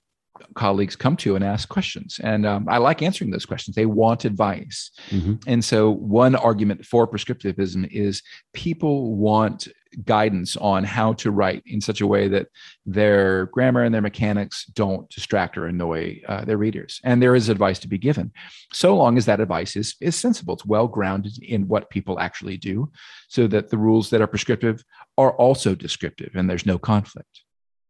colleagues 0.55 0.97
come 0.97 1.17
to 1.19 1.37
and 1.37 1.45
ask 1.45 1.69
questions. 1.69 2.21
And 2.23 2.47
um, 2.47 2.69
I 2.69 2.79
like 2.79 3.03
answering 3.03 3.31
those 3.31 3.47
questions. 3.47 3.75
They 3.75 3.87
want 3.87 4.25
advice. 4.25 4.91
Mm-hmm. 5.11 5.35
And 5.47 5.65
so, 5.65 5.91
one 5.91 6.35
argument 6.35 6.85
for 6.85 7.07
prescriptivism 7.07 7.89
is 7.91 8.23
people 8.53 9.17
want 9.17 9.69
guidance 10.05 10.57
on 10.57 10.85
how 10.85 11.13
to 11.13 11.31
write 11.31 11.63
in 11.67 11.81
such 11.81 12.01
a 12.01 12.07
way 12.07 12.29
that 12.29 12.49
their 12.87 13.47
grammar 13.47 13.83
and 13.83 13.95
their 13.95 14.01
mechanics 14.01 14.65
don't 14.67 15.09
distract 15.11 15.59
or 15.59 15.67
annoy 15.67 16.21
uh, 16.29 16.45
their 16.45 16.57
readers. 16.57 17.01
And 17.05 17.23
there 17.23 17.35
is 17.35 17.49
advice 17.49 17.79
to 17.81 17.89
be 17.89 17.99
given, 17.99 18.33
so 18.73 18.97
long 18.97 19.19
as 19.19 19.27
that 19.27 19.41
advice 19.41 19.77
is, 19.77 19.95
is 20.01 20.17
sensible. 20.17 20.55
It's 20.55 20.65
well 20.65 20.89
grounded 20.89 21.39
in 21.43 21.69
what 21.69 21.91
people 21.91 22.19
actually 22.19 22.57
do, 22.57 22.91
so 23.29 23.47
that 23.49 23.69
the 23.69 23.79
rules 23.79 24.11
that 24.11 24.21
are 24.21 24.27
prescriptive 24.27 24.85
are 25.19 25.33
also 25.37 25.75
descriptive 25.75 26.31
and 26.35 26.49
there's 26.49 26.67
no 26.67 26.79
conflict. 26.79 27.43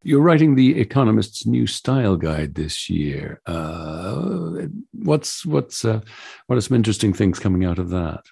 You're 0.04 0.22
writing 0.22 0.54
the 0.54 0.80
Economist's 0.80 1.46
new 1.46 1.66
style 1.66 2.16
guide 2.16 2.54
this 2.54 2.90
year. 2.90 3.40
Uh, 3.46 4.66
what's 4.92 5.46
what's 5.46 5.84
uh, 5.84 6.00
what 6.46 6.56
are 6.58 6.60
some 6.60 6.74
interesting 6.76 7.12
things 7.12 7.38
coming 7.38 7.64
out 7.64 7.78
of 7.78 7.90
that? 7.90 8.24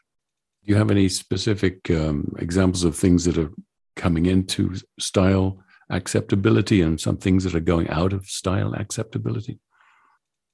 Do 0.65 0.73
you 0.73 0.77
have 0.77 0.91
any 0.91 1.09
specific 1.09 1.89
um, 1.91 2.35
examples 2.39 2.83
of 2.83 2.97
things 2.97 3.25
that 3.25 3.39
are 3.39 3.51
coming 3.95 4.27
into 4.27 4.75
style 4.99 5.63
acceptability 5.91 6.83
and 6.83 7.01
some 7.01 7.17
things 7.17 7.45
that 7.45 7.55
are 7.55 7.61
going 7.61 7.89
out 7.89 8.13
of 8.13 8.27
style 8.27 8.75
acceptability? 8.75 9.61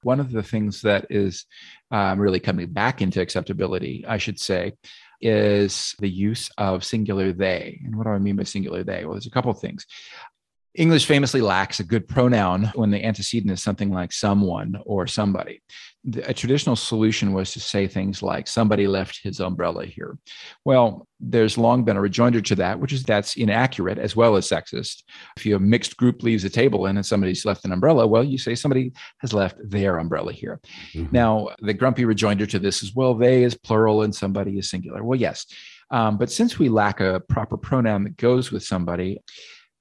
One 0.03 0.21
of 0.21 0.31
the 0.31 0.43
things 0.43 0.83
that 0.83 1.07
is 1.09 1.47
um, 1.91 2.21
really 2.21 2.41
coming 2.41 2.73
back 2.73 3.01
into 3.01 3.23
acceptability, 3.23 4.05
I 4.07 4.19
should 4.19 4.39
say, 4.39 4.75
is 5.21 5.95
the 5.99 6.09
use 6.09 6.51
of 6.59 6.85
singular 6.85 7.33
they. 7.33 7.81
And 7.85 7.97
what 7.97 8.05
do 8.05 8.11
I 8.11 8.19
mean 8.19 8.37
by 8.37 8.45
singular 8.45 8.85
they? 8.85 9.05
Well, 9.05 9.15
there's 9.15 9.27
a 9.27 9.31
couple 9.31 9.51
of 9.51 9.59
things. 9.59 9.87
English 10.77 11.07
famously 11.07 11.41
lacks 11.41 11.81
a 11.81 11.85
good 11.85 12.07
pronoun 12.07 12.71
when 12.75 12.91
the 12.91 13.03
antecedent 13.05 13.51
is 13.51 13.63
something 13.63 13.91
like 13.91 14.13
someone 14.13 14.77
or 14.85 15.07
somebody. 15.07 15.63
A 16.25 16.35
traditional 16.35 16.77
solution 16.77 17.33
was 17.33 17.53
to 17.53 17.61
say 17.61 17.89
things 17.89 18.23
like 18.23 18.47
somebody 18.47 18.87
left 18.87 19.21
his 19.23 19.41
umbrella 19.41 19.87
here. 19.87 20.17
Well, 20.65 21.09
there's 21.19 21.59
long 21.59 21.85
been 21.85 21.97
a 21.97 22.01
rejoinder 22.01 22.41
to 22.43 22.55
that, 22.57 22.79
which 22.79 22.93
is 22.93 23.03
that's 23.03 23.37
inaccurate 23.37 23.99
as 23.99 24.15
well 24.15 24.37
as 24.37 24.49
sexist. 24.49 25.03
If 25.37 25.47
you 25.47 25.57
a 25.57 25.59
mixed 25.59 25.97
group 25.97 26.23
leaves 26.23 26.45
a 26.45 26.51
table 26.51 26.87
and 26.87 27.05
somebody's 27.05 27.45
left 27.45 27.65
an 27.65 27.73
umbrella, 27.73 28.07
well, 28.07 28.23
you 28.23 28.39
say 28.39 28.55
somebody 28.55 28.93
has 29.19 29.33
left 29.33 29.57
their 29.65 29.99
umbrella 29.99 30.33
here. 30.33 30.61
Mm-hmm. 30.93 31.11
Now, 31.11 31.49
the 31.61 31.75
grumpy 31.75 32.05
rejoinder 32.05 32.47
to 32.47 32.59
this 32.59 32.83
is, 32.83 32.95
well, 32.95 33.15
they 33.15 33.43
is 33.43 33.57
plural 33.57 34.03
and 34.03 34.15
somebody 34.15 34.59
is 34.59 34.71
singular. 34.71 35.03
Well, 35.03 35.19
yes. 35.19 35.47
Um, 35.91 36.19
but 36.19 36.31
since 36.31 36.59
we 36.59 36.69
lack 36.69 37.01
a 37.01 37.21
proper 37.29 37.57
pronoun 37.57 38.05
that 38.05 38.17
goes 38.17 38.53
with 38.53 38.63
somebody, 38.63 39.19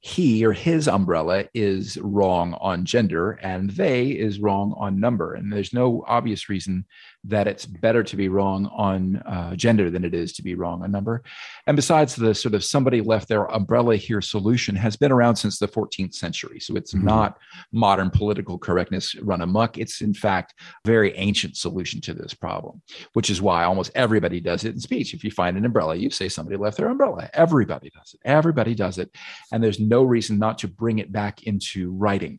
he 0.05 0.45
or 0.45 0.53
his 0.53 0.87
umbrella 0.87 1.45
is 1.55 1.97
wrong 1.97 2.53
on 2.61 2.85
gender 2.85 3.31
and 3.41 3.71
they 3.71 4.09
is 4.09 4.39
wrong 4.39 4.71
on 4.77 4.99
number. 4.99 5.33
And 5.33 5.51
there's 5.51 5.73
no 5.73 6.03
obvious 6.05 6.47
reason 6.47 6.85
that 7.27 7.47
it's 7.47 7.65
better 7.65 8.03
to 8.03 8.15
be 8.15 8.29
wrong 8.29 8.67
on 8.67 9.17
uh, 9.17 9.55
gender 9.55 9.89
than 9.89 10.05
it 10.05 10.13
is 10.13 10.33
to 10.33 10.43
be 10.43 10.53
wrong 10.55 10.83
on 10.83 10.91
number. 10.91 11.23
And 11.65 11.75
besides, 11.75 12.15
the 12.15 12.35
sort 12.35 12.53
of 12.53 12.63
somebody 12.63 13.01
left 13.01 13.27
their 13.27 13.45
umbrella 13.45 13.95
here 13.95 14.21
solution 14.21 14.75
has 14.75 14.95
been 14.95 15.11
around 15.11 15.37
since 15.37 15.57
the 15.57 15.67
14th 15.67 16.13
century. 16.13 16.59
So 16.59 16.75
it's 16.75 16.93
mm-hmm. 16.93 17.05
not 17.05 17.37
modern 17.71 18.11
political 18.11 18.59
correctness 18.59 19.15
run 19.15 19.41
amok. 19.41 19.79
It's, 19.79 20.01
in 20.01 20.13
fact, 20.13 20.53
a 20.59 20.87
very 20.87 21.15
ancient 21.17 21.57
solution 21.57 21.99
to 22.01 22.13
this 22.13 22.35
problem, 22.35 22.81
which 23.13 23.31
is 23.31 23.41
why 23.41 23.63
almost 23.63 23.91
everybody 23.95 24.39
does 24.39 24.65
it 24.65 24.73
in 24.73 24.79
speech. 24.79 25.15
If 25.15 25.23
you 25.23 25.31
find 25.31 25.57
an 25.57 25.65
umbrella, 25.65 25.95
you 25.95 26.11
say 26.11 26.29
somebody 26.29 26.57
left 26.57 26.77
their 26.77 26.89
umbrella. 26.89 27.29
Everybody 27.33 27.89
does 27.89 28.13
it. 28.13 28.19
Everybody 28.23 28.75
does 28.75 28.99
it. 28.99 29.09
And 29.51 29.63
there's 29.63 29.79
no 29.79 29.95
no 29.95 30.03
reason 30.03 30.37
not 30.37 30.57
to 30.57 30.67
bring 30.67 30.99
it 30.99 31.11
back 31.11 31.43
into 31.43 31.91
writing. 31.93 32.37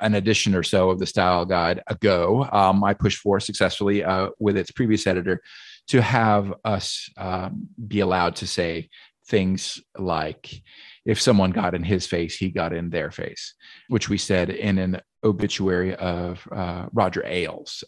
An 0.00 0.14
edition 0.14 0.54
or 0.54 0.62
so 0.62 0.90
of 0.90 0.98
the 0.98 1.06
style 1.06 1.44
guide 1.44 1.82
ago, 1.86 2.48
um, 2.52 2.82
I 2.84 2.94
pushed 2.94 3.18
for 3.18 3.40
successfully 3.40 4.02
uh, 4.04 4.30
with 4.38 4.56
its 4.56 4.70
previous 4.70 5.06
editor 5.06 5.42
to 5.88 6.00
have 6.00 6.54
us 6.64 7.10
um, 7.16 7.68
be 7.86 8.00
allowed 8.00 8.36
to 8.36 8.46
say 8.46 8.88
things 9.28 9.80
like, 9.96 10.62
if 11.04 11.20
someone 11.20 11.50
got 11.50 11.74
in 11.74 11.82
his 11.82 12.06
face, 12.06 12.36
he 12.36 12.50
got 12.50 12.72
in 12.72 12.90
their 12.90 13.10
face, 13.10 13.54
which 13.88 14.08
we 14.08 14.18
said 14.18 14.50
in 14.50 14.78
an 14.78 15.00
obituary 15.24 15.94
of 15.94 16.46
uh, 16.50 16.86
Roger 16.92 17.24
Ailes. 17.26 17.84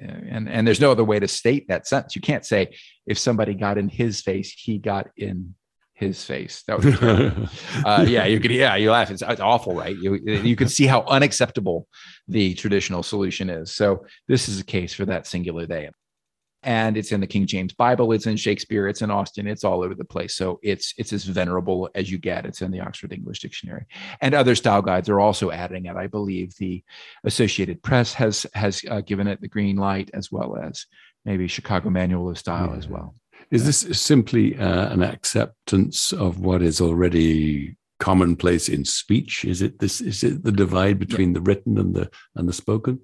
And, 0.00 0.48
and 0.48 0.66
there's 0.66 0.80
no 0.80 0.92
other 0.92 1.04
way 1.04 1.18
to 1.18 1.28
state 1.28 1.68
that 1.68 1.86
sentence. 1.86 2.14
You 2.14 2.22
can't 2.22 2.46
say, 2.46 2.76
if 3.06 3.18
somebody 3.18 3.54
got 3.54 3.78
in 3.78 3.88
his 3.88 4.20
face, 4.20 4.52
he 4.52 4.78
got 4.78 5.08
in 5.16 5.54
his 6.00 6.24
face. 6.24 6.64
That 6.66 6.78
was 6.78 7.00
uh, 7.84 8.04
yeah, 8.08 8.24
you 8.24 8.40
could 8.40 8.50
yeah, 8.50 8.74
you 8.76 8.90
laugh. 8.90 9.10
It's, 9.10 9.22
it's 9.22 9.40
awful, 9.40 9.74
right? 9.74 9.96
You 9.96 10.14
you 10.16 10.56
can 10.56 10.68
see 10.68 10.86
how 10.86 11.02
unacceptable 11.02 11.86
the 12.26 12.54
traditional 12.54 13.02
solution 13.02 13.48
is. 13.50 13.72
So 13.72 14.04
this 14.26 14.48
is 14.48 14.58
a 14.58 14.64
case 14.64 14.92
for 14.92 15.04
that 15.04 15.26
singular 15.26 15.66
they 15.66 15.90
and 16.62 16.96
it's 16.96 17.12
in 17.12 17.20
the 17.20 17.26
King 17.26 17.46
James 17.46 17.72
Bible. 17.72 18.12
It's 18.12 18.26
in 18.26 18.36
Shakespeare. 18.36 18.86
It's 18.86 19.02
in 19.02 19.10
Austen, 19.10 19.46
It's 19.46 19.64
all 19.64 19.82
over 19.82 19.94
the 19.94 20.04
place. 20.04 20.34
So 20.34 20.58
it's 20.62 20.92
it's 20.98 21.12
as 21.12 21.24
venerable 21.24 21.88
as 21.94 22.10
you 22.10 22.18
get. 22.18 22.44
It's 22.44 22.60
in 22.62 22.70
the 22.70 22.80
Oxford 22.80 23.12
English 23.12 23.40
Dictionary, 23.40 23.86
and 24.20 24.34
other 24.34 24.54
style 24.54 24.82
guides 24.82 25.08
are 25.08 25.20
also 25.20 25.50
adding 25.50 25.86
it. 25.86 25.96
I 25.96 26.06
believe 26.06 26.54
the 26.56 26.84
Associated 27.24 27.82
Press 27.82 28.12
has 28.14 28.46
has 28.54 28.82
uh, 28.88 29.00
given 29.00 29.26
it 29.26 29.40
the 29.40 29.48
green 29.48 29.76
light, 29.76 30.10
as 30.12 30.30
well 30.30 30.56
as 30.56 30.86
maybe 31.24 31.48
Chicago 31.48 31.90
Manual 31.90 32.30
of 32.30 32.38
Style 32.38 32.70
yeah. 32.70 32.78
as 32.78 32.88
well. 32.88 33.14
Is 33.50 33.66
this 33.66 34.00
simply 34.00 34.56
uh, 34.56 34.92
an 34.92 35.02
acceptance 35.02 36.12
of 36.12 36.38
what 36.38 36.62
is 36.62 36.80
already 36.80 37.76
commonplace 37.98 38.68
in 38.68 38.84
speech? 38.84 39.44
Is 39.44 39.60
it 39.60 39.80
this? 39.80 40.00
Is 40.00 40.22
it 40.22 40.44
the 40.44 40.52
divide 40.52 40.98
between 40.98 41.30
yeah. 41.30 41.34
the 41.34 41.40
written 41.42 41.78
and 41.78 41.94
the 41.94 42.10
and 42.36 42.48
the 42.48 42.52
spoken? 42.52 43.00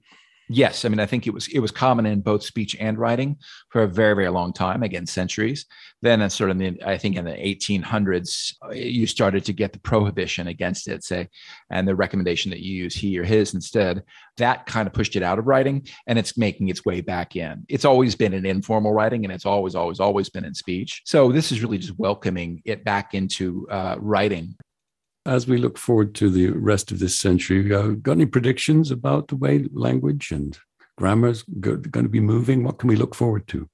Yes, 0.49 0.84
I 0.84 0.88
mean 0.88 1.01
I 1.01 1.07
think 1.07 1.26
it 1.26 1.34
was 1.34 1.49
it 1.49 1.59
was 1.59 1.72
common 1.72 2.07
in 2.07 2.20
both 2.20 2.44
speech 2.44 2.76
and 2.78 2.99
writing 2.99 3.36
for 3.70 3.82
a 3.82 3.88
very 3.88 4.14
very 4.14 4.28
long 4.28 4.53
time, 4.53 4.82
again 4.82 5.07
centuries. 5.07 5.66
Then, 6.03 6.22
in 6.22 6.30
sort 6.30 6.51
of 6.51 6.59
the 6.59 6.80
I 6.84 6.99
think 6.99 7.16
in 7.16 7.24
the 7.24 7.32
1800s, 7.32 8.55
uh, 8.64 8.70
you 8.70 9.07
started 9.07 9.44
to 9.47 9.53
get 9.53 9.72
the 9.72 9.80
prohibition 9.80 10.47
against 10.47 10.86
it, 10.88 11.03
say, 11.03 11.28
and 11.70 11.88
the 11.88 11.97
recommendation 11.97 12.51
that 12.51 12.61
you 12.61 12.74
use 12.74 12.94
he 12.94 13.18
or 13.18 13.24
his 13.24 13.55
instead. 13.55 14.05
That 14.36 14.66
kind 14.66 14.86
of 14.86 14.92
pushed 14.92 15.16
it 15.16 15.22
out 15.22 15.38
of 15.38 15.47
writing, 15.47 15.88
and 16.07 16.18
it's 16.18 16.38
making 16.38 16.68
its 16.68 16.84
way 16.84 17.01
back 17.01 17.34
in. 17.34 17.64
It's 17.68 17.84
always 17.84 18.14
been 18.14 18.34
in 18.34 18.47
informal 18.47 18.92
writing, 18.92 19.24
and 19.24 19.32
it's 19.32 19.47
always 19.47 19.74
always 19.74 19.99
always 19.99 20.28
been 20.28 20.44
in 20.44 20.55
speech. 20.55 21.03
So 21.07 21.32
this 21.32 21.51
is 21.51 21.62
really 21.62 21.78
just 21.78 21.99
welcoming 21.99 22.62
it 22.64 22.84
back 22.84 23.14
into 23.14 23.66
uh, 23.68 23.97
writing 23.99 24.55
as 25.27 25.47
we 25.47 25.59
look 25.59 25.77
forward 25.77 26.14
to 26.14 26.31
the 26.31 26.51
rest 26.51 26.93
of 26.93 27.01
this 27.01 27.18
century, 27.18 27.74
uh, 27.74 27.89
got 27.89 28.12
any 28.12 28.27
predictions 28.27 28.91
about 28.91 29.29
the 29.29 29.37
way 29.37 29.66
language 29.72 30.31
and 30.31 30.59
grammar 30.97 31.29
is 31.29 31.43
going 31.43 31.83
to 31.83 32.09
be 32.09 32.20
moving? 32.20 32.64
What 32.64 32.79
can 32.79 32.89
we 32.89 32.97
look 32.97 33.14
forward 33.14 33.47
to? 33.49 33.68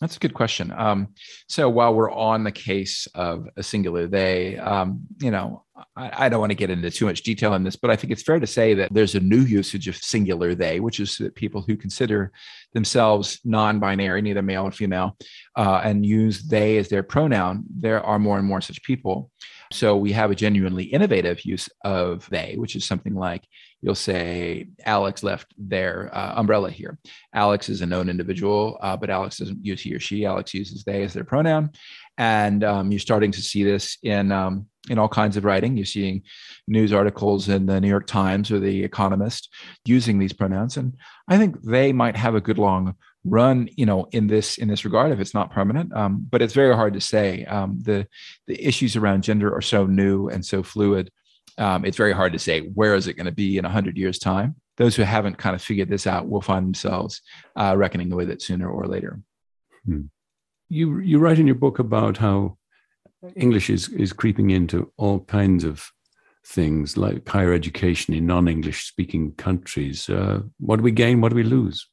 That's 0.00 0.16
a 0.16 0.20
good 0.20 0.32
question. 0.32 0.72
Um, 0.72 1.08
so 1.46 1.68
while 1.68 1.94
we're 1.94 2.10
on 2.10 2.42
the 2.42 2.52
case 2.52 3.06
of 3.14 3.46
a 3.58 3.62
singular 3.62 4.06
they, 4.06 4.56
um, 4.56 5.00
you 5.20 5.30
know, 5.30 5.64
I, 5.94 6.24
I, 6.24 6.28
don't 6.30 6.40
want 6.40 6.50
to 6.52 6.56
get 6.56 6.70
into 6.70 6.90
too 6.90 7.04
much 7.04 7.22
detail 7.22 7.52
on 7.52 7.64
this, 7.64 7.76
but 7.76 7.90
I 7.90 7.96
think 7.96 8.10
it's 8.10 8.22
fair 8.22 8.40
to 8.40 8.46
say 8.46 8.72
that 8.74 8.92
there's 8.94 9.14
a 9.14 9.20
new 9.20 9.40
usage 9.40 9.88
of 9.88 9.96
singular 9.96 10.54
they, 10.54 10.80
which 10.80 11.00
is 11.00 11.18
that 11.18 11.34
people 11.34 11.60
who 11.60 11.76
consider 11.76 12.32
themselves 12.72 13.40
non-binary, 13.44 14.22
neither 14.22 14.40
male 14.40 14.64
or 14.64 14.72
female, 14.72 15.18
uh, 15.56 15.82
and 15.84 16.06
use 16.06 16.44
they 16.44 16.78
as 16.78 16.88
their 16.88 17.02
pronoun. 17.02 17.64
There 17.68 18.02
are 18.02 18.18
more 18.18 18.38
and 18.38 18.46
more 18.46 18.62
such 18.62 18.82
people. 18.82 19.30
So 19.72 19.96
we 19.96 20.12
have 20.12 20.30
a 20.30 20.34
genuinely 20.34 20.84
innovative 20.84 21.44
use 21.44 21.68
of 21.84 22.28
they, 22.28 22.54
which 22.56 22.74
is 22.74 22.84
something 22.84 23.14
like 23.14 23.46
you'll 23.82 23.94
say 23.94 24.68
Alex 24.84 25.22
left 25.22 25.54
their 25.56 26.10
uh, 26.12 26.34
umbrella 26.36 26.70
here. 26.70 26.98
Alex 27.32 27.68
is 27.68 27.80
a 27.80 27.86
known 27.86 28.08
individual, 28.08 28.78
uh, 28.82 28.96
but 28.96 29.10
Alex 29.10 29.38
doesn't 29.38 29.64
use 29.64 29.80
he 29.80 29.94
or 29.94 30.00
she. 30.00 30.26
Alex 30.26 30.52
uses 30.54 30.82
they 30.82 31.04
as 31.04 31.12
their 31.12 31.24
pronoun, 31.24 31.70
and 32.18 32.64
um, 32.64 32.90
you're 32.90 32.98
starting 32.98 33.30
to 33.30 33.40
see 33.40 33.62
this 33.62 33.96
in 34.02 34.32
um, 34.32 34.66
in 34.88 34.98
all 34.98 35.08
kinds 35.08 35.36
of 35.36 35.44
writing. 35.44 35.76
You're 35.76 35.86
seeing 35.86 36.22
news 36.66 36.92
articles 36.92 37.48
in 37.48 37.66
the 37.66 37.80
New 37.80 37.88
York 37.88 38.08
Times 38.08 38.50
or 38.50 38.58
the 38.58 38.82
Economist 38.82 39.54
using 39.84 40.18
these 40.18 40.32
pronouns, 40.32 40.76
and 40.76 40.96
I 41.28 41.38
think 41.38 41.62
they 41.62 41.92
might 41.92 42.16
have 42.16 42.34
a 42.34 42.40
good 42.40 42.58
long 42.58 42.96
run 43.24 43.68
you 43.76 43.84
know 43.84 44.06
in 44.12 44.26
this 44.26 44.56
in 44.56 44.68
this 44.68 44.84
regard 44.84 45.12
if 45.12 45.20
it's 45.20 45.34
not 45.34 45.50
permanent. 45.50 45.94
Um, 45.94 46.26
but 46.30 46.42
it's 46.42 46.54
very 46.54 46.74
hard 46.74 46.94
to 46.94 47.00
say. 47.00 47.44
Um, 47.44 47.78
the 47.82 48.06
the 48.46 48.62
issues 48.64 48.96
around 48.96 49.22
gender 49.22 49.54
are 49.54 49.62
so 49.62 49.86
new 49.86 50.28
and 50.28 50.44
so 50.44 50.62
fluid. 50.62 51.10
Um, 51.58 51.84
it's 51.84 51.96
very 51.96 52.12
hard 52.12 52.32
to 52.32 52.38
say 52.38 52.60
where 52.60 52.94
is 52.94 53.06
it 53.06 53.14
going 53.14 53.26
to 53.26 53.32
be 53.32 53.58
in 53.58 53.64
100 53.64 53.96
years 53.96 54.18
time. 54.18 54.56
Those 54.76 54.96
who 54.96 55.02
haven't 55.02 55.36
kind 55.36 55.54
of 55.54 55.60
figured 55.60 55.90
this 55.90 56.06
out 56.06 56.28
will 56.28 56.40
find 56.40 56.64
themselves 56.64 57.20
uh, 57.54 57.74
reckoning 57.76 58.08
with 58.10 58.30
it 58.30 58.40
sooner 58.40 58.70
or 58.70 58.86
later. 58.86 59.20
Hmm. 59.84 60.02
you 60.68 60.98
you 60.98 61.18
write 61.18 61.38
in 61.38 61.46
your 61.46 61.56
book 61.56 61.78
about 61.78 62.18
how 62.18 62.56
english 63.34 63.70
is 63.70 63.88
is 63.88 64.12
creeping 64.12 64.50
into 64.50 64.92
all 64.96 65.20
kinds 65.20 65.64
of 65.64 65.90
things 66.46 66.96
like 66.96 67.28
higher 67.28 67.52
education 67.52 68.14
in 68.14 68.26
non-english 68.26 68.86
speaking 68.86 69.32
countries. 69.32 70.08
Uh, 70.08 70.40
what 70.58 70.76
do 70.76 70.82
we 70.82 70.90
gain? 70.90 71.20
What 71.20 71.30
do 71.30 71.36
we 71.36 71.42
lose 71.42 71.86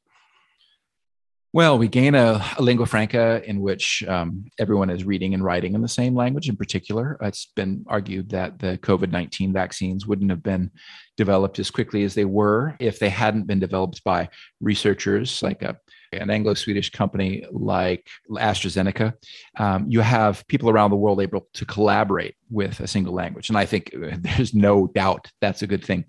well, 1.54 1.78
we 1.78 1.88
gain 1.88 2.14
a, 2.14 2.44
a 2.58 2.62
lingua 2.62 2.84
franca 2.84 3.42
in 3.46 3.60
which 3.60 4.04
um, 4.06 4.44
everyone 4.58 4.90
is 4.90 5.04
reading 5.04 5.32
and 5.32 5.42
writing 5.42 5.74
in 5.74 5.80
the 5.80 5.88
same 5.88 6.14
language. 6.14 6.48
In 6.48 6.56
particular, 6.56 7.16
it's 7.22 7.46
been 7.56 7.84
argued 7.88 8.28
that 8.30 8.58
the 8.58 8.78
COVID 8.78 9.10
19 9.10 9.52
vaccines 9.52 10.06
wouldn't 10.06 10.30
have 10.30 10.42
been 10.42 10.70
developed 11.16 11.58
as 11.58 11.70
quickly 11.70 12.04
as 12.04 12.14
they 12.14 12.26
were 12.26 12.76
if 12.78 12.98
they 12.98 13.08
hadn't 13.08 13.46
been 13.46 13.58
developed 13.58 14.04
by 14.04 14.28
researchers 14.60 15.42
like 15.42 15.62
a, 15.62 15.76
an 16.12 16.28
Anglo 16.28 16.52
Swedish 16.52 16.90
company 16.90 17.44
like 17.50 18.06
AstraZeneca. 18.30 19.14
Um, 19.58 19.86
you 19.88 20.00
have 20.00 20.46
people 20.48 20.68
around 20.68 20.90
the 20.90 20.96
world 20.96 21.20
able 21.20 21.48
to 21.54 21.64
collaborate 21.64 22.34
with 22.50 22.78
a 22.80 22.86
single 22.86 23.14
language. 23.14 23.48
And 23.48 23.56
I 23.56 23.64
think 23.64 23.94
there's 24.18 24.52
no 24.52 24.88
doubt 24.88 25.30
that's 25.40 25.62
a 25.62 25.66
good 25.66 25.84
thing. 25.84 26.04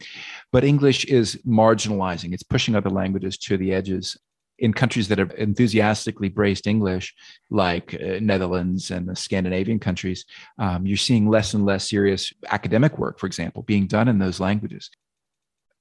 But 0.52 0.66
English 0.66 1.06
is 1.06 1.38
marginalizing, 1.48 2.34
it's 2.34 2.44
pushing 2.44 2.76
other 2.76 2.90
languages 2.90 3.38
to 3.38 3.56
the 3.56 3.74
edges 3.74 4.18
in 4.60 4.74
countries 4.74 5.08
that 5.08 5.18
have 5.18 5.32
enthusiastically 5.38 6.30
braced 6.30 6.68
English, 6.68 7.14
like 7.50 7.94
uh, 7.96 8.20
Netherlands 8.22 8.92
and 8.92 9.08
the 9.08 9.16
Scandinavian 9.16 9.80
countries, 9.80 10.26
um, 10.58 10.86
you're 10.86 10.98
seeing 10.98 11.28
less 11.28 11.54
and 11.54 11.66
less 11.66 11.90
serious 11.90 12.34
academic 12.50 12.98
work, 12.98 13.20
for 13.20 13.28
example, 13.28 13.64
being 13.64 13.88
done 13.88 14.08
in 14.08 14.20
those 14.20 14.40
languages. 14.40 14.90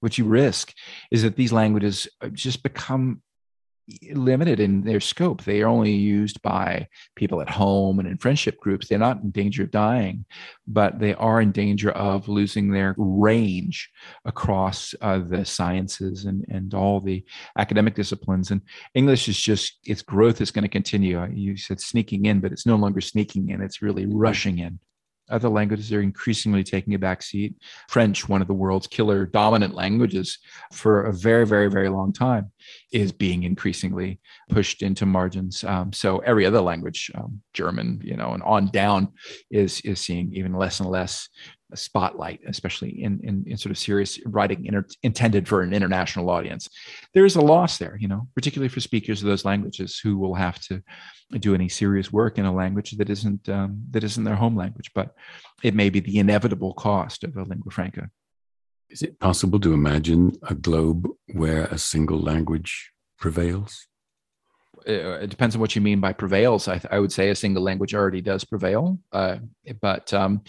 What 0.01 0.17
you 0.17 0.25
risk 0.25 0.73
is 1.11 1.23
that 1.23 1.37
these 1.37 1.53
languages 1.53 2.09
uh, 2.21 2.29
just 2.29 2.63
become 2.63 3.23
limited 4.13 4.61
in 4.61 4.83
their 4.83 5.01
scope. 5.01 5.45
They 5.45 5.63
are 5.63 5.69
only 5.69 5.93
used 5.93 6.43
by 6.43 6.89
people 7.17 7.41
at 7.41 7.51
home 7.51 7.99
and 7.99 8.09
in 8.09 8.19
friendship 8.19 8.59
groups. 8.61 8.89
They're 8.89 8.99
not 8.99 9.23
in 9.23 9.31
danger 9.31 9.65
of 9.65 9.71
dying, 9.71 10.25
but 10.67 10.99
they 10.99 11.15
are 11.15 11.41
in 11.41 11.53
danger 11.53 11.91
of 11.91 12.29
losing 12.29 12.71
their 12.71 12.95
range 12.99 13.91
across 14.25 14.95
uh, 15.01 15.19
the 15.19 15.45
sciences 15.45 16.25
and, 16.25 16.45
and 16.49 16.75
all 16.75 17.01
the 17.01 17.25
academic 17.59 17.95
disciplines. 17.95 18.51
And 18.51 18.61
English 18.95 19.29
is 19.29 19.41
just, 19.41 19.79
its 19.85 20.03
growth 20.03 20.41
is 20.41 20.51
going 20.51 20.65
to 20.65 20.69
continue. 20.69 21.25
You 21.33 21.57
said 21.57 21.81
sneaking 21.81 22.27
in, 22.27 22.41
but 22.41 22.53
it's 22.53 22.67
no 22.67 22.77
longer 22.77 23.01
sneaking 23.01 23.49
in, 23.51 23.63
it's 23.63 23.83
really 23.83 24.07
rushing 24.07 24.59
in. 24.59 24.79
Other 25.31 25.49
languages 25.49 25.93
are 25.93 26.01
increasingly 26.01 26.65
taking 26.65 26.95
a 26.95 26.99
backseat. 26.99 27.55
French, 27.89 28.29
one 28.29 28.41
of 28.41 28.49
the 28.49 28.55
world's 28.55 28.87
killer 28.87 29.27
dominant 29.27 29.75
languages 29.75 30.39
for 30.73 31.05
a 31.05 31.13
very, 31.13 31.47
very, 31.47 31.71
very 31.71 31.89
long 31.89 32.13
time, 32.13 32.51
is 32.93 33.13
being 33.13 33.43
increasingly 33.43 34.21
pushed 34.49 34.83
into 34.83 35.07
margins. 35.07 35.65
Um, 35.65 35.93
so 35.93 36.19
every 36.19 36.47
other 36.47 36.61
language, 36.61 37.11
um, 37.15 37.43
German, 37.53 38.01
you 38.03 38.17
know, 38.17 38.33
and 38.33 38.43
on 38.43 38.69
down, 38.69 39.13
is 39.51 39.81
is 39.83 40.01
seeing 40.01 40.33
even 40.35 40.55
less 40.55 40.81
and 40.81 40.89
less 40.91 41.29
spotlight, 41.75 42.41
especially 42.47 43.03
in, 43.03 43.21
in, 43.23 43.45
in 43.47 43.57
sort 43.57 43.71
of 43.71 43.79
serious 43.79 44.19
writing 44.27 44.67
inter- 44.67 44.87
intended 45.03 45.49
for 45.49 45.63
an 45.63 45.73
international 45.73 46.31
audience. 46.31 46.69
There 47.15 47.25
is 47.25 47.37
a 47.37 47.41
loss 47.41 47.79
there, 47.79 47.97
you 48.01 48.09
know, 48.09 48.29
particularly 48.35 48.69
for 48.69 48.81
speakers 48.81 49.21
of 49.21 49.29
those 49.29 49.45
languages 49.45 50.01
who 50.03 50.19
will 50.19 50.35
have 50.35 50.61
to 50.63 50.83
do 51.39 51.55
any 51.55 51.69
serious 51.69 52.13
work 52.13 52.39
in 52.39 52.45
a 52.45 52.55
language 52.55 52.93
that 52.93 53.11
isn't 53.11 53.49
um, 53.49 53.83
that 53.91 54.05
isn't 54.05 54.25
their 54.25 54.37
home 54.37 54.57
language. 54.57 54.91
But 54.95 55.15
it 55.63 55.75
may 55.75 55.91
be 55.91 56.01
the 56.01 56.19
inevitable 56.19 56.75
cost 56.75 57.25
of 57.25 57.37
a 57.37 57.43
lingua 57.43 57.71
franca. 57.71 58.09
Is 58.89 59.03
it 59.03 59.19
possible 59.21 59.61
to 59.61 59.75
imagine 59.75 60.33
a 60.43 60.55
globe 60.55 61.09
where 61.35 61.65
a 61.65 61.79
single 61.79 62.19
language 62.19 62.93
prevails? 63.19 63.88
Uh, 64.87 65.19
it 65.23 65.31
depends 65.31 65.55
on 65.55 65.61
what 65.61 65.75
you 65.75 65.81
mean 65.81 66.01
by 66.01 66.13
prevails. 66.13 66.69
I, 66.69 66.81
I 66.91 66.99
would 66.99 67.13
say 67.13 67.31
a 67.31 67.35
single 67.35 67.63
language 67.63 67.95
already 67.95 68.21
does 68.21 68.45
prevail, 68.45 68.99
uh, 69.13 69.37
but 69.81 70.13
um, 70.13 70.43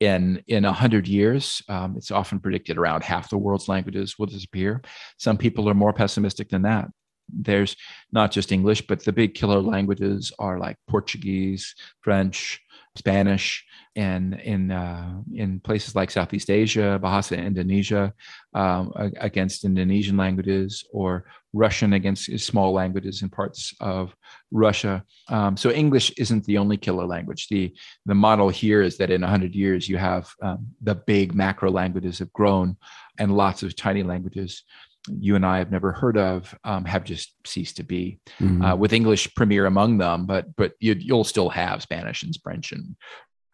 in 0.00 0.42
in 0.48 0.64
a 0.64 0.72
hundred 0.72 1.06
years, 1.08 1.62
um, 1.68 1.96
it's 1.96 2.10
often 2.10 2.40
predicted 2.40 2.78
around 2.78 3.04
half 3.04 3.30
the 3.30 3.38
world's 3.38 3.68
languages 3.68 4.18
will 4.18 4.26
disappear. 4.26 4.82
Some 5.18 5.38
people 5.38 5.68
are 5.68 5.74
more 5.74 5.92
pessimistic 5.92 6.48
than 6.48 6.62
that. 6.62 6.88
There's 7.32 7.76
not 8.12 8.32
just 8.32 8.52
English, 8.52 8.86
but 8.86 9.04
the 9.04 9.12
big 9.12 9.34
killer 9.34 9.60
languages 9.60 10.32
are 10.38 10.58
like 10.58 10.76
Portuguese, 10.88 11.74
French, 12.00 12.60
Spanish 12.96 13.64
and 13.96 14.34
in 14.40 14.70
uh, 14.70 15.20
in 15.34 15.60
places 15.60 15.94
like 15.94 16.10
Southeast 16.10 16.50
Asia, 16.50 16.98
Bahasa 17.02 17.36
Indonesia 17.38 18.12
um, 18.54 18.92
against 19.20 19.64
Indonesian 19.64 20.16
languages, 20.16 20.84
or 20.92 21.24
Russian 21.52 21.94
against 21.94 22.38
small 22.38 22.72
languages 22.72 23.22
in 23.22 23.28
parts 23.28 23.74
of 23.80 24.14
Russia. 24.50 25.04
Um, 25.28 25.56
so 25.56 25.70
English 25.70 26.10
isn't 26.16 26.44
the 26.44 26.58
only 26.58 26.76
killer 26.76 27.06
language. 27.06 27.48
the 27.48 27.74
The 28.06 28.14
model 28.14 28.48
here 28.48 28.82
is 28.82 28.98
that 28.98 29.10
in 29.10 29.22
hundred 29.22 29.54
years 29.54 29.88
you 29.88 29.96
have 29.96 30.30
um, 30.42 30.68
the 30.82 30.94
big 30.94 31.34
macro 31.34 31.70
languages 31.70 32.18
have 32.18 32.32
grown, 32.32 32.76
and 33.18 33.36
lots 33.36 33.62
of 33.62 33.74
tiny 33.76 34.02
languages 34.02 34.62
you 35.08 35.34
and 35.34 35.46
I 35.46 35.58
have 35.58 35.70
never 35.70 35.92
heard 35.92 36.16
of 36.18 36.54
um, 36.64 36.84
have 36.84 37.04
just 37.04 37.32
ceased 37.46 37.76
to 37.76 37.82
be, 37.82 38.20
mm-hmm. 38.38 38.62
uh, 38.62 38.76
with 38.76 38.92
English 38.92 39.34
premier 39.34 39.66
among 39.66 39.98
them. 39.98 40.26
But 40.26 40.54
but 40.56 40.74
you, 40.80 40.96
will 41.08 41.24
still 41.24 41.48
have 41.48 41.82
Spanish 41.82 42.22
and 42.22 42.36
French 42.42 42.72
and 42.72 42.96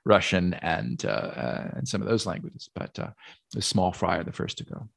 Russian 0.04 0.54
and 0.54 1.04
uh, 1.04 1.08
uh, 1.08 1.70
and 1.74 1.88
some 1.88 2.02
of 2.02 2.08
those 2.08 2.26
languages. 2.26 2.68
But 2.74 2.98
uh, 2.98 3.10
the 3.52 3.62
small 3.62 3.92
fry 3.92 4.18
are 4.18 4.24
the 4.24 4.32
first 4.32 4.58
to 4.58 4.64
go. 4.64 4.88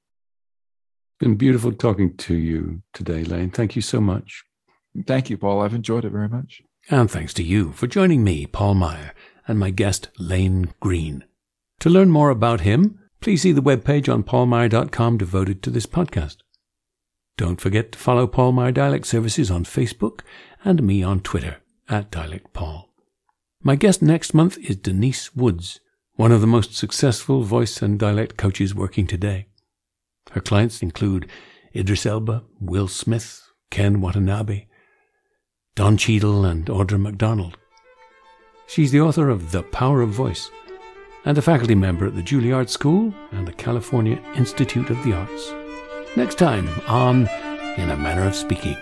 It's 1.19 1.25
been 1.27 1.35
beautiful 1.35 1.73
talking 1.73 2.15
to 2.15 2.33
you 2.33 2.81
today, 2.93 3.25
Lane. 3.25 3.49
Thank 3.49 3.75
you 3.75 3.81
so 3.81 3.99
much. 3.99 4.45
Thank 5.05 5.29
you, 5.29 5.37
Paul. 5.37 5.59
I've 5.59 5.73
enjoyed 5.73 6.05
it 6.05 6.13
very 6.13 6.29
much. 6.29 6.61
And 6.89 7.11
thanks 7.11 7.33
to 7.33 7.43
you 7.43 7.73
for 7.73 7.87
joining 7.87 8.23
me, 8.23 8.45
Paul 8.45 8.75
Meier, 8.75 9.13
and 9.45 9.59
my 9.59 9.69
guest, 9.69 10.07
Lane 10.17 10.73
Greene. 10.79 11.25
To 11.81 11.89
learn 11.89 12.09
more 12.09 12.29
about 12.29 12.61
him, 12.61 12.99
please 13.19 13.41
see 13.41 13.51
the 13.51 13.61
webpage 13.61 14.07
on 14.07 14.23
paulmeier.com 14.23 15.17
devoted 15.17 15.61
to 15.63 15.69
this 15.69 15.85
podcast. 15.85 16.37
Don't 17.35 17.59
forget 17.59 17.91
to 17.91 17.99
follow 17.99 18.25
Paul 18.25 18.53
Meier 18.53 18.71
Dialect 18.71 19.05
Services 19.05 19.51
on 19.51 19.65
Facebook 19.65 20.21
and 20.63 20.81
me 20.81 21.03
on 21.03 21.19
Twitter 21.19 21.57
at 21.89 22.11
DialectPaul. 22.11 22.85
My 23.61 23.75
guest 23.75 24.01
next 24.01 24.33
month 24.33 24.57
is 24.59 24.77
Denise 24.77 25.35
Woods, 25.35 25.81
one 26.13 26.31
of 26.31 26.39
the 26.39 26.47
most 26.47 26.77
successful 26.77 27.43
voice 27.43 27.81
and 27.81 27.99
dialect 27.99 28.37
coaches 28.37 28.73
working 28.73 29.05
today. 29.05 29.48
Her 30.31 30.41
clients 30.41 30.81
include 30.81 31.29
Idris 31.75 32.05
Elba, 32.05 32.43
Will 32.59 32.87
Smith, 32.87 33.41
Ken 33.71 34.01
Watanabe, 34.01 34.67
Don 35.75 35.97
Cheadle, 35.97 36.45
and 36.45 36.65
Audra 36.65 36.99
McDonald. 36.99 37.57
She's 38.67 38.91
the 38.91 39.01
author 39.01 39.29
of 39.29 39.51
The 39.51 39.63
Power 39.63 40.01
of 40.01 40.09
Voice 40.09 40.49
and 41.25 41.37
a 41.37 41.41
faculty 41.41 41.75
member 41.75 42.07
at 42.07 42.15
the 42.15 42.21
Juilliard 42.21 42.69
School 42.69 43.13
and 43.31 43.47
the 43.47 43.53
California 43.53 44.21
Institute 44.35 44.89
of 44.89 45.03
the 45.03 45.13
Arts. 45.13 45.53
Next 46.15 46.37
time 46.37 46.67
on 46.87 47.27
In 47.77 47.89
a 47.89 47.97
Manner 47.97 48.27
of 48.27 48.35
Speaking. 48.35 48.77